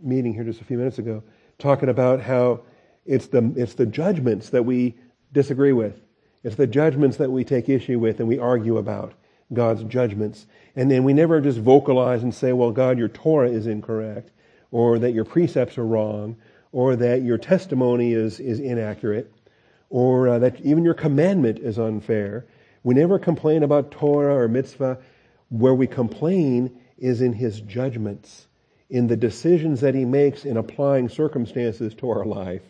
meeting 0.00 0.32
here 0.32 0.44
just 0.44 0.60
a 0.60 0.64
few 0.64 0.78
minutes 0.78 0.98
ago, 0.98 1.22
talking 1.58 1.88
about 1.88 2.20
how 2.20 2.60
it's 3.04 3.26
the, 3.28 3.52
it's 3.56 3.74
the 3.74 3.86
judgments 3.86 4.50
that 4.50 4.64
we 4.64 4.94
disagree 5.32 5.72
with. 5.72 6.00
It's 6.44 6.56
the 6.56 6.66
judgments 6.66 7.16
that 7.16 7.30
we 7.30 7.44
take 7.44 7.68
issue 7.68 7.98
with 7.98 8.20
and 8.20 8.28
we 8.28 8.38
argue 8.38 8.78
about 8.78 9.14
God's 9.52 9.82
judgments. 9.84 10.46
And 10.76 10.90
then 10.90 11.04
we 11.04 11.12
never 11.12 11.40
just 11.40 11.58
vocalize 11.58 12.22
and 12.22 12.34
say, 12.34 12.52
well, 12.52 12.70
God, 12.70 12.98
your 12.98 13.08
Torah 13.08 13.50
is 13.50 13.66
incorrect, 13.66 14.30
or 14.70 14.98
that 14.98 15.12
your 15.12 15.24
precepts 15.24 15.78
are 15.78 15.86
wrong, 15.86 16.36
or 16.70 16.94
that 16.96 17.22
your 17.22 17.38
testimony 17.38 18.12
is, 18.12 18.38
is 18.40 18.60
inaccurate, 18.60 19.32
or 19.90 20.28
uh, 20.28 20.38
that 20.38 20.60
even 20.60 20.84
your 20.84 20.94
commandment 20.94 21.58
is 21.58 21.78
unfair. 21.78 22.46
We 22.84 22.94
never 22.94 23.18
complain 23.18 23.62
about 23.62 23.90
Torah 23.90 24.36
or 24.36 24.48
mitzvah. 24.48 24.98
Where 25.48 25.74
we 25.74 25.86
complain 25.86 26.78
is 26.98 27.22
in 27.22 27.32
his 27.32 27.62
judgments 27.62 28.47
in 28.90 29.06
the 29.06 29.16
decisions 29.16 29.80
that 29.80 29.94
he 29.94 30.04
makes 30.04 30.44
in 30.44 30.56
applying 30.56 31.08
circumstances 31.08 31.94
to 31.94 32.08
our 32.10 32.24
life. 32.24 32.62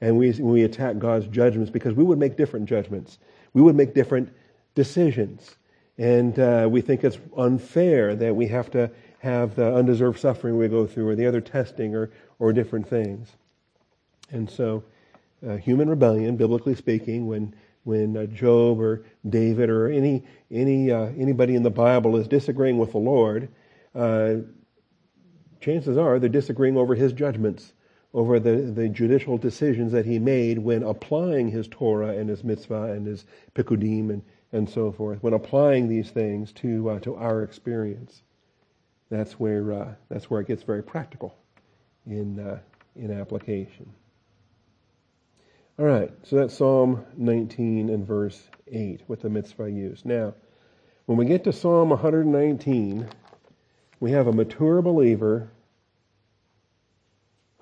And 0.00 0.18
we, 0.18 0.32
we 0.32 0.64
attack 0.64 0.98
God's 0.98 1.26
judgments 1.28 1.70
because 1.70 1.94
we 1.94 2.04
would 2.04 2.18
make 2.18 2.36
different 2.36 2.66
judgments. 2.66 3.18
We 3.54 3.62
would 3.62 3.74
make 3.74 3.94
different 3.94 4.30
decisions. 4.74 5.56
And 5.96 6.38
uh, 6.38 6.68
we 6.70 6.80
think 6.80 7.04
it's 7.04 7.18
unfair 7.36 8.14
that 8.16 8.34
we 8.34 8.46
have 8.48 8.70
to 8.72 8.90
have 9.20 9.54
the 9.54 9.74
undeserved 9.74 10.18
suffering 10.18 10.58
we 10.58 10.68
go 10.68 10.86
through 10.86 11.08
or 11.08 11.14
the 11.14 11.26
other 11.26 11.40
testing 11.40 11.94
or, 11.94 12.10
or 12.38 12.52
different 12.52 12.86
things. 12.86 13.28
And 14.30 14.50
so, 14.50 14.84
uh, 15.46 15.56
human 15.56 15.88
rebellion, 15.88 16.36
biblically 16.36 16.74
speaking, 16.74 17.26
when 17.26 17.54
when 17.84 18.16
uh, 18.16 18.24
Job 18.26 18.80
or 18.80 19.04
David 19.28 19.68
or 19.68 19.88
any 19.88 20.24
any 20.50 20.90
uh, 20.90 21.10
anybody 21.18 21.54
in 21.54 21.62
the 21.62 21.70
Bible 21.70 22.16
is 22.16 22.26
disagreeing 22.26 22.78
with 22.78 22.92
the 22.92 22.98
Lord, 22.98 23.48
uh, 23.94 24.36
chances 25.64 25.96
are 25.96 26.18
they're 26.18 26.28
disagreeing 26.28 26.76
over 26.76 26.94
his 26.94 27.12
judgments, 27.12 27.72
over 28.12 28.38
the, 28.38 28.56
the 28.56 28.88
judicial 28.88 29.38
decisions 29.38 29.92
that 29.92 30.04
he 30.04 30.18
made 30.18 30.58
when 30.58 30.82
applying 30.82 31.48
his 31.48 31.66
Torah 31.68 32.16
and 32.16 32.28
his 32.28 32.44
mitzvah 32.44 32.92
and 32.92 33.06
his 33.06 33.24
pikudim 33.54 34.10
and, 34.10 34.22
and 34.52 34.68
so 34.68 34.92
forth, 34.92 35.22
when 35.22 35.32
applying 35.32 35.88
these 35.88 36.10
things 36.10 36.52
to, 36.52 36.90
uh, 36.90 36.98
to 37.00 37.16
our 37.16 37.42
experience. 37.42 38.22
That's 39.10 39.32
where, 39.32 39.72
uh, 39.72 39.94
that's 40.08 40.30
where 40.30 40.40
it 40.40 40.48
gets 40.48 40.62
very 40.62 40.82
practical 40.82 41.34
in, 42.06 42.38
uh, 42.38 42.58
in 42.94 43.10
application. 43.10 43.90
All 45.78 45.86
right, 45.86 46.12
so 46.22 46.36
that's 46.36 46.56
Psalm 46.56 47.04
19 47.16 47.88
and 47.88 48.06
verse 48.06 48.40
8 48.70 49.02
with 49.08 49.22
the 49.22 49.30
mitzvah 49.30 49.70
used. 49.70 50.04
Now, 50.04 50.34
when 51.06 51.18
we 51.18 51.24
get 51.24 51.44
to 51.44 51.52
Psalm 51.52 51.88
119, 51.90 53.08
we 53.98 54.10
have 54.12 54.26
a 54.26 54.32
mature 54.32 54.82
believer 54.82 55.50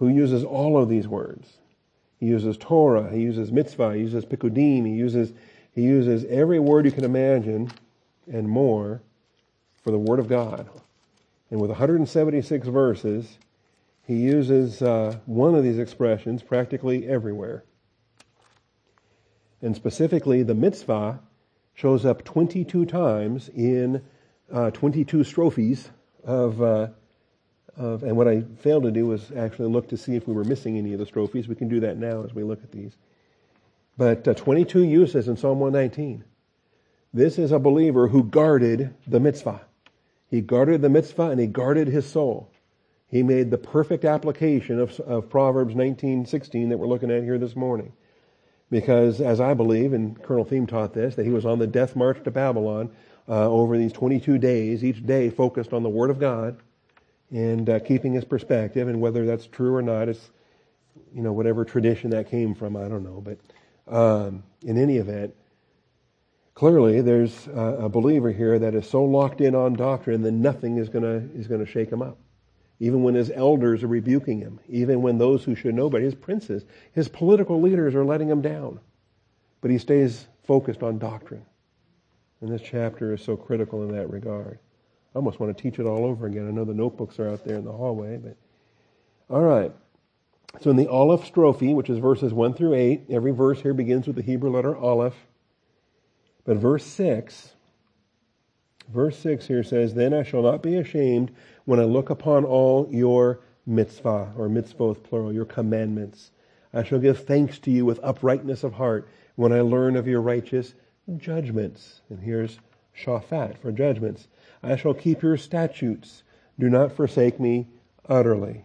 who 0.02 0.08
uses 0.08 0.42
all 0.42 0.76
of 0.76 0.88
these 0.88 1.06
words. 1.06 1.58
He 2.18 2.26
uses 2.26 2.56
Torah, 2.56 3.08
he 3.12 3.20
uses 3.20 3.52
mitzvah, 3.52 3.94
he 3.94 4.00
uses 4.00 4.24
pikudim, 4.24 4.84
he 4.84 4.94
uses, 4.94 5.32
he 5.76 5.82
uses 5.82 6.24
every 6.24 6.58
word 6.58 6.86
you 6.86 6.90
can 6.90 7.04
imagine 7.04 7.70
and 8.26 8.48
more 8.48 9.00
for 9.84 9.92
the 9.92 9.98
Word 9.98 10.18
of 10.18 10.28
God. 10.28 10.68
And 11.52 11.60
with 11.60 11.70
176 11.70 12.66
verses, 12.66 13.38
he 14.04 14.16
uses 14.16 14.82
uh, 14.82 15.18
one 15.26 15.54
of 15.54 15.62
these 15.62 15.78
expressions 15.78 16.42
practically 16.42 17.06
everywhere. 17.06 17.62
And 19.60 19.76
specifically, 19.76 20.42
the 20.42 20.56
mitzvah 20.56 21.20
shows 21.74 22.04
up 22.04 22.24
22 22.24 22.86
times 22.86 23.50
in 23.50 24.02
uh, 24.52 24.72
22 24.72 25.22
strophes 25.22 25.90
of 26.24 26.60
uh, 26.60 26.88
of, 27.76 28.02
and 28.02 28.16
what 28.16 28.28
I 28.28 28.42
failed 28.58 28.84
to 28.84 28.90
do 28.90 29.06
was 29.06 29.32
actually 29.36 29.68
look 29.68 29.88
to 29.88 29.96
see 29.96 30.14
if 30.14 30.26
we 30.28 30.34
were 30.34 30.44
missing 30.44 30.76
any 30.76 30.92
of 30.92 30.98
the 30.98 31.06
strophes. 31.06 31.48
We 31.48 31.54
can 31.54 31.68
do 31.68 31.80
that 31.80 31.96
now 31.96 32.22
as 32.22 32.34
we 32.34 32.42
look 32.42 32.62
at 32.62 32.72
these. 32.72 32.92
But 33.96 34.26
uh, 34.26 34.34
22 34.34 34.84
uses 34.84 35.28
in 35.28 35.36
Psalm 35.36 35.60
119. 35.60 36.24
This 37.14 37.38
is 37.38 37.52
a 37.52 37.58
believer 37.58 38.08
who 38.08 38.24
guarded 38.24 38.94
the 39.06 39.20
mitzvah. 39.20 39.62
He 40.28 40.40
guarded 40.40 40.80
the 40.80 40.88
mitzvah 40.88 41.30
and 41.30 41.40
he 41.40 41.46
guarded 41.46 41.88
his 41.88 42.06
soul. 42.06 42.50
He 43.06 43.22
made 43.22 43.50
the 43.50 43.58
perfect 43.58 44.06
application 44.06 44.80
of, 44.80 44.98
of 45.00 45.28
Proverbs 45.28 45.74
19:16 45.74 46.70
that 46.70 46.78
we're 46.78 46.86
looking 46.86 47.10
at 47.10 47.22
here 47.22 47.36
this 47.36 47.54
morning. 47.54 47.92
Because, 48.70 49.20
as 49.20 49.38
I 49.38 49.52
believe, 49.52 49.92
and 49.92 50.20
Colonel 50.22 50.46
Thieme 50.46 50.66
taught 50.66 50.94
this, 50.94 51.14
that 51.16 51.26
he 51.26 51.32
was 51.32 51.44
on 51.44 51.58
the 51.58 51.66
death 51.66 51.94
march 51.94 52.24
to 52.24 52.30
Babylon 52.30 52.90
uh, 53.28 53.46
over 53.46 53.76
these 53.76 53.92
22 53.92 54.38
days, 54.38 54.82
each 54.82 55.04
day 55.04 55.28
focused 55.28 55.74
on 55.74 55.82
the 55.82 55.90
Word 55.90 56.08
of 56.08 56.18
God 56.18 56.56
and 57.32 57.68
uh, 57.68 57.80
keeping 57.80 58.12
his 58.12 58.24
perspective, 58.24 58.88
and 58.88 59.00
whether 59.00 59.24
that's 59.24 59.46
true 59.46 59.74
or 59.74 59.82
not, 59.82 60.08
it's, 60.08 60.30
you 61.14 61.22
know 61.22 61.32
whatever 61.32 61.64
tradition 61.64 62.10
that 62.10 62.30
came 62.30 62.54
from, 62.54 62.76
I 62.76 62.88
don't 62.88 63.02
know. 63.02 63.22
But 63.22 63.38
um, 63.88 64.42
in 64.62 64.78
any 64.78 64.98
event, 64.98 65.34
clearly 66.54 67.00
there's 67.00 67.48
a 67.54 67.88
believer 67.88 68.30
here 68.30 68.58
that 68.58 68.74
is 68.74 68.88
so 68.88 69.04
locked 69.04 69.40
in 69.40 69.54
on 69.54 69.74
doctrine 69.74 70.22
that 70.22 70.32
nothing 70.32 70.76
is 70.76 70.88
gonna 70.88 71.26
is 71.34 71.46
gonna 71.46 71.66
shake 71.66 71.90
him 71.90 72.02
up. 72.02 72.18
Even 72.78 73.02
when 73.02 73.14
his 73.14 73.30
elders 73.30 73.82
are 73.82 73.88
rebuking 73.88 74.40
him, 74.40 74.58
even 74.68 75.02
when 75.02 75.16
those 75.16 75.44
who 75.44 75.54
should 75.54 75.74
know, 75.74 75.88
but 75.88 76.02
his 76.02 76.14
princes, 76.14 76.64
his 76.92 77.08
political 77.08 77.60
leaders 77.60 77.94
are 77.94 78.04
letting 78.04 78.28
him 78.28 78.42
down, 78.42 78.80
but 79.60 79.70
he 79.70 79.78
stays 79.78 80.26
focused 80.44 80.82
on 80.82 80.98
doctrine. 80.98 81.46
And 82.40 82.50
this 82.50 82.62
chapter 82.62 83.14
is 83.14 83.22
so 83.22 83.36
critical 83.36 83.84
in 83.84 83.94
that 83.94 84.10
regard. 84.10 84.58
I 85.14 85.18
almost 85.18 85.40
want 85.40 85.56
to 85.56 85.62
teach 85.62 85.78
it 85.78 85.86
all 85.86 86.04
over 86.04 86.26
again. 86.26 86.48
I 86.48 86.50
know 86.50 86.64
the 86.64 86.74
notebooks 86.74 87.18
are 87.18 87.28
out 87.28 87.44
there 87.44 87.56
in 87.56 87.64
the 87.64 87.72
hallway, 87.72 88.16
but 88.16 88.36
all 89.28 89.42
right. 89.42 89.72
So 90.60 90.70
in 90.70 90.76
the 90.76 90.88
Aleph 90.88 91.30
strophe, 91.30 91.74
which 91.74 91.90
is 91.90 91.98
verses 91.98 92.32
1 92.32 92.54
through 92.54 92.74
8, 92.74 93.06
every 93.10 93.32
verse 93.32 93.60
here 93.60 93.74
begins 93.74 94.06
with 94.06 94.16
the 94.16 94.22
Hebrew 94.22 94.50
letter 94.50 94.76
Aleph. 94.76 95.14
But 96.44 96.56
verse 96.56 96.84
6, 96.84 97.52
verse 98.92 99.18
6 99.18 99.46
here 99.46 99.62
says, 99.62 99.94
Then 99.94 100.12
I 100.12 100.22
shall 100.22 100.42
not 100.42 100.62
be 100.62 100.76
ashamed 100.76 101.30
when 101.64 101.80
I 101.80 101.84
look 101.84 102.10
upon 102.10 102.44
all 102.44 102.88
your 102.90 103.40
mitzvah, 103.64 104.32
or 104.36 104.48
mitzvoth 104.48 105.02
plural, 105.02 105.32
your 105.32 105.44
commandments. 105.44 106.30
I 106.74 106.82
shall 106.82 106.98
give 106.98 107.24
thanks 107.24 107.58
to 107.60 107.70
you 107.70 107.84
with 107.84 108.00
uprightness 108.02 108.64
of 108.64 108.74
heart 108.74 109.08
when 109.36 109.52
I 109.52 109.60
learn 109.60 109.96
of 109.96 110.08
your 110.08 110.20
righteous 110.20 110.74
judgments. 111.16 112.00
And 112.10 112.20
here's 112.20 112.58
shafat 112.96 113.58
for 113.58 113.72
judgments. 113.72 114.28
I 114.62 114.76
shall 114.76 114.94
keep 114.94 115.22
your 115.22 115.36
statutes. 115.36 116.22
Do 116.58 116.68
not 116.68 116.92
forsake 116.92 117.40
me 117.40 117.68
utterly. 118.08 118.64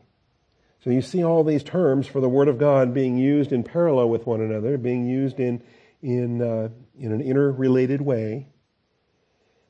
So 0.84 0.90
you 0.90 1.02
see 1.02 1.24
all 1.24 1.44
these 1.44 1.64
terms 1.64 2.08
for 2.08 2.22
the 2.22 2.30
Word 2.30 2.48
of 2.48 2.58
God 2.58 2.94
being 2.94 3.18
used 3.18 3.52
in 3.52 3.64
parallel 3.64 4.10
with 4.10 4.26
one 4.26 4.42
another, 4.42 4.78
being 4.78 5.06
used 5.08 5.40
in, 5.40 5.62
in, 6.02 6.42
uh, 6.42 6.70
in 7.00 7.12
an 7.12 7.22
interrelated 7.22 8.02
way. 8.02 8.48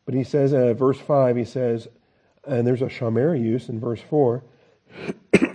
But 0.05 0.15
he 0.15 0.23
says, 0.23 0.53
uh, 0.53 0.73
verse 0.73 0.99
5, 0.99 1.35
he 1.35 1.45
says, 1.45 1.87
and 2.45 2.65
there's 2.65 2.81
a 2.81 2.85
shamar 2.85 3.41
use 3.41 3.69
in 3.69 3.79
verse 3.79 4.01
4. 4.01 4.43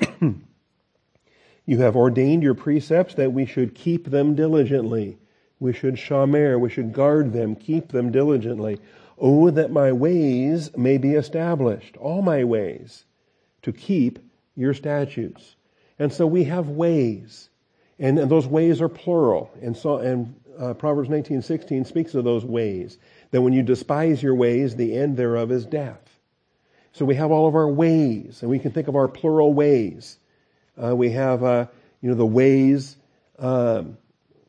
You 1.65 1.79
have 1.79 1.97
ordained 1.97 2.43
your 2.43 2.55
precepts 2.55 3.15
that 3.15 3.33
we 3.33 3.47
should 3.47 3.75
keep 3.75 4.11
them 4.11 4.35
diligently. 4.35 5.19
We 5.61 5.73
should 5.73 5.95
shamar, 5.95 6.59
we 6.59 6.71
should 6.71 6.93
guard 6.93 7.33
them, 7.33 7.55
keep 7.55 7.93
them 7.93 8.11
diligently. 8.11 8.81
Oh, 9.25 9.51
that 9.51 9.71
my 9.71 9.93
ways 9.93 10.77
may 10.77 10.99
be 10.99 11.13
established, 11.13 11.97
all 11.97 12.23
my 12.23 12.43
ways, 12.43 13.05
to 13.63 13.73
keep 13.73 14.19
your 14.57 14.75
statutes. 14.75 15.55
And 15.97 16.13
so 16.13 16.27
we 16.27 16.43
have 16.45 16.69
ways, 16.69 17.49
and, 18.01 18.19
those 18.19 18.49
ways 18.49 18.83
are 18.83 18.89
plural. 18.89 19.49
And 19.63 19.77
so, 19.77 19.99
and 19.99 20.35
uh, 20.59 20.75
Proverbs 20.75 21.09
19:16 21.09 21.87
speaks 21.87 22.17
of 22.17 22.25
those 22.25 22.45
ways. 22.45 22.99
That 23.31 23.43
when 23.43 23.53
you 23.53 23.63
despise 23.63 24.21
your 24.25 24.35
ways, 24.35 24.75
the 24.75 24.97
end 24.97 25.17
thereof 25.17 25.53
is 25.53 25.67
death. 25.67 26.19
So 26.91 27.05
we 27.05 27.15
have 27.15 27.31
all 27.31 27.47
of 27.47 27.55
our 27.55 27.69
ways, 27.69 28.43
and 28.43 28.51
we 28.51 28.59
can 28.59 28.73
think 28.73 28.89
of 28.89 28.97
our 28.97 29.07
plural 29.07 29.55
ways. 29.55 30.19
Uh, 30.83 30.97
we 30.97 31.13
have, 31.13 31.45
uh, 31.45 31.67
you 32.01 32.11
know, 32.11 32.17
the 32.17 32.27
ways. 32.27 32.97
Um, 33.39 33.99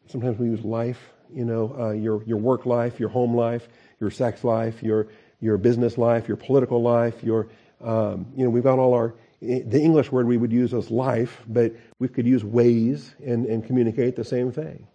sometimes 0.07 0.39
we 0.39 0.47
use 0.47 0.65
life. 0.65 1.11
You 1.31 1.45
know, 1.45 1.75
uh, 1.79 1.91
your 1.91 2.23
your 2.23 2.37
work 2.37 2.65
life, 2.65 2.99
your 2.99 3.09
home 3.09 3.35
life, 3.35 3.67
your 3.99 4.11
sex 4.11 4.43
life, 4.43 4.81
your 4.83 5.07
your 5.43 5.57
business 5.57 5.97
life, 5.97 6.27
your 6.27 6.37
political 6.37 6.81
life. 6.81 7.21
Your, 7.21 7.47
um, 7.81 8.25
you 8.35 8.45
know, 8.45 8.49
we've 8.49 8.63
got 8.63 8.79
all 8.79 8.93
our. 8.93 9.13
The 9.41 9.81
English 9.81 10.09
word 10.09 10.25
we 10.25 10.37
would 10.37 10.53
use 10.53 10.71
is 10.71 10.89
life, 10.89 11.41
but 11.49 11.73
we 11.99 12.07
could 12.07 12.25
use 12.25 12.45
ways 12.45 13.13
and, 13.25 13.45
and 13.45 13.65
communicate 13.65 14.15
the 14.15 14.23
same 14.23 14.53
thing. 14.53 14.87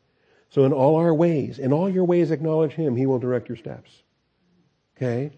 So 0.48 0.64
in 0.64 0.72
all 0.72 0.96
our 0.96 1.12
ways, 1.12 1.58
in 1.58 1.74
all 1.74 1.90
your 1.90 2.04
ways 2.04 2.30
acknowledge 2.30 2.72
Him, 2.72 2.96
He 2.96 3.04
will 3.04 3.18
direct 3.18 3.50
your 3.50 3.56
steps. 3.56 3.90
Okay? 4.96 5.32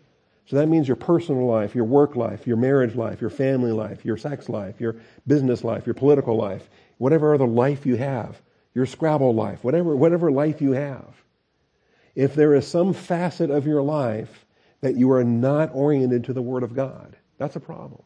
So 0.46 0.56
that 0.56 0.68
means 0.68 0.86
your 0.86 0.96
personal 0.96 1.44
life, 1.44 1.74
your 1.74 1.84
work 1.84 2.14
life, 2.14 2.46
your 2.46 2.56
marriage 2.56 2.94
life, 2.94 3.20
your 3.20 3.30
family 3.30 3.72
life, 3.72 4.04
your 4.04 4.16
sex 4.16 4.48
life, 4.48 4.80
your 4.80 4.94
business 5.26 5.64
life, 5.64 5.86
your 5.86 5.94
political 5.94 6.36
life, 6.36 6.70
whatever 6.98 7.34
other 7.34 7.48
life 7.48 7.86
you 7.86 7.96
have, 7.96 8.40
your 8.74 8.86
Scrabble 8.86 9.34
life, 9.34 9.64
whatever, 9.64 9.96
whatever 9.96 10.30
life 10.30 10.62
you 10.62 10.70
have. 10.72 11.20
If 12.14 12.34
there 12.34 12.54
is 12.54 12.66
some 12.66 12.92
facet 12.92 13.50
of 13.50 13.66
your 13.66 13.82
life 13.82 14.46
that 14.80 14.96
you 14.96 15.10
are 15.12 15.24
not 15.24 15.70
oriented 15.74 16.24
to 16.24 16.32
the 16.32 16.42
Word 16.42 16.62
of 16.62 16.74
God, 16.74 17.16
that's 17.38 17.56
a 17.56 17.60
problem. 17.60 18.02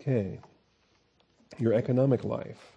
Okay. 0.00 0.40
Your 1.58 1.74
economic 1.74 2.24
life. 2.24 2.72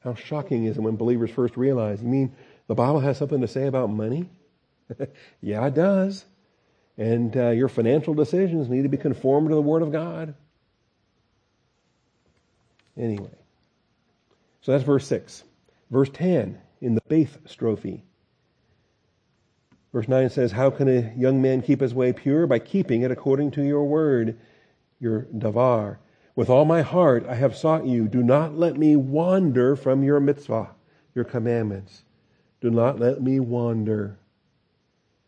How 0.00 0.14
shocking 0.14 0.64
is 0.64 0.76
it 0.76 0.80
when 0.80 0.96
believers 0.96 1.30
first 1.30 1.56
realize, 1.56 2.02
you 2.02 2.08
mean 2.08 2.34
the 2.66 2.74
Bible 2.74 3.00
has 3.00 3.18
something 3.18 3.40
to 3.40 3.48
say 3.48 3.66
about 3.66 3.90
money? 3.90 4.28
yeah, 5.40 5.66
it 5.66 5.74
does. 5.74 6.24
And 6.96 7.36
uh, 7.36 7.50
your 7.50 7.68
financial 7.68 8.14
decisions 8.14 8.68
need 8.68 8.82
to 8.82 8.88
be 8.88 8.96
conformed 8.96 9.48
to 9.50 9.54
the 9.54 9.62
Word 9.62 9.82
of 9.82 9.92
God. 9.92 10.34
Anyway, 12.96 13.30
so 14.62 14.72
that's 14.72 14.82
verse 14.82 15.06
6. 15.06 15.44
Verse 15.90 16.10
10 16.12 16.58
in 16.80 16.94
the 16.94 17.00
Beth 17.08 17.38
strophe. 17.46 18.02
Verse 19.92 20.06
9 20.06 20.28
says, 20.28 20.52
How 20.52 20.70
can 20.70 20.88
a 20.88 21.12
young 21.16 21.40
man 21.40 21.62
keep 21.62 21.80
his 21.80 21.94
way 21.94 22.12
pure? 22.12 22.46
By 22.46 22.58
keeping 22.58 23.02
it 23.02 23.10
according 23.10 23.52
to 23.52 23.62
your 23.62 23.84
word, 23.84 24.38
your 25.00 25.22
davar. 25.34 25.96
With 26.36 26.50
all 26.50 26.64
my 26.64 26.82
heart 26.82 27.26
I 27.26 27.34
have 27.34 27.56
sought 27.56 27.86
you. 27.86 28.06
Do 28.06 28.22
not 28.22 28.56
let 28.56 28.76
me 28.76 28.96
wander 28.96 29.74
from 29.74 30.04
your 30.04 30.20
mitzvah, 30.20 30.70
your 31.14 31.24
commandments. 31.24 32.04
Do 32.60 32.70
not 32.70 33.00
let 33.00 33.22
me 33.22 33.40
wander. 33.40 34.18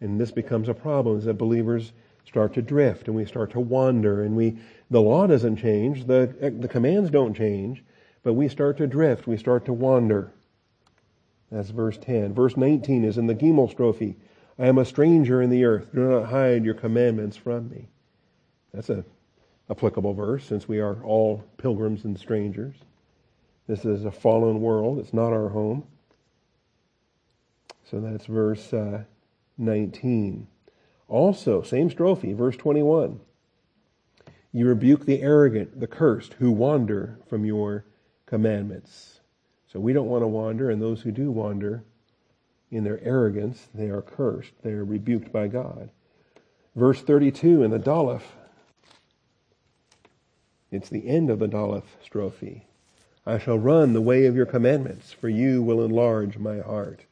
And 0.01 0.21
this 0.21 0.31
becomes 0.31 0.69
a 0.69 0.75
problem 0.75 1.19
is 1.19 1.25
that 1.25 1.35
believers 1.35 1.93
start 2.27 2.55
to 2.55 2.63
drift 2.63 3.09
and 3.09 3.17
we 3.17 3.25
start 3.25 3.51
to 3.53 3.61
wander 3.61 4.23
and 4.23 4.37
we, 4.37 4.59
the 4.91 5.01
law 5.01 5.27
doesn't 5.27 5.57
change, 5.57 6.05
the, 6.05 6.55
the 6.61 6.69
commands 6.69 7.11
don't 7.11 7.35
change, 7.35 7.83
but 8.23 8.35
we 8.35 8.49
start 8.49 8.77
to 8.77 8.87
drift, 8.87 9.27
we 9.27 9.37
start 9.37 9.65
to 9.65 9.73
wander. 9.73 10.33
That's 11.51 11.71
verse 11.71 11.99
10. 11.99 12.33
Verse 12.33 12.57
19 12.57 13.05
is 13.05 13.19
in 13.19 13.27
the 13.27 13.35
Gimel 13.35 13.75
strophe. 13.75 14.17
I 14.59 14.67
am 14.67 14.79
a 14.79 14.85
stranger 14.85 15.43
in 15.43 15.51
the 15.51 15.65
earth. 15.65 15.89
Do 15.95 16.01
not 16.09 16.27
hide 16.27 16.65
your 16.65 16.75
commandments 16.75 17.37
from 17.37 17.69
me. 17.71 17.89
That's 18.73 18.91
a 18.91 19.05
applicable 19.71 20.15
verse 20.15 20.45
since 20.45 20.69
we 20.69 20.81
are 20.81 21.03
all 21.05 21.45
pilgrims 21.57 22.05
and 22.05 22.19
strangers. 22.19 22.77
This 23.67 23.85
is 23.85 24.05
a 24.05 24.11
fallen 24.11 24.61
world. 24.61 24.99
It's 24.99 25.15
not 25.15 25.33
our 25.33 25.49
home. 25.49 25.85
So 27.91 28.01
that's 28.01 28.27
verse 28.27 28.73
uh, 28.73 29.05
19. 29.59 30.47
Also, 31.09 31.63
same 31.63 31.91
strophe, 31.91 32.33
verse 32.37 32.57
21. 32.57 33.21
You 34.53 34.67
rebuke 34.67 35.07
the 35.07 35.23
arrogant, 35.23 35.79
the 35.79 35.87
cursed, 35.87 36.35
who 36.35 36.51
wander 36.51 37.19
from 37.29 37.45
your 37.45 37.85
commandments. 38.27 39.20
So 39.73 39.79
we 39.79 39.93
don't 39.93 40.09
want 40.09 40.23
to 40.23 40.29
wander, 40.29 40.71
and 40.71 40.83
those 40.83 41.03
who 41.03 41.13
do 41.13 41.31
wander 41.31 41.85
in 42.71 42.85
their 42.85 43.01
arrogance, 43.03 43.69
they 43.75 43.89
are 43.89 44.03
cursed. 44.03 44.53
They 44.63 44.73
are 44.73 44.85
rebuked 44.85 45.33
by 45.33 45.49
God. 45.49 45.91
Verse 46.75 47.01
32 47.03 47.63
in 47.63 47.71
the 47.71 47.79
Daleth, 47.79 48.23
it's 50.71 50.89
the 50.89 51.09
end 51.09 51.31
of 51.31 51.39
the 51.39 51.49
Daleth 51.49 51.85
strophe. 52.05 52.63
I 53.27 53.39
shall 53.39 53.59
run 53.59 53.93
the 53.93 54.01
way 54.01 54.27
of 54.27 54.35
your 54.35 54.47
commandments, 54.47 55.13
for 55.13 55.29
you 55.29 55.63
will 55.63 55.85
enlarge 55.85 56.39
my 56.39 56.61
heart. 56.61 57.05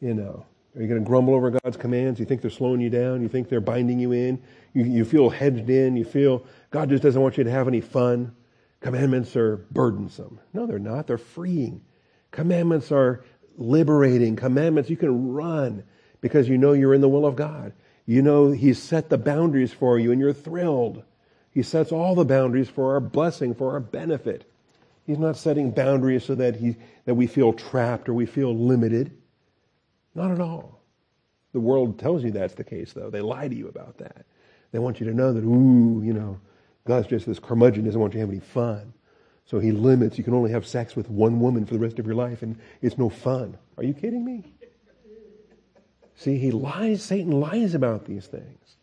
You 0.00 0.14
know, 0.14 0.46
are 0.74 0.82
you 0.82 0.88
going 0.88 1.02
to 1.02 1.06
grumble 1.06 1.34
over 1.34 1.50
God's 1.50 1.76
commands? 1.76 2.18
You 2.18 2.26
think 2.26 2.40
they're 2.40 2.50
slowing 2.50 2.80
you 2.80 2.90
down? 2.90 3.22
You 3.22 3.28
think 3.28 3.48
they're 3.48 3.60
binding 3.60 4.00
you 4.00 4.12
in? 4.12 4.42
You, 4.72 4.84
you 4.84 5.04
feel 5.04 5.30
hedged 5.30 5.68
in? 5.68 5.96
You 5.96 6.04
feel 6.04 6.44
God 6.70 6.88
just 6.88 7.02
doesn't 7.02 7.20
want 7.20 7.36
you 7.36 7.44
to 7.44 7.50
have 7.50 7.68
any 7.68 7.80
fun? 7.80 8.34
Commandments 8.80 9.36
are 9.36 9.58
burdensome. 9.70 10.40
No, 10.52 10.66
they're 10.66 10.78
not. 10.78 11.06
They're 11.06 11.18
freeing. 11.18 11.82
Commandments 12.30 12.90
are 12.90 13.24
liberating. 13.56 14.36
Commandments 14.36 14.88
you 14.88 14.96
can 14.96 15.32
run 15.32 15.84
because 16.20 16.48
you 16.48 16.56
know 16.56 16.72
you're 16.72 16.94
in 16.94 17.00
the 17.00 17.08
will 17.08 17.26
of 17.26 17.36
God. 17.36 17.72
You 18.06 18.22
know 18.22 18.50
He's 18.50 18.78
set 18.78 19.10
the 19.10 19.18
boundaries 19.18 19.72
for 19.72 19.98
you 19.98 20.12
and 20.12 20.20
you're 20.20 20.32
thrilled. 20.32 21.02
He 21.50 21.62
sets 21.62 21.92
all 21.92 22.14
the 22.14 22.24
boundaries 22.24 22.68
for 22.68 22.92
our 22.92 23.00
blessing, 23.00 23.54
for 23.54 23.72
our 23.72 23.80
benefit. 23.80 24.50
He's 25.04 25.18
not 25.18 25.36
setting 25.36 25.72
boundaries 25.72 26.24
so 26.24 26.36
that, 26.36 26.56
he, 26.56 26.76
that 27.04 27.14
we 27.14 27.26
feel 27.26 27.52
trapped 27.52 28.08
or 28.08 28.14
we 28.14 28.26
feel 28.26 28.54
limited. 28.54 29.10
Not 30.14 30.30
at 30.30 30.40
all. 30.40 30.80
The 31.52 31.60
world 31.60 31.98
tells 31.98 32.22
you 32.22 32.30
that's 32.30 32.54
the 32.54 32.64
case, 32.64 32.92
though. 32.92 33.10
They 33.10 33.20
lie 33.20 33.48
to 33.48 33.54
you 33.54 33.68
about 33.68 33.98
that. 33.98 34.24
They 34.70 34.78
want 34.78 35.00
you 35.00 35.06
to 35.06 35.14
know 35.14 35.32
that, 35.32 35.42
ooh, 35.42 36.00
you 36.04 36.12
know, 36.12 36.38
God's 36.86 37.06
just 37.06 37.26
this 37.26 37.38
curmudgeon, 37.38 37.84
doesn't 37.84 38.00
want 38.00 38.14
you 38.14 38.18
to 38.18 38.26
have 38.26 38.30
any 38.30 38.40
fun. 38.40 38.92
So 39.46 39.58
he 39.58 39.72
limits, 39.72 40.16
you 40.16 40.24
can 40.24 40.34
only 40.34 40.52
have 40.52 40.66
sex 40.66 40.94
with 40.94 41.10
one 41.10 41.40
woman 41.40 41.66
for 41.66 41.74
the 41.74 41.80
rest 41.80 41.98
of 41.98 42.06
your 42.06 42.14
life, 42.14 42.42
and 42.42 42.58
it's 42.82 42.96
no 42.96 43.08
fun. 43.08 43.58
Are 43.76 43.84
you 43.84 43.94
kidding 43.94 44.24
me? 44.24 44.44
See, 46.14 46.38
he 46.38 46.50
lies, 46.50 47.02
Satan 47.02 47.32
lies 47.40 47.74
about 47.74 48.04
these 48.04 48.26
things. 48.26 48.76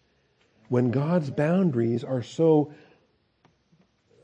When 0.70 0.91
God's 0.91 1.30
boundaries 1.30 2.04
are 2.04 2.22
so, 2.22 2.74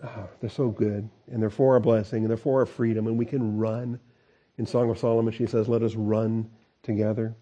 oh, 0.03 0.29
they're 0.41 0.49
so 0.49 0.69
good, 0.69 1.09
and 1.31 1.41
they're 1.41 1.49
for 1.49 1.73
our 1.75 1.79
blessing, 1.79 2.23
and 2.23 2.29
they're 2.29 2.37
for 2.37 2.59
our 2.59 2.65
freedom, 2.65 3.07
and 3.07 3.17
we 3.17 3.25
can 3.25 3.57
run. 3.57 3.99
In 4.57 4.65
Song 4.65 4.89
of 4.89 4.99
Solomon, 4.99 5.33
she 5.33 5.45
says, 5.45 5.67
let 5.69 5.81
us 5.81 5.95
run 5.95 6.49
together. 6.81 7.35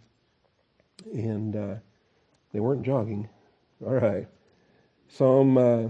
And 1.11 1.55
uh, 1.55 1.75
they 2.53 2.59
weren't 2.59 2.83
jogging. 2.83 3.27
All 3.83 3.93
right. 3.93 4.27
Psalm, 5.07 5.57
uh, 5.57 5.87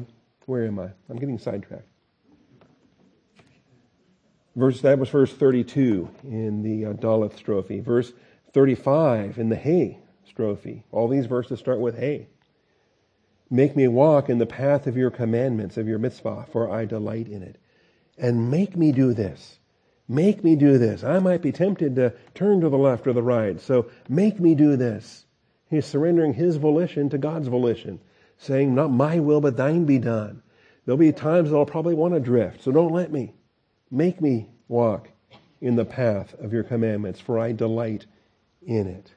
where 0.51 0.65
am 0.65 0.79
I? 0.79 0.89
I'm 1.09 1.15
getting 1.15 1.39
sidetracked. 1.39 1.87
Verse 4.53 4.81
that 4.81 4.99
was 4.99 5.07
verse 5.07 5.31
32 5.31 6.09
in 6.25 6.61
the 6.61 6.87
uh, 6.87 6.93
Daleth 6.93 7.41
strophe. 7.41 7.79
Verse 7.79 8.11
35 8.51 9.37
in 9.37 9.47
the 9.47 9.55
Hey 9.55 9.99
strophe. 10.29 10.83
All 10.91 11.07
these 11.07 11.25
verses 11.25 11.59
start 11.59 11.79
with 11.79 11.97
Hey. 11.97 12.27
Make 13.49 13.77
me 13.77 13.87
walk 13.87 14.29
in 14.29 14.39
the 14.39 14.45
path 14.45 14.87
of 14.87 14.97
your 14.97 15.09
commandments, 15.09 15.77
of 15.77 15.87
your 15.87 15.99
mitzvah, 15.99 16.47
for 16.51 16.69
I 16.69 16.83
delight 16.83 17.29
in 17.29 17.43
it. 17.43 17.57
And 18.17 18.51
make 18.51 18.75
me 18.75 18.91
do 18.91 19.13
this. 19.13 19.57
Make 20.09 20.43
me 20.43 20.57
do 20.57 20.77
this. 20.77 21.01
I 21.01 21.19
might 21.19 21.41
be 21.41 21.53
tempted 21.53 21.95
to 21.95 22.13
turn 22.35 22.59
to 22.59 22.67
the 22.67 22.77
left 22.77 23.07
or 23.07 23.13
the 23.13 23.23
right, 23.23 23.59
so 23.61 23.89
make 24.09 24.37
me 24.37 24.53
do 24.55 24.75
this. 24.75 25.25
He's 25.69 25.85
surrendering 25.85 26.33
his 26.33 26.57
volition 26.57 27.09
to 27.09 27.17
God's 27.17 27.47
volition, 27.47 28.01
saying, 28.41 28.73
Not 28.73 28.91
my 28.91 29.19
will, 29.19 29.39
but 29.39 29.55
thine 29.55 29.85
be 29.85 29.99
done. 29.99 30.41
There'll 30.85 30.97
be 30.97 31.11
times 31.11 31.49
that 31.49 31.55
I'll 31.55 31.65
probably 31.65 31.93
want 31.93 32.15
to 32.15 32.19
drift, 32.19 32.63
so 32.63 32.71
don't 32.71 32.93
let 32.93 33.11
me. 33.11 33.33
Make 33.91 34.19
me 34.19 34.49
walk 34.67 35.09
in 35.61 35.75
the 35.75 35.85
path 35.85 36.33
of 36.39 36.51
your 36.51 36.63
commandments, 36.63 37.19
for 37.19 37.37
I 37.37 37.51
delight 37.51 38.07
in 38.65 38.87
it. 38.87 39.13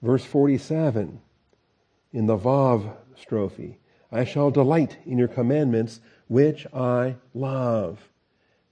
Verse 0.00 0.24
47 0.24 1.20
in 2.12 2.26
the 2.26 2.36
Vav 2.36 2.96
strophe 3.16 3.76
I 4.10 4.24
shall 4.24 4.50
delight 4.50 4.98
in 5.06 5.18
your 5.18 5.28
commandments, 5.28 6.00
which 6.28 6.66
I 6.74 7.16
love. 7.34 7.98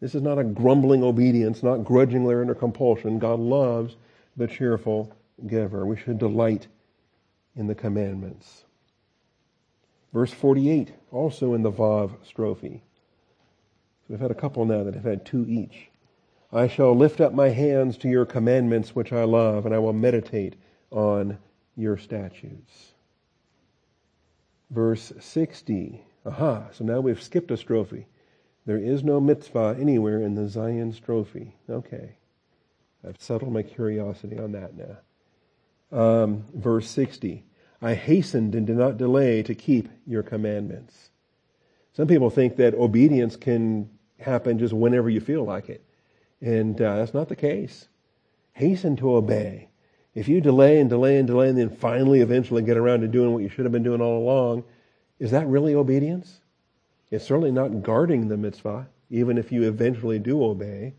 This 0.00 0.14
is 0.14 0.22
not 0.22 0.38
a 0.38 0.44
grumbling 0.44 1.02
obedience, 1.02 1.62
not 1.62 1.84
grudgingly 1.84 2.34
under 2.34 2.54
compulsion. 2.54 3.18
God 3.18 3.40
loves 3.40 3.96
the 4.36 4.46
cheerful 4.46 5.14
giver. 5.46 5.86
We 5.86 5.96
should 5.96 6.18
delight 6.18 6.66
in 7.56 7.66
the 7.66 7.74
commandments. 7.74 8.64
Verse 10.12 10.32
48, 10.32 10.92
also 11.12 11.54
in 11.54 11.62
the 11.62 11.70
Vav 11.70 12.16
strophe. 12.26 12.80
We've 14.08 14.20
had 14.20 14.32
a 14.32 14.34
couple 14.34 14.64
now 14.64 14.82
that 14.82 14.94
have 14.94 15.04
had 15.04 15.24
two 15.24 15.46
each. 15.48 15.90
I 16.52 16.66
shall 16.66 16.96
lift 16.96 17.20
up 17.20 17.32
my 17.32 17.50
hands 17.50 17.96
to 17.98 18.08
your 18.08 18.26
commandments 18.26 18.94
which 18.94 19.12
I 19.12 19.22
love, 19.22 19.66
and 19.66 19.74
I 19.74 19.78
will 19.78 19.92
meditate 19.92 20.56
on 20.90 21.38
your 21.76 21.96
statutes. 21.96 22.92
Verse 24.70 25.12
60. 25.20 26.02
Aha, 26.26 26.64
so 26.72 26.84
now 26.84 27.00
we've 27.00 27.22
skipped 27.22 27.52
a 27.52 27.56
strophe. 27.56 28.06
There 28.66 28.78
is 28.78 29.04
no 29.04 29.20
mitzvah 29.20 29.76
anywhere 29.80 30.20
in 30.20 30.34
the 30.34 30.42
Zayin 30.42 30.92
strophe. 30.92 31.52
Okay. 31.68 32.16
I've 33.06 33.20
settled 33.20 33.52
my 33.52 33.62
curiosity 33.62 34.38
on 34.38 34.52
that 34.52 34.72
now. 34.76 34.96
Um, 35.92 36.44
verse 36.54 36.88
60. 36.90 37.44
I 37.82 37.94
hastened 37.94 38.54
and 38.54 38.66
did 38.66 38.76
not 38.76 38.98
delay 38.98 39.42
to 39.42 39.54
keep 39.54 39.88
your 40.06 40.22
commandments. 40.22 41.10
Some 41.92 42.06
people 42.06 42.30
think 42.30 42.56
that 42.56 42.74
obedience 42.74 43.36
can 43.36 43.88
happen 44.18 44.58
just 44.58 44.74
whenever 44.74 45.08
you 45.08 45.20
feel 45.20 45.44
like 45.44 45.68
it. 45.68 45.84
And 46.40 46.80
uh, 46.80 46.96
that's 46.96 47.14
not 47.14 47.28
the 47.28 47.36
case. 47.36 47.88
Hasten 48.52 48.96
to 48.96 49.16
obey. 49.16 49.68
If 50.14 50.28
you 50.28 50.40
delay 50.40 50.80
and 50.80 50.90
delay 50.90 51.18
and 51.18 51.26
delay 51.26 51.48
and 51.48 51.58
then 51.58 51.70
finally 51.70 52.20
eventually 52.20 52.62
get 52.62 52.76
around 52.76 53.00
to 53.00 53.08
doing 53.08 53.32
what 53.32 53.42
you 53.42 53.48
should 53.48 53.64
have 53.64 53.72
been 53.72 53.82
doing 53.82 54.00
all 54.00 54.18
along, 54.18 54.64
is 55.18 55.30
that 55.30 55.46
really 55.46 55.74
obedience? 55.74 56.40
It's 57.10 57.24
certainly 57.24 57.52
not 57.52 57.82
guarding 57.82 58.28
the 58.28 58.36
mitzvah, 58.36 58.88
even 59.08 59.38
if 59.38 59.52
you 59.52 59.62
eventually 59.62 60.18
do 60.18 60.44
obey. 60.44 60.94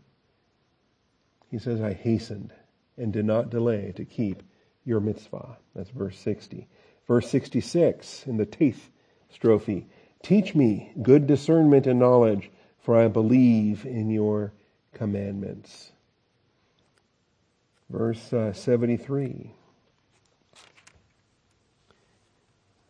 He 1.50 1.58
says, 1.58 1.80
I 1.80 1.92
hastened 1.92 2.52
and 2.96 3.12
did 3.12 3.24
not 3.24 3.50
delay 3.50 3.92
to 3.96 4.04
keep 4.04 4.42
your 4.84 5.00
mitzvah. 5.00 5.56
That's 5.74 5.90
verse 5.90 6.18
60. 6.18 6.68
Verse 7.06 7.28
66 7.28 8.26
in 8.26 8.36
the 8.36 8.46
Teth 8.46 8.90
strophe. 9.34 9.86
Teach 10.22 10.54
me 10.54 10.92
good 11.02 11.26
discernment 11.26 11.86
and 11.86 11.98
knowledge, 11.98 12.50
for 12.80 12.96
I 12.96 13.08
believe 13.08 13.84
in 13.84 14.10
your 14.10 14.52
commandments. 14.92 15.90
Verse 17.90 18.32
uh, 18.32 18.52
73. 18.52 19.52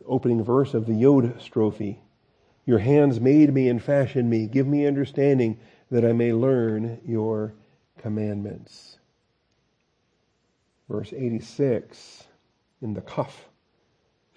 Opening 0.05 0.43
verse 0.43 0.73
of 0.73 0.85
the 0.85 0.93
Yod 0.93 1.39
strophe. 1.39 1.97
Your 2.65 2.79
hands 2.79 3.19
made 3.19 3.53
me 3.53 3.67
and 3.67 3.81
fashioned 3.81 4.29
me. 4.29 4.47
Give 4.47 4.67
me 4.67 4.85
understanding 4.85 5.59
that 5.91 6.05
I 6.05 6.13
may 6.13 6.33
learn 6.33 7.01
your 7.05 7.53
commandments. 7.97 8.97
Verse 10.89 11.13
86 11.13 12.25
in 12.81 12.93
the 12.93 13.01
Kaf 13.01 13.49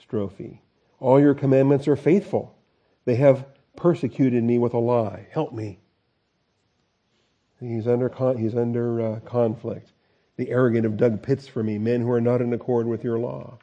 strophe. 0.01 0.61
All 1.01 1.21
your 1.21 1.35
commandments 1.35 1.89
are 1.89 1.97
faithful. 1.97 2.57
They 3.05 3.17
have 3.17 3.47
persecuted 3.77 4.43
me 4.43 4.59
with 4.59 4.75
a 4.75 4.79
lie. 4.79 5.27
Help 5.31 5.53
me. 5.53 5.81
He's 7.61 7.87
under, 7.87 8.09
con- 8.09 8.37
he's 8.37 8.55
under 8.55 9.01
uh, 9.01 9.21
conflict. 9.21 9.93
The 10.37 10.51
arrogant 10.51 10.85
have 10.85 10.97
dug 10.97 11.23
pits 11.23 11.49
for 11.49 11.63
me, 11.63 11.79
men 11.79 12.03
who 12.03 12.11
are 12.11 12.21
not 12.21 12.43
in 12.43 12.53
accord 12.53 12.87
with 12.87 13.03
your 13.03 13.19
law. 13.19 13.59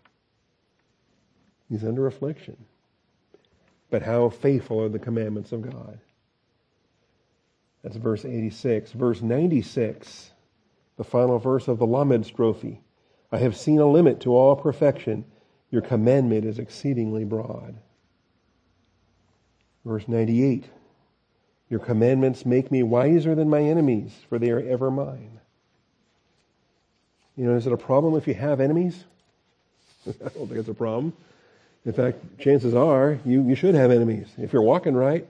He's 1.69 1.83
under 1.83 2.07
affliction. 2.07 2.57
But 3.89 4.01
how 4.01 4.29
faithful 4.29 4.81
are 4.81 4.89
the 4.89 4.99
commandments 4.99 5.51
of 5.51 5.61
God? 5.61 5.99
That's 7.83 7.97
verse 7.97 8.25
86. 8.25 8.91
Verse 8.93 9.21
96, 9.21 10.31
the 10.97 11.03
final 11.03 11.39
verse 11.39 11.67
of 11.67 11.79
the 11.79 11.87
Lamed 11.87 12.25
strophe. 12.25 12.79
I 13.31 13.37
have 13.37 13.57
seen 13.57 13.79
a 13.79 13.89
limit 13.89 14.19
to 14.21 14.35
all 14.35 14.55
perfection. 14.55 15.25
Your 15.71 15.81
commandment 15.81 16.45
is 16.45 16.59
exceedingly 16.59 17.23
broad. 17.23 17.75
Verse 19.85 20.07
98. 20.07 20.65
Your 21.69 21.79
commandments 21.79 22.45
make 22.45 22.71
me 22.71 22.83
wiser 22.83 23.33
than 23.33 23.49
my 23.49 23.61
enemies, 23.61 24.11
for 24.29 24.37
they 24.37 24.51
are 24.51 24.59
ever 24.59 24.91
mine. 24.91 25.39
You 27.35 27.45
know, 27.45 27.55
is 27.55 27.65
it 27.65 27.73
a 27.73 27.77
problem 27.77 28.15
if 28.15 28.27
you 28.27 28.35
have 28.35 28.61
enemies? 28.61 29.05
I 30.07 30.29
don't 30.29 30.47
think 30.47 30.59
it's 30.59 30.69
a 30.69 30.73
problem. 30.73 31.13
In 31.85 31.93
fact, 31.93 32.39
chances 32.39 32.75
are 32.75 33.19
you, 33.25 33.41
you 33.47 33.55
should 33.55 33.75
have 33.75 33.91
enemies. 33.91 34.27
If 34.37 34.53
you're 34.53 34.61
walking 34.61 34.93
right, 34.93 35.27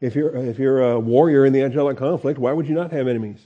if 0.00 0.14
you're, 0.14 0.36
if 0.36 0.58
you're 0.58 0.82
a 0.90 0.98
warrior 0.98 1.46
in 1.46 1.52
the 1.52 1.62
angelic 1.62 1.96
conflict, 1.96 2.38
why 2.38 2.52
would 2.52 2.68
you 2.68 2.74
not 2.74 2.90
have 2.90 3.06
enemies? 3.06 3.40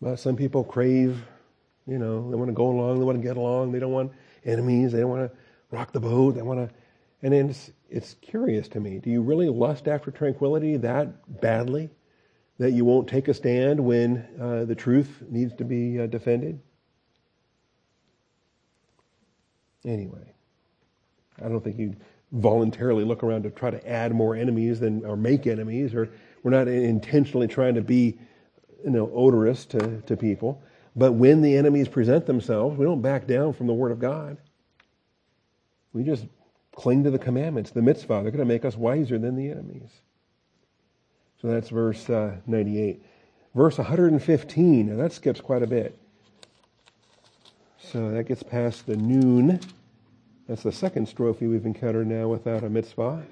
But 0.00 0.18
some 0.18 0.36
people 0.36 0.64
crave, 0.64 1.22
you 1.86 1.98
know, 1.98 2.30
they 2.30 2.36
want 2.36 2.48
to 2.48 2.54
go 2.54 2.68
along, 2.68 2.98
they 2.98 3.04
want 3.04 3.18
to 3.18 3.22
get 3.22 3.36
along, 3.36 3.72
they 3.72 3.78
don't 3.78 3.92
want 3.92 4.12
enemies, 4.44 4.92
they 4.92 5.00
don't 5.00 5.10
want 5.10 5.30
to 5.30 5.38
rock 5.70 5.92
the 5.92 6.00
boat, 6.00 6.34
they 6.34 6.42
want 6.42 6.68
to. 6.68 6.74
And 7.22 7.34
it's, 7.34 7.70
it's 7.90 8.14
curious 8.22 8.66
to 8.68 8.80
me. 8.80 8.98
Do 8.98 9.10
you 9.10 9.20
really 9.20 9.48
lust 9.48 9.88
after 9.88 10.10
tranquility 10.10 10.76
that 10.78 11.40
badly 11.40 11.90
that 12.58 12.72
you 12.72 12.84
won't 12.84 13.08
take 13.08 13.28
a 13.28 13.34
stand 13.34 13.78
when 13.78 14.26
uh, 14.40 14.64
the 14.64 14.74
truth 14.74 15.22
needs 15.28 15.54
to 15.56 15.64
be 15.64 16.00
uh, 16.00 16.06
defended? 16.06 16.60
Anyway, 19.84 20.32
I 21.42 21.48
don't 21.48 21.62
think 21.62 21.78
you 21.78 21.96
voluntarily 22.32 23.04
look 23.04 23.22
around 23.22 23.42
to 23.42 23.50
try 23.50 23.70
to 23.70 23.88
add 23.88 24.14
more 24.14 24.36
enemies 24.36 24.80
than 24.80 25.04
or 25.04 25.16
make 25.16 25.46
enemies, 25.46 25.94
or 25.94 26.10
we're 26.42 26.50
not 26.50 26.68
intentionally 26.68 27.48
trying 27.48 27.74
to 27.74 27.82
be, 27.82 28.18
you 28.84 28.90
know, 28.90 29.10
odorous 29.14 29.64
to, 29.66 30.00
to 30.02 30.16
people. 30.16 30.62
But 30.96 31.12
when 31.12 31.42
the 31.42 31.56
enemies 31.56 31.88
present 31.88 32.26
themselves, 32.26 32.76
we 32.76 32.84
don't 32.84 33.02
back 33.02 33.26
down 33.26 33.52
from 33.52 33.66
the 33.66 33.72
Word 33.72 33.92
of 33.92 33.98
God. 33.98 34.38
We 35.92 36.04
just 36.04 36.26
cling 36.74 37.04
to 37.04 37.10
the 37.10 37.18
commandments, 37.18 37.70
the 37.70 37.82
mitzvah. 37.82 38.20
They're 38.22 38.32
going 38.32 38.38
to 38.38 38.44
make 38.44 38.64
us 38.64 38.76
wiser 38.76 39.18
than 39.18 39.36
the 39.36 39.50
enemies. 39.50 39.90
So 41.40 41.48
that's 41.48 41.68
verse 41.68 42.08
uh, 42.10 42.36
98. 42.46 43.02
Verse 43.54 43.78
115, 43.78 44.86
now 44.86 44.96
that 45.02 45.12
skips 45.12 45.40
quite 45.40 45.62
a 45.62 45.66
bit. 45.66 45.98
So 47.78 48.10
that 48.10 48.24
gets 48.24 48.42
past 48.42 48.86
the 48.86 48.96
Nun. 48.96 49.60
That's 50.46 50.62
the 50.62 50.72
second 50.72 51.08
strophe 51.08 51.48
we've 51.48 51.66
encountered 51.66 52.06
now 52.06 52.28
without 52.28 52.62
a 52.62 52.68
mitzvah. 52.68 53.24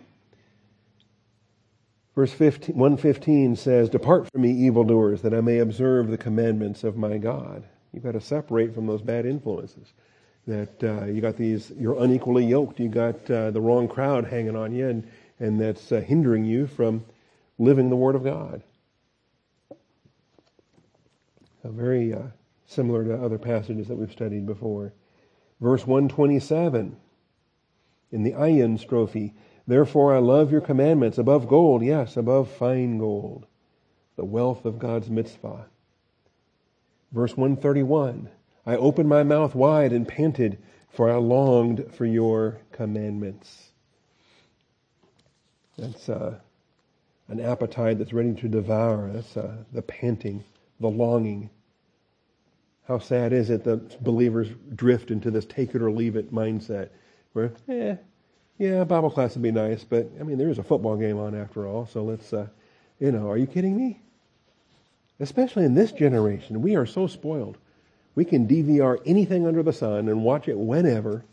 Verse 2.19 2.33
15, 2.33 2.75
115 2.75 3.55
says, 3.55 3.89
Depart 3.89 4.29
from 4.29 4.43
me, 4.43 4.51
evildoers, 4.51 5.23
that 5.23 5.33
I 5.33 5.41
may 5.41 5.59
observe 5.59 6.09
the 6.09 6.19
commandments 6.19 6.83
of 6.83 6.97
my 6.97 7.17
God. 7.17 7.63
You've 7.93 8.03
got 8.03 8.15
to 8.15 8.21
separate 8.21 8.75
from 8.75 8.89
those 8.89 9.03
bad 9.03 9.25
influences 9.25 9.93
that 10.49 10.83
uh, 10.83 11.05
you 11.05 11.21
got 11.21 11.37
these, 11.37 11.71
you're 11.79 12.03
unequally 12.03 12.45
yoked. 12.45 12.81
You 12.81 12.89
got 12.89 13.31
uh, 13.31 13.53
the 13.53 13.61
wrong 13.61 13.87
crowd 13.87 14.25
hanging 14.25 14.57
on 14.57 14.75
you, 14.75 14.89
and, 14.89 15.09
and 15.39 15.61
that's 15.61 15.93
uh, 15.93 16.01
hindering 16.01 16.45
you 16.45 16.67
from 16.67 17.05
living 17.57 17.89
the 17.89 17.95
Word 17.95 18.17
of 18.17 18.25
God. 18.25 18.65
So 21.63 21.71
very 21.71 22.13
uh, 22.13 22.31
similar 22.67 23.05
to 23.05 23.15
other 23.15 23.39
passages 23.39 23.87
that 23.87 23.97
we've 23.97 24.11
studied 24.11 24.45
before. 24.45 24.93
Verse 25.61 25.87
127 25.87 26.97
in 28.11 28.23
the 28.25 28.33
Ayin 28.33 28.77
strophe. 28.77 29.35
Therefore 29.69 30.15
I 30.15 30.19
love 30.19 30.51
your 30.51 30.63
commandments 30.63 31.19
above 31.19 31.47
gold, 31.47 31.85
yes, 31.85 32.17
above 32.17 32.51
fine 32.51 32.97
gold, 32.97 33.47
the 34.17 34.25
wealth 34.25 34.65
of 34.65 34.79
God's 34.79 35.11
mitzvah. 35.11 35.67
Verse 37.13 37.37
131 37.37 38.31
I 38.67 38.77
opened 38.77 39.11
my 39.11 39.23
mouth 39.23 39.55
wide 39.55 39.93
and 39.93 40.09
panted, 40.09 40.59
for 40.89 41.11
I 41.11 41.17
longed 41.17 41.85
for 41.93 42.07
your 42.07 42.59
commandments. 42.73 43.71
That's 45.77 46.09
uh, 46.09 46.39
an 47.29 47.39
appetite 47.39 47.99
that's 47.99 48.15
ready 48.15 48.33
to 48.35 48.49
devour. 48.49 49.11
That's 49.13 49.37
uh, 49.37 49.59
the 49.73 49.83
panting, 49.83 50.45
the 50.81 50.89
longing. 50.89 51.51
How 52.87 52.99
sad 52.99 53.35
is 53.35 53.51
it 53.51 53.65
that 53.65 54.03
believers 54.03 54.49
drift 54.75 55.11
into 55.11 55.31
this 55.31 55.45
take 55.45 55.75
it 55.75 55.83
or 55.83 55.91
leave 55.91 56.17
it 56.17 56.33
mindset 56.33 56.89
where, 57.35 57.53
eh, 57.69 57.97
yeah, 58.59 58.83
Bible 58.83 59.11
class 59.11 59.35
would 59.35 59.43
be 59.43 59.53
nice, 59.53 59.85
but 59.85 60.11
I 60.21 60.25
mean, 60.25 60.37
there's 60.37 60.59
a 60.59 60.65
football 60.65 60.97
game 60.97 61.19
on 61.19 61.35
after 61.35 61.67
all, 61.67 61.87
so 61.87 62.03
let's, 62.03 62.33
uh, 62.33 62.49
you 62.99 63.13
know, 63.13 63.31
are 63.31 63.39
you 63.39 63.47
kidding 63.47 63.77
me? 63.77 64.01
Especially 65.21 65.65
in 65.65 65.75
this 65.75 65.93
generation, 65.93 66.61
we 66.61 66.75
are 66.75 66.87
so 66.87 67.07
spoiled. 67.07 67.57
We 68.17 68.25
can 68.25 68.49
DVR 68.49 68.99
anything 69.07 69.47
under 69.47 69.63
the 69.63 69.73
sun 69.73 70.09
and 70.09 70.25
watch 70.25 70.49
it 70.49 70.59
whenever. 70.59 71.25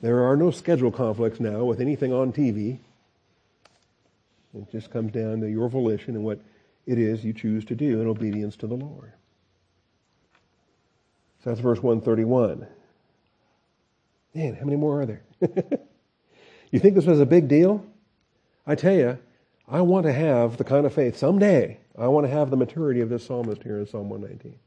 There 0.00 0.22
are 0.24 0.36
no 0.36 0.52
schedule 0.52 0.92
conflicts 0.92 1.40
now 1.40 1.64
with 1.64 1.80
anything 1.80 2.12
on 2.12 2.32
TV. 2.32 2.78
It 4.54 4.70
just 4.70 4.90
comes 4.92 5.12
down 5.12 5.40
to 5.40 5.50
your 5.50 5.68
volition 5.68 6.14
and 6.14 6.24
what 6.24 6.40
it 6.86 6.98
is 6.98 7.24
you 7.24 7.32
choose 7.32 7.64
to 7.66 7.74
do 7.74 8.00
in 8.00 8.06
obedience 8.06 8.56
to 8.56 8.68
the 8.68 8.76
Lord. 8.76 9.12
So 11.42 11.50
that's 11.50 11.60
verse 11.60 11.82
131. 11.82 12.66
Man, 14.34 14.54
how 14.54 14.64
many 14.64 14.76
more 14.76 15.02
are 15.02 15.06
there? 15.06 15.22
you 16.70 16.78
think 16.78 16.94
this 16.94 17.06
was 17.06 17.20
a 17.20 17.26
big 17.26 17.48
deal? 17.48 17.84
I 18.66 18.74
tell 18.74 18.94
you, 18.94 19.18
I 19.66 19.80
want 19.82 20.06
to 20.06 20.12
have 20.12 20.56
the 20.56 20.64
kind 20.64 20.86
of 20.86 20.92
faith 20.92 21.16
someday. 21.16 21.78
I 21.98 22.08
want 22.08 22.26
to 22.26 22.32
have 22.32 22.50
the 22.50 22.56
maturity 22.56 23.00
of 23.00 23.08
this 23.08 23.26
psalmist 23.26 23.62
here 23.62 23.78
in 23.78 23.86
Psalm 23.86 24.08
119. 24.08 24.58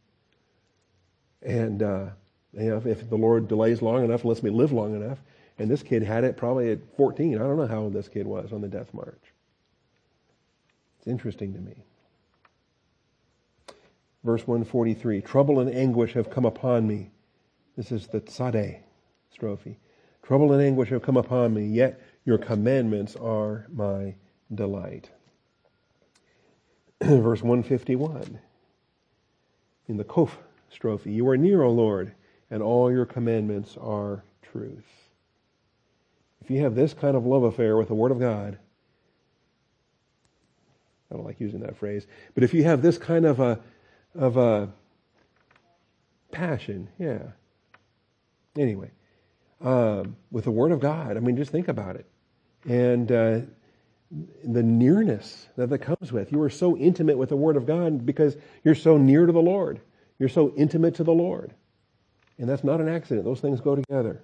And 1.44 1.82
uh, 1.82 2.10
you 2.54 2.70
know, 2.70 2.78
if, 2.78 2.86
if, 2.86 3.10
the 3.10 3.16
Lord 3.16 3.48
delays 3.48 3.82
long 3.82 4.04
enough, 4.04 4.26
lets 4.26 4.44
me 4.44 4.50
live 4.50 4.72
long 4.72 4.96
enough, 4.96 5.20
And 5.58 5.70
this 5.70 5.84
kid 5.84 6.04
had 6.04 6.24
it 6.24 6.38
probably 6.38 6.72
at 6.72 6.80
14. 6.98 7.36
I 7.36 7.40
don't 7.40 7.58
know 7.58 7.68
how 7.68 7.80
old 7.80 7.94
this 7.94 8.10
kid 8.10 8.28
was 8.28 8.52
on 8.52 8.62
the 8.62 8.68
death 8.68 8.94
march. 8.94 9.22
It's 11.00 11.08
interesting 11.08 11.54
to 11.54 11.60
me. 11.60 11.84
Verse 14.24 14.46
143 14.46 15.22
Trouble 15.22 15.60
and 15.60 15.74
anguish 15.74 16.14
have 16.14 16.30
come 16.30 16.46
upon 16.46 16.88
me. 16.88 17.12
This 17.76 17.92
is 17.92 18.08
the 18.08 18.22
tzade 18.22 18.82
strophe. 19.36 19.78
Trouble 20.24 20.54
and 20.54 20.62
anguish 20.62 20.90
have 20.90 21.02
come 21.02 21.18
upon 21.18 21.54
me, 21.54 21.66
yet 21.66 22.02
your 22.26 22.38
commandments 22.38 23.16
are 23.16 23.66
my 23.74 24.16
delight. 24.54 25.10
Verse 27.02 27.42
151 27.42 28.40
in 29.88 29.98
the 29.98 30.04
Kof 30.04 30.32
strophe 30.74 31.14
You 31.14 31.28
are 31.30 31.38
near, 31.38 31.64
O 31.64 31.72
Lord, 31.72 32.14
and 32.50 32.64
all 32.64 32.92
your 32.92 33.06
commandments 33.06 33.78
are 33.82 34.24
truth. 34.42 34.86
If 36.42 36.50
you 36.50 36.62
have 36.62 36.76
this 36.76 36.94
kind 36.94 37.16
of 37.16 37.26
love 37.26 37.44
affair 37.44 37.78
with 37.78 37.88
the 37.88 37.96
Word 37.96 38.12
of 38.12 38.20
God, 38.20 38.58
I 41.10 41.16
don't 41.16 41.26
like 41.26 41.42
using 41.42 41.60
that 41.60 41.76
phrase, 41.76 42.08
but 42.34 42.44
if 42.44 42.54
you 42.54 42.64
have 42.64 42.82
this 42.82 42.98
kind 42.98 43.26
of 43.26 43.40
a 43.40 43.60
of 44.16 44.38
a 44.38 44.70
passion, 46.32 46.90
yeah. 46.98 47.24
Anyway, 48.58 48.92
um, 49.64 50.16
with 50.32 50.46
the 50.46 50.52
Word 50.52 50.72
of 50.72 50.80
God, 50.80 51.18
I 51.18 51.20
mean, 51.20 51.38
just 51.38 51.52
think 51.52 51.68
about 51.68 51.96
it, 51.96 52.06
and 52.68 53.12
uh, 53.12 53.40
the 54.44 54.64
nearness 54.64 55.48
that 55.56 55.70
that 55.70 55.80
comes 55.80 56.12
with. 56.12 56.32
You 56.32 56.42
are 56.42 56.50
so 56.50 56.78
intimate 56.78 57.18
with 57.18 57.30
the 57.30 57.38
Word 57.38 57.56
of 57.56 57.66
God 57.66 58.06
because 58.06 58.36
you're 58.64 58.76
so 58.76 58.98
near 58.98 59.26
to 59.26 59.32
the 59.32 59.42
Lord. 59.42 59.80
You're 60.20 60.30
so 60.30 60.54
intimate 60.56 60.96
to 60.96 61.04
the 61.04 61.14
Lord, 61.14 61.54
and 62.38 62.50
that's 62.50 62.64
not 62.64 62.82
an 62.82 62.90
accident. 62.90 63.26
Those 63.26 63.40
things 63.40 63.62
go 63.62 63.76
together. 63.76 64.22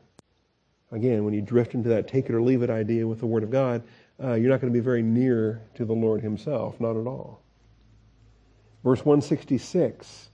Again, 0.91 1.25
when 1.25 1.33
you 1.33 1.41
drift 1.41 1.73
into 1.73 1.89
that 1.89 2.07
take 2.07 2.29
it 2.29 2.35
or 2.35 2.41
leave 2.41 2.63
it 2.63 2.69
idea 2.69 3.05
with 3.05 3.19
the 3.19 3.25
Word 3.25 3.43
of 3.43 3.51
God, 3.51 3.83
uh, 4.23 4.33
you're 4.33 4.49
not 4.49 4.61
going 4.61 4.71
to 4.71 4.77
be 4.77 4.83
very 4.83 5.01
near 5.01 5.61
to 5.75 5.85
the 5.85 5.93
Lord 5.93 6.21
Himself, 6.21 6.79
not 6.79 6.95
at 6.95 7.07
all. 7.07 7.41
Verse 8.83 9.03
166, 9.03 10.29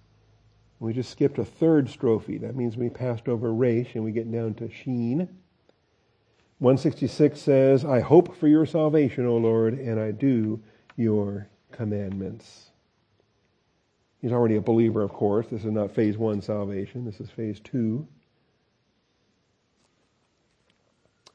we 0.83 0.91
just 0.91 1.11
skipped 1.11 1.37
a 1.37 1.45
third 1.45 1.87
strophe. 1.87 2.41
That 2.41 2.57
means 2.57 2.75
we 2.75 2.89
passed 2.89 3.29
over 3.29 3.53
Resh 3.53 3.95
and 3.95 4.03
we 4.03 4.11
get 4.11 4.29
down 4.29 4.53
to 4.55 4.69
Sheen. 4.69 5.29
166 6.59 7.39
says, 7.39 7.85
I 7.85 8.01
hope 8.01 8.35
for 8.35 8.49
your 8.49 8.65
salvation, 8.65 9.25
O 9.25 9.37
Lord, 9.37 9.75
and 9.75 9.97
I 9.97 10.11
do 10.11 10.61
your 10.97 11.47
commandments. 11.71 12.71
He's 14.21 14.33
already 14.33 14.57
a 14.57 14.61
believer, 14.61 15.01
of 15.01 15.13
course. 15.13 15.47
This 15.49 15.63
is 15.63 15.71
not 15.71 15.95
phase 15.95 16.17
one 16.17 16.41
salvation. 16.41 17.05
This 17.05 17.21
is 17.21 17.29
phase 17.29 17.61
two. 17.61 18.05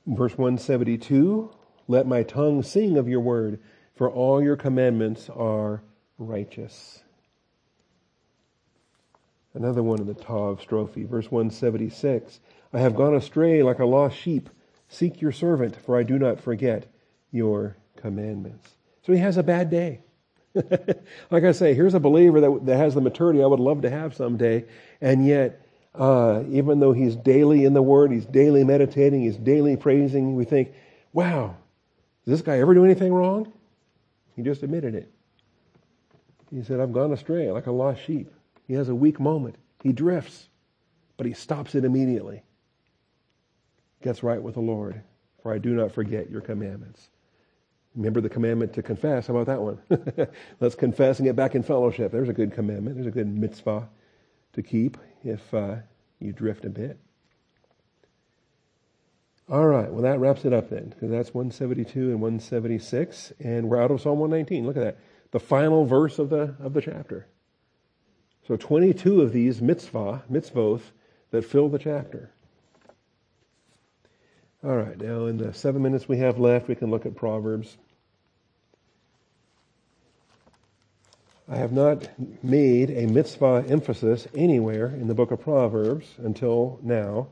Verse 0.07 0.37
172 0.37 1.51
Let 1.87 2.07
my 2.07 2.23
tongue 2.23 2.63
sing 2.63 2.99
of 2.99 3.09
your 3.09 3.21
word, 3.21 3.61
for 3.95 4.11
all 4.11 4.43
your 4.43 4.57
commandments 4.57 5.31
are 5.31 5.83
righteous. 6.19 7.03
Another 9.55 9.83
one 9.83 10.01
in 10.01 10.07
the 10.07 10.15
Tav 10.15 10.61
strophe, 10.61 11.09
verse 11.09 11.31
176 11.31 12.41
I 12.73 12.81
have 12.81 12.97
gone 12.97 13.15
astray 13.15 13.63
like 13.63 13.79
a 13.79 13.87
lost 13.87 14.17
sheep. 14.17 14.51
Seek 14.89 15.21
your 15.21 15.33
servant, 15.33 15.77
for 15.77 15.97
I 15.97 16.03
do 16.03 16.19
not 16.19 16.41
forget 16.41 16.87
your 17.31 17.77
commandments. 17.97 18.75
So 19.03 19.13
he 19.13 19.19
has 19.19 19.37
a 19.37 19.43
bad 19.43 19.71
day. 19.71 20.01
like 21.31 21.45
I 21.45 21.53
say, 21.53 21.75
here's 21.75 21.95
a 21.95 22.01
believer 22.01 22.41
that, 22.41 22.67
that 22.67 22.77
has 22.77 22.95
the 22.95 23.01
maturity 23.01 23.43
I 23.43 23.47
would 23.47 23.61
love 23.61 23.83
to 23.83 23.91
have 23.91 24.15
someday, 24.15 24.65
and 25.01 25.27
yet 25.27 25.67
uh, 25.95 26.45
even 26.51 26.81
though 26.81 26.93
he's 26.93 27.17
daily 27.17 27.65
in 27.65 27.75
the 27.75 27.83
Word, 27.83 28.13
he's 28.13 28.27
daily 28.27 28.65
meditating, 28.65 29.23
he's 29.23 29.37
daily 29.37 29.77
praising, 29.77 30.37
we 30.37 30.45
think, 30.45 30.73
wow, 31.13 31.57
does 32.25 32.39
this 32.39 32.43
guy 32.43 32.59
ever 32.59 32.75
do 32.75 32.85
anything 32.85 33.13
wrong? 33.13 33.53
He 34.37 34.43
just 34.43 34.63
admitted 34.63 34.95
it. 34.95 35.11
He 36.51 36.63
said, 36.63 36.81
I've 36.81 36.93
gone 36.93 37.13
astray 37.13 37.51
like 37.51 37.67
a 37.67 37.73
lost 37.73 38.03
sheep. 38.05 38.33
He 38.69 38.75
has 38.75 38.89
a 38.89 38.95
weak 38.95 39.19
moment. 39.19 39.57
He 39.83 39.93
drifts, 39.93 40.49
but 41.17 41.27
he 41.27 41.33
stops 41.33 41.75
it 41.75 41.85
immediately. 41.85 42.43
Gets 44.03 44.23
right 44.23 44.41
with 44.41 44.55
the 44.55 44.61
Lord, 44.61 45.03
for 45.43 45.53
I 45.53 45.59
do 45.59 45.71
not 45.71 45.93
forget 45.93 46.31
your 46.31 46.43
commandments. 46.43 47.09
Remember 47.97 48.21
the 48.21 48.29
commandment 48.29 48.75
to 48.75 48.83
confess. 48.83 49.27
How 49.27 49.37
about 49.37 49.47
that 49.47 49.63
one? 49.63 50.29
Let's 50.61 50.75
confess 50.75 51.19
and 51.19 51.27
get 51.27 51.35
back 51.35 51.55
in 51.55 51.63
fellowship. 51.63 52.13
There's 52.13 52.29
a 52.29 52.35
good 52.35 52.53
commandment. 52.53 52.97
There's 52.97 53.09
a 53.09 53.11
good 53.11 53.27
mitzvah 53.27 53.89
to 54.53 54.63
keep 54.63 54.99
if 55.25 55.53
uh, 55.53 55.77
you 56.21 56.33
drift 56.33 56.65
a 56.65 56.71
bit. 56.71 56.99
All 59.51 59.67
right, 59.67 59.91
well, 59.91 60.03
that 60.03 60.21
wraps 60.21 60.45
it 60.45 60.53
up 60.53 60.69
then, 60.69 60.91
because 60.91 61.11
that's 61.11 61.33
172 61.33 62.11
and 62.11 62.21
176, 62.21 63.33
and 63.41 63.71
we're 63.71 63.83
out 63.83 63.91
of 63.91 64.03
Psalm 64.03 64.19
119. 64.19 64.67
Look 64.67 64.77
at 64.77 64.83
that. 64.83 64.99
The 65.31 65.41
final 65.41 65.87
verse 65.87 66.19
of 66.19 66.29
the, 66.29 66.55
of 66.61 66.75
the 66.75 66.83
chapter. 66.83 67.27
So 68.49 68.57
22 68.57 69.21
of 69.21 69.35
these 69.35 69.61
mitzvah, 69.61 70.23
mitzvoth, 70.33 70.81
that 71.33 71.45
fill 71.45 71.69
the 71.69 71.79
chapter. 71.79 72.31
All 74.65 74.75
right, 74.75 74.99
now 74.99 75.27
in 75.27 75.37
the 75.37 75.53
seven 75.53 75.83
minutes 75.83 76.09
we 76.09 76.17
have 76.17 76.39
left, 76.39 76.67
we 76.67 76.75
can 76.75 76.91
look 76.91 77.05
at 77.05 77.15
Proverbs. 77.15 77.77
I 81.47 81.57
have 81.57 81.73
not 81.73 82.09
made 82.43 82.89
a 82.89 83.07
mitzvah 83.07 83.67
emphasis 83.69 84.27
anywhere 84.35 84.87
in 84.87 85.09
the 85.09 85.15
book 85.15 85.31
of 85.31 85.43
Proverbs 85.43 86.15
until 86.17 86.81
now. 86.83 87.29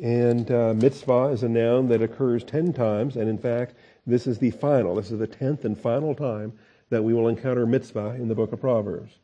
And 0.00 0.48
uh, 0.48 0.74
mitzvah 0.74 1.30
is 1.30 1.42
a 1.42 1.48
noun 1.48 1.88
that 1.88 2.02
occurs 2.02 2.44
ten 2.44 2.72
times, 2.72 3.16
and 3.16 3.28
in 3.28 3.38
fact, 3.38 3.74
this 4.06 4.28
is 4.28 4.38
the 4.38 4.52
final, 4.52 4.94
this 4.94 5.10
is 5.10 5.18
the 5.18 5.26
tenth 5.26 5.64
and 5.64 5.76
final 5.76 6.14
time 6.14 6.52
that 6.90 7.02
we 7.02 7.14
will 7.14 7.26
encounter 7.26 7.66
mitzvah 7.66 8.14
in 8.14 8.28
the 8.28 8.36
book 8.36 8.52
of 8.52 8.60
Proverbs. 8.60 9.18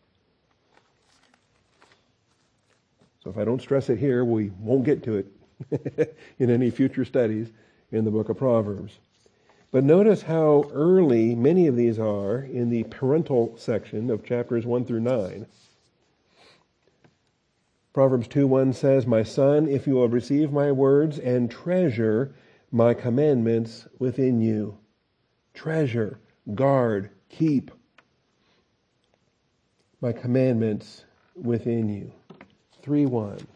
So 3.23 3.31
if 3.31 3.39
I 3.39 3.45
don't 3.45 3.63
stress 3.63 3.89
it 3.89 3.99
here, 3.99 4.25
we 4.25 4.51
won't 4.59 4.85
get 4.85 5.03
to 5.05 5.25
it 5.71 6.17
in 6.39 6.51
any 6.51 6.71
future 6.71 7.05
studies 7.05 7.49
in 7.93 8.05
the 8.05 8.11
book 8.11 8.29
of 8.29 8.39
Proverbs. 8.39 8.99
But 9.71 9.85
notice 9.85 10.23
how 10.23 10.69
early 10.73 11.35
many 11.35 11.67
of 11.67 11.77
these 11.77 11.99
are 11.99 12.41
in 12.41 12.69
the 12.69 12.83
parental 12.85 13.57
section 13.57 14.11
of 14.11 14.25
chapters 14.25 14.67
1 14.67 14.85
through 14.85 15.01
9. 15.01 15.47
Proverbs 17.93 18.27
2 18.29 18.47
1 18.47 18.73
says, 18.73 19.07
My 19.07 19.23
son, 19.23 19.69
if 19.69 19.87
you 19.87 19.95
will 19.95 20.09
receive 20.09 20.51
my 20.51 20.73
words 20.73 21.19
and 21.19 21.51
treasure 21.51 22.35
my 22.71 22.95
commandments 22.95 23.87
within 23.99 24.41
you. 24.41 24.79
Treasure, 25.55 26.19
guard, 26.55 27.11
keep 27.29 27.71
my 30.01 30.13
commandments 30.13 31.05
within 31.37 31.89
you. 31.89 32.13
3 32.83 33.07
1. 33.07 33.47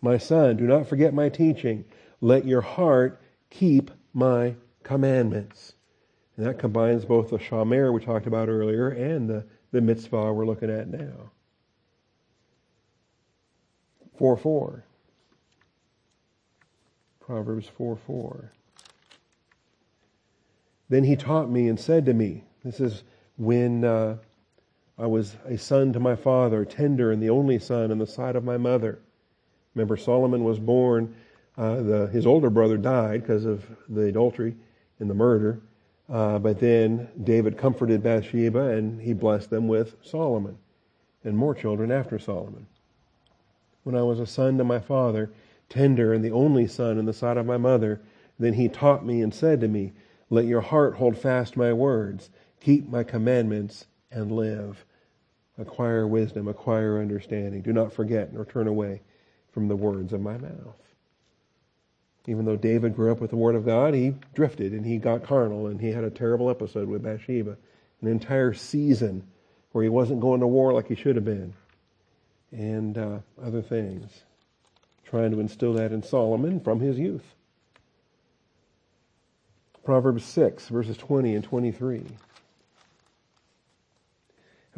My 0.00 0.18
son, 0.18 0.56
do 0.56 0.64
not 0.64 0.86
forget 0.86 1.14
my 1.14 1.28
teaching. 1.28 1.84
Let 2.20 2.44
your 2.44 2.60
heart 2.60 3.20
keep 3.50 3.90
my 4.12 4.54
commandments. 4.82 5.74
And 6.36 6.46
that 6.46 6.58
combines 6.58 7.04
both 7.04 7.30
the 7.30 7.38
shamar 7.38 7.92
we 7.92 8.00
talked 8.00 8.26
about 8.26 8.48
earlier 8.48 8.88
and 8.88 9.28
the, 9.28 9.44
the 9.72 9.80
mitzvah 9.80 10.32
we're 10.32 10.46
looking 10.46 10.70
at 10.70 10.88
now. 10.88 11.30
4 14.18 14.36
4. 14.36 14.84
Proverbs 17.20 17.68
4 17.76 17.96
4. 17.96 18.52
Then 20.88 21.04
he 21.04 21.16
taught 21.16 21.50
me 21.50 21.68
and 21.68 21.78
said 21.78 22.06
to 22.06 22.14
me, 22.14 22.44
This 22.64 22.80
is 22.80 23.02
when 23.36 23.84
uh, 23.84 24.16
I 24.98 25.06
was 25.06 25.36
a 25.46 25.56
son 25.56 25.92
to 25.92 26.00
my 26.00 26.16
father, 26.16 26.64
tender 26.64 27.12
and 27.12 27.22
the 27.22 27.30
only 27.30 27.58
son 27.60 27.92
in 27.92 27.98
the 27.98 28.06
sight 28.06 28.34
of 28.34 28.42
my 28.42 28.56
mother. 28.56 28.98
Remember, 29.74 29.96
Solomon 29.96 30.42
was 30.42 30.58
born, 30.58 31.14
uh, 31.56 31.82
the, 31.82 32.06
his 32.08 32.26
older 32.26 32.50
brother 32.50 32.76
died 32.76 33.22
because 33.22 33.44
of 33.44 33.64
the 33.88 34.02
adultery 34.02 34.56
and 34.98 35.08
the 35.08 35.14
murder. 35.14 35.60
Uh, 36.08 36.38
but 36.38 36.58
then 36.58 37.08
David 37.22 37.56
comforted 37.56 38.02
Bathsheba 38.02 38.70
and 38.70 39.00
he 39.00 39.12
blessed 39.12 39.50
them 39.50 39.68
with 39.68 39.94
Solomon 40.02 40.58
and 41.22 41.36
more 41.36 41.54
children 41.54 41.92
after 41.92 42.18
Solomon. 42.18 42.66
When 43.84 43.94
I 43.94 44.02
was 44.02 44.18
a 44.18 44.26
son 44.26 44.58
to 44.58 44.64
my 44.64 44.80
father, 44.80 45.30
tender 45.68 46.12
and 46.12 46.24
the 46.24 46.32
only 46.32 46.66
son 46.66 46.98
in 46.98 47.04
the 47.04 47.12
sight 47.12 47.36
of 47.36 47.46
my 47.46 47.56
mother, 47.56 48.00
then 48.38 48.54
he 48.54 48.68
taught 48.68 49.06
me 49.06 49.20
and 49.20 49.32
said 49.32 49.60
to 49.60 49.68
me, 49.68 49.92
Let 50.28 50.46
your 50.46 50.60
heart 50.60 50.96
hold 50.96 51.16
fast 51.16 51.56
my 51.56 51.72
words, 51.72 52.30
keep 52.60 52.88
my 52.88 53.04
commandments, 53.04 53.86
and 54.10 54.32
live. 54.32 54.84
Acquire 55.58 56.06
wisdom, 56.06 56.46
acquire 56.48 57.00
understanding. 57.00 57.62
Do 57.62 57.72
not 57.72 57.92
forget 57.92 58.32
nor 58.32 58.44
turn 58.44 58.68
away 58.68 59.00
from 59.52 59.68
the 59.68 59.76
words 59.76 60.12
of 60.12 60.20
my 60.20 60.38
mouth. 60.38 60.76
Even 62.26 62.44
though 62.44 62.56
David 62.56 62.94
grew 62.94 63.10
up 63.10 63.20
with 63.20 63.30
the 63.30 63.36
Word 63.36 63.54
of 63.54 63.64
God, 63.64 63.94
he 63.94 64.14
drifted 64.34 64.72
and 64.72 64.84
he 64.84 64.98
got 64.98 65.24
carnal 65.24 65.66
and 65.66 65.80
he 65.80 65.90
had 65.90 66.04
a 66.04 66.10
terrible 66.10 66.50
episode 66.50 66.88
with 66.88 67.02
Bathsheba. 67.02 67.56
An 68.02 68.08
entire 68.08 68.52
season 68.54 69.26
where 69.72 69.82
he 69.82 69.88
wasn't 69.88 70.20
going 70.20 70.40
to 70.40 70.46
war 70.46 70.72
like 70.72 70.88
he 70.88 70.94
should 70.94 71.16
have 71.16 71.24
been. 71.24 71.54
And 72.52 72.96
uh, 72.96 73.18
other 73.42 73.62
things. 73.62 74.22
Trying 75.06 75.30
to 75.32 75.40
instill 75.40 75.72
that 75.74 75.90
in 75.90 76.02
Solomon 76.02 76.60
from 76.60 76.80
his 76.80 76.98
youth. 76.98 77.24
Proverbs 79.84 80.24
6, 80.26 80.68
verses 80.68 80.98
20 80.98 81.34
and 81.34 81.42
23. 81.42 82.04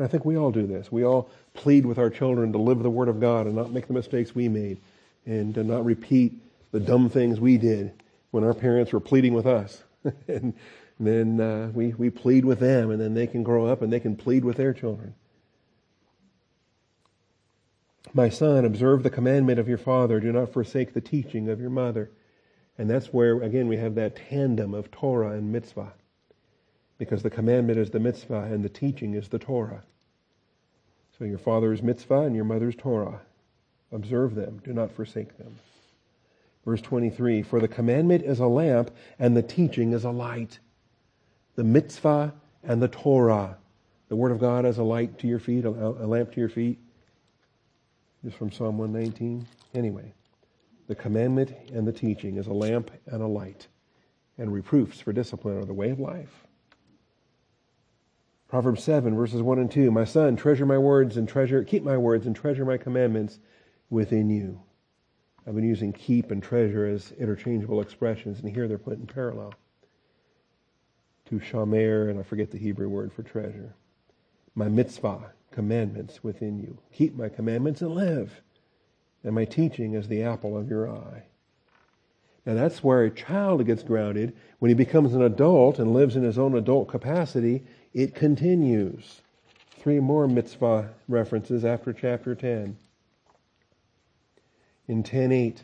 And 0.01 0.09
I 0.09 0.11
think 0.11 0.25
we 0.25 0.39
all 0.39 0.51
do 0.51 0.67
this. 0.67 0.91
We 0.91 1.05
all 1.05 1.29
plead 1.53 1.85
with 1.85 1.99
our 1.99 2.09
children 2.09 2.53
to 2.53 2.59
live 2.59 2.83
the 2.83 2.89
Word 2.89 3.09
of 3.09 3.21
God 3.21 3.45
and 3.45 3.55
not 3.55 3.71
make 3.71 3.87
the 3.87 3.93
mistakes 3.93 4.35
we 4.35 4.49
made 4.49 4.79
and 5.27 5.55
to 5.55 5.63
not 5.63 5.85
repeat 5.85 6.33
the 6.73 6.81
dumb 6.81 7.11
things 7.11 7.39
we 7.39 7.59
did 7.59 7.93
when 8.31 8.43
our 8.43 8.55
parents 8.55 8.95
were 8.95 9.01
pleading 9.01 9.35
with 9.35 9.47
us. 9.47 9.83
and 10.27 10.55
then 10.99 11.39
uh, 11.39 11.71
we, 11.75 11.89
we 11.89 12.09
plead 12.09 12.47
with 12.47 12.61
them, 12.61 12.91
and 12.91 12.99
then 12.99 13.13
they 13.13 13.27
can 13.27 13.43
grow 13.43 13.67
up 13.67 13.83
and 13.83 13.93
they 13.93 14.01
can 14.01 14.17
plead 14.17 14.43
with 14.43 14.57
their 14.57 14.73
children. 14.73 15.15
My 18.15 18.31
son, 18.31 18.65
observe 18.65 19.03
the 19.03 19.11
commandment 19.11 19.59
of 19.59 19.69
your 19.69 19.77
father. 19.77 20.19
Do 20.19 20.33
not 20.33 20.51
forsake 20.51 20.95
the 20.95 21.03
teaching 21.03 21.51
of 21.51 21.61
your 21.61 21.69
mother. 21.69 22.11
And 22.79 22.89
that's 22.89 23.13
where, 23.13 23.43
again, 23.43 23.69
we 23.69 23.77
have 23.77 23.97
that 23.97 24.17
tandem 24.17 24.73
of 24.73 24.91
Torah 24.91 25.33
and 25.33 25.53
mitzvah. 25.53 25.93
Because 27.01 27.23
the 27.23 27.31
commandment 27.31 27.79
is 27.79 27.89
the 27.89 27.99
mitzvah 27.99 28.43
and 28.53 28.63
the 28.63 28.69
teaching 28.69 29.15
is 29.15 29.27
the 29.29 29.39
Torah. 29.39 29.83
So 31.19 31.25
your 31.25 31.39
father's 31.39 31.83
mitzvah 31.83 32.21
and 32.21 32.37
your 32.37 32.45
mother's 32.45 32.77
Torah. 32.77 33.23
Observe 33.91 34.35
them. 34.35 34.61
Do 34.67 34.75
not 34.75 34.93
forsake 34.93 35.39
them. 35.39 35.57
Verse 36.67 36.83
23, 36.83 37.43
For 37.43 37.59
the 37.59 37.69
commandment 37.69 38.23
is 38.23 38.41
a 38.41 38.47
lamp 38.47 38.91
and 39.19 39.35
the 39.35 39.43
teaching 39.43 39.95
is 39.95 40.05
a 40.05 40.11
light. 40.11 40.59
The 41.55 41.65
mitzvah 41.65 42.35
and 42.65 42.83
the 42.83 42.89
Torah. 42.89 43.57
The 44.11 44.17
word 44.17 44.31
of 44.31 44.39
God 44.39 44.67
as 44.67 44.77
a 44.77 44.83
light 44.83 45.19
to 45.21 45.27
your 45.27 45.39
feet, 45.39 45.65
a, 45.65 45.71
lamp 45.71 46.33
to 46.33 46.41
your 46.41 46.51
feet. 46.51 46.79
This 48.23 48.35
is 48.35 48.39
from 48.39 48.53
Psalm 48.53 48.77
119. 48.77 49.47
Anyway, 49.73 50.13
the 50.87 50.95
commandment 50.95 51.55
and 51.73 51.89
the 51.89 51.93
teaching 51.93 52.37
is 52.37 52.47
a 52.47 52.53
lamp 52.53 52.91
and 53.07 53.23
a 53.23 53.27
light. 53.27 53.69
And 54.37 54.53
reproofs 54.53 55.01
for 55.01 55.15
discipline 55.15 55.57
are 55.57 55.65
the 55.65 55.73
way 55.73 55.89
of 55.89 55.99
life. 55.99 56.47
Proverbs 58.51 58.83
7 58.83 59.15
verses 59.15 59.43
1 59.43 59.59
and 59.61 59.71
2. 59.71 59.93
My 59.93 60.05
son, 60.05 60.35
treasure 60.35 60.67
my 60.67 60.77
words 60.77 61.17
and 61.17 61.29
treasure, 61.29 61.63
keep 61.63 61.85
my 61.85 61.97
words 61.97 62.27
and 62.27 62.35
treasure 62.35 62.65
my 62.65 62.77
commandments 62.77 63.39
within 63.91 64.29
you. 64.29 64.61
I've 65.47 65.55
been 65.55 65.63
using 65.63 65.93
keep 65.93 66.33
and 66.33 66.43
treasure 66.43 66.85
as 66.85 67.13
interchangeable 67.13 67.81
expressions, 67.81 68.41
and 68.41 68.51
here 68.51 68.67
they're 68.67 68.77
put 68.77 68.99
in 68.99 69.07
parallel 69.07 69.55
to 71.27 71.39
shamar, 71.39 72.11
and 72.11 72.19
I 72.19 72.25
forget 72.25 72.51
the 72.51 72.59
Hebrew 72.59 72.89
word 72.89 73.13
for 73.13 73.23
treasure. 73.23 73.77
My 74.57 74.67
mitzvah, 74.67 75.31
commandments 75.53 76.25
within 76.25 76.59
you. 76.59 76.77
Keep 76.93 77.15
my 77.15 77.29
commandments 77.29 77.83
and 77.83 77.95
live. 77.95 78.43
And 79.23 79.33
my 79.33 79.45
teaching 79.45 79.95
is 79.95 80.09
the 80.09 80.25
apple 80.25 80.59
of 80.59 80.69
your 80.69 80.91
eye. 80.91 81.23
Now 82.45 82.55
that's 82.55 82.83
where 82.83 83.05
a 83.05 83.11
child 83.11 83.65
gets 83.65 83.85
grounded. 83.85 84.35
When 84.59 84.71
he 84.71 84.75
becomes 84.75 85.15
an 85.15 85.23
adult 85.23 85.79
and 85.79 85.93
lives 85.93 86.17
in 86.17 86.25
his 86.25 86.39
own 86.39 86.57
adult 86.57 86.89
capacity, 86.89 87.63
it 87.93 88.15
continues. 88.15 89.21
Three 89.79 90.01
more 90.01 90.29
mitzvah 90.29 90.91
references 91.09 91.65
after 91.65 91.93
chapter 91.93 92.35
10 92.35 92.77
in 94.91 95.05
10.8, 95.05 95.59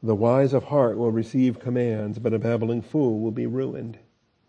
the 0.00 0.14
wise 0.14 0.54
of 0.54 0.64
heart 0.64 0.96
will 0.96 1.10
receive 1.10 1.58
commands, 1.58 2.20
but 2.20 2.32
a 2.32 2.38
babbling 2.38 2.82
fool 2.82 3.18
will 3.18 3.32
be 3.32 3.48
ruined. 3.48 3.98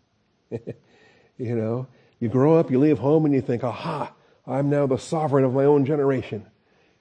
you 0.50 1.56
know, 1.56 1.88
you 2.20 2.28
grow 2.28 2.56
up, 2.56 2.70
you 2.70 2.78
leave 2.78 3.00
home, 3.00 3.24
and 3.24 3.34
you 3.34 3.40
think, 3.40 3.64
aha, 3.64 4.12
I'm 4.46 4.70
now 4.70 4.86
the 4.86 4.96
sovereign 4.96 5.44
of 5.44 5.54
my 5.54 5.64
own 5.64 5.84
generation. 5.84 6.46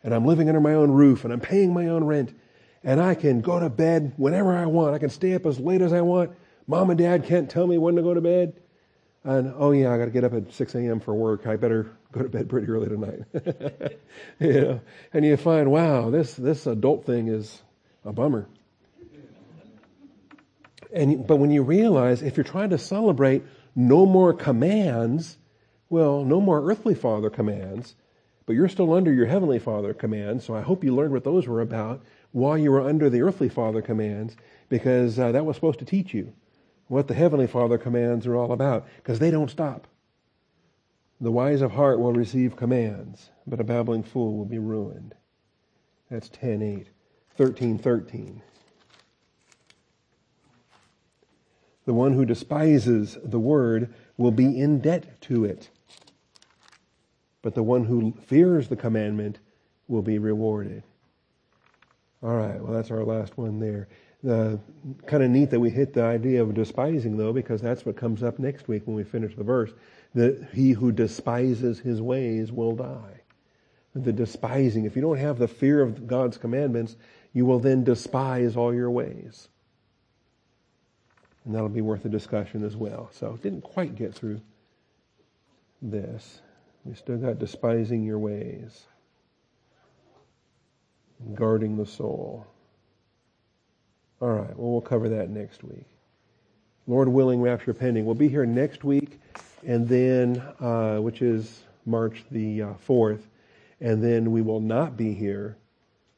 And 0.03 0.15
I'm 0.15 0.25
living 0.25 0.47
under 0.47 0.61
my 0.61 0.73
own 0.73 0.89
roof, 0.89 1.23
and 1.23 1.31
I'm 1.31 1.39
paying 1.39 1.75
my 1.75 1.89
own 1.89 2.05
rent. 2.05 2.33
And 2.83 2.99
I 2.99 3.13
can 3.13 3.41
go 3.41 3.59
to 3.59 3.69
bed 3.69 4.13
whenever 4.17 4.55
I 4.55 4.65
want. 4.65 4.95
I 4.95 4.99
can 4.99 5.09
stay 5.09 5.35
up 5.35 5.45
as 5.45 5.59
late 5.59 5.81
as 5.81 5.93
I 5.93 6.01
want. 6.01 6.31
Mom 6.65 6.89
and 6.89 6.97
dad 6.97 7.25
can't 7.25 7.51
tell 7.51 7.67
me 7.67 7.77
when 7.77 7.95
to 7.97 8.01
go 8.01 8.15
to 8.15 8.21
bed. 8.21 8.53
And, 9.25 9.55
oh 9.57 9.71
yeah, 9.71 9.91
I 9.91 9.97
got 9.97 10.05
to 10.05 10.11
get 10.11 10.23
up 10.23 10.33
at 10.33 10.53
6 10.53 10.75
a.m. 10.75 10.99
for 10.99 11.15
work. 11.15 11.47
I 11.47 11.55
better 11.55 11.91
go 12.11 12.21
to 12.21 12.29
bed 12.29 12.47
pretty 12.47 12.67
early 12.67 12.87
tonight. 12.87 13.21
you 14.39 14.61
know, 14.61 14.81
and 15.13 15.25
you 15.25 15.35
find, 15.35 15.71
wow, 15.71 16.11
this, 16.11 16.35
this 16.35 16.67
adult 16.67 17.07
thing 17.07 17.27
is 17.27 17.63
a 18.05 18.13
bummer. 18.13 18.47
And, 20.93 21.25
but 21.25 21.37
when 21.37 21.49
you 21.49 21.63
realize 21.63 22.21
if 22.21 22.37
you're 22.37 22.43
trying 22.43 22.69
to 22.69 22.77
celebrate 22.77 23.43
no 23.75 24.05
more 24.05 24.31
commands, 24.31 25.39
well, 25.89 26.23
no 26.23 26.39
more 26.39 26.69
earthly 26.69 26.93
father 26.93 27.31
commands, 27.31 27.95
but 28.45 28.53
you're 28.53 28.69
still 28.69 28.93
under 28.93 29.11
your 29.11 29.25
heavenly 29.25 29.57
father 29.57 29.95
commands. 29.95 30.45
So 30.45 30.55
I 30.55 30.61
hope 30.61 30.83
you 30.83 30.95
learned 30.95 31.13
what 31.13 31.23
those 31.23 31.47
were 31.47 31.61
about 31.61 32.03
while 32.31 32.59
you 32.59 32.71
were 32.71 32.87
under 32.87 33.09
the 33.09 33.23
earthly 33.23 33.49
father 33.49 33.81
commands, 33.81 34.35
because 34.69 35.17
uh, 35.17 35.31
that 35.31 35.47
was 35.47 35.55
supposed 35.55 35.79
to 35.79 35.85
teach 35.85 36.13
you 36.13 36.31
what 36.87 37.07
the 37.07 37.13
heavenly 37.13 37.47
father 37.47 37.77
commands 37.77 38.27
are 38.27 38.35
all 38.35 38.51
about, 38.51 38.87
because 38.97 39.19
they 39.19 39.31
don't 39.31 39.49
stop. 39.49 39.87
The 41.19 41.31
wise 41.31 41.61
of 41.61 41.71
heart 41.71 41.99
will 41.99 42.13
receive 42.13 42.55
commands, 42.55 43.29
but 43.47 43.59
a 43.59 43.63
babbling 43.63 44.03
fool 44.03 44.37
will 44.37 44.45
be 44.45 44.59
ruined. 44.59 45.15
That's 46.09 46.29
10.8. 46.29 46.87
13.13. 47.37 48.41
The 51.85 51.93
one 51.93 52.13
who 52.13 52.25
despises 52.25 53.17
the 53.23 53.39
word 53.39 53.93
will 54.17 54.31
be 54.31 54.59
in 54.59 54.79
debt 54.79 55.21
to 55.21 55.45
it. 55.45 55.69
But 57.41 57.53
the 57.53 57.63
one 57.63 57.85
who 57.85 58.13
fears 58.25 58.67
the 58.67 58.75
commandment 58.75 59.39
will 59.87 60.01
be 60.01 60.17
rewarded. 60.17 60.83
All 62.23 62.35
right, 62.35 62.59
well, 62.59 62.73
that's 62.73 62.89
our 62.89 63.03
last 63.03 63.37
one 63.37 63.59
there. 63.59 63.87
Uh, 64.27 64.57
kind 65.05 65.21
of 65.21 65.29
neat 65.29 65.51
that 65.51 65.59
we 65.59 65.69
hit 65.69 65.93
the 65.93 66.03
idea 66.03 66.41
of 66.41 66.53
despising, 66.53 67.17
though, 67.17 67.33
because 67.33 67.61
that's 67.61 67.85
what 67.85 67.95
comes 67.95 68.23
up 68.23 68.39
next 68.39 68.67
week 68.67 68.83
when 68.85 68.95
we 68.95 69.03
finish 69.03 69.35
the 69.35 69.43
verse 69.43 69.71
that 70.15 70.47
he 70.53 70.71
who 70.71 70.91
despises 70.91 71.79
his 71.79 72.01
ways 72.01 72.51
will 72.51 72.75
die. 72.75 73.21
The 73.93 74.13
despising, 74.13 74.85
if 74.85 74.95
you 74.95 75.01
don't 75.01 75.17
have 75.17 75.37
the 75.37 75.47
fear 75.47 75.81
of 75.81 76.07
God's 76.07 76.37
commandments, 76.37 76.95
you 77.33 77.45
will 77.45 77.59
then 77.59 77.83
despise 77.83 78.55
all 78.55 78.73
your 78.73 78.89
ways. 78.89 79.49
And 81.43 81.53
that'll 81.53 81.69
be 81.69 81.81
worth 81.81 82.05
a 82.05 82.09
discussion 82.09 82.63
as 82.63 82.75
well. 82.75 83.09
So 83.11 83.37
didn't 83.37 83.61
quite 83.61 83.95
get 83.95 84.15
through 84.15 84.41
this. 85.81 86.41
We 86.83 86.95
still 86.95 87.17
got 87.17 87.39
despising 87.39 88.03
your 88.03 88.19
ways. 88.19 88.85
Guarding 91.35 91.77
the 91.77 91.85
soul. 91.85 92.47
All 94.21 94.29
right, 94.29 94.57
well, 94.57 94.71
we'll 94.71 94.81
cover 94.81 95.09
that 95.09 95.29
next 95.29 95.63
week. 95.63 95.85
Lord 96.87 97.07
willing, 97.09 97.41
rapture 97.41 97.73
pending. 97.73 98.05
We'll 98.05 98.15
be 98.15 98.29
here 98.29 98.45
next 98.45 98.83
week 98.83 99.19
and 99.65 99.87
then 99.87 100.41
uh, 100.59 100.97
which 100.97 101.21
is 101.21 101.63
March 101.85 102.23
the 102.31 102.61
uh, 102.61 102.73
4th, 102.87 103.21
and 103.81 104.03
then 104.03 104.31
we 104.31 104.41
will 104.41 104.59
not 104.59 104.95
be 104.95 105.13
here 105.13 105.57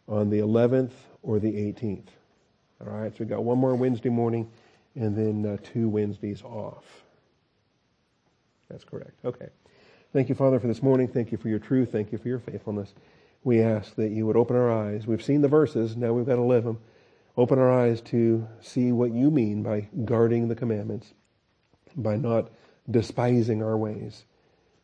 on 0.08 0.30
the 0.30 0.40
11th 0.40 0.92
or 1.24 1.40
the 1.40 1.52
18th. 1.52 2.08
All 2.82 2.94
right, 2.94 3.12
so 3.12 3.18
we've 3.20 3.30
got 3.30 3.44
one 3.44 3.58
more 3.58 3.76
Wednesday 3.76 4.10
morning, 4.10 4.50
and 4.96 5.16
then 5.16 5.54
uh, 5.54 5.58
two 5.64 5.90
Wednesdays 5.90 6.44
off. 6.44 6.86
That's 8.70 8.84
correct. 8.84 9.14
Okay. 9.26 9.48
Thank 10.14 10.30
you, 10.30 10.36
Father, 10.36 10.60
for 10.60 10.68
this 10.68 10.84
morning. 10.84 11.08
Thank 11.08 11.32
you 11.32 11.38
for 11.38 11.50
your 11.50 11.60
truth. 11.60 11.92
Thank 11.92 12.12
you 12.12 12.18
for 12.18 12.28
your 12.28 12.40
faithfulness. 12.40 12.94
We 13.44 13.62
ask 13.62 13.96
that 13.96 14.10
you 14.10 14.26
would 14.26 14.36
open 14.36 14.56
our 14.56 14.72
eyes. 14.72 15.08
We've 15.08 15.24
seen 15.24 15.42
the 15.42 15.48
verses. 15.48 15.96
Now 15.96 16.14
we've 16.14 16.26
got 16.26 16.36
to 16.36 16.42
live 16.42 16.64
them. 16.64 16.80
Open 17.38 17.60
our 17.60 17.72
eyes 17.72 18.02
to 18.02 18.48
see 18.62 18.92
what 18.92 19.14
you 19.14 19.30
mean 19.30 19.62
by 19.62 19.88
guarding 20.06 20.48
the 20.48 20.56
commandments, 20.56 21.14
by 21.96 22.18
not 22.18 22.50
despising 22.90 23.62
our 23.62 23.78
ways. 23.78 24.26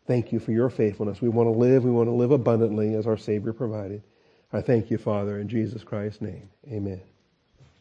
Thank 0.06 0.32
you 0.32 0.40
for 0.40 0.52
your 0.52 0.70
faithfulness. 0.70 1.22
We 1.22 1.30
want 1.30 1.48
to 1.48 1.58
live. 1.58 1.84
We 1.84 1.92
want 1.92 2.08
to 2.08 2.14
live 2.14 2.32
abundantly 2.32 2.94
as 2.94 3.08
our 3.08 3.18
Savior 3.18 3.54
provided. 3.54 4.04
I 4.52 4.62
thank 4.62 4.92
you, 4.92 4.98
Father, 5.00 5.40
in 5.40 5.48
Jesus 5.48 5.84
Christ's 5.84 6.22
name. 6.22 6.50
Amen. 6.72 7.02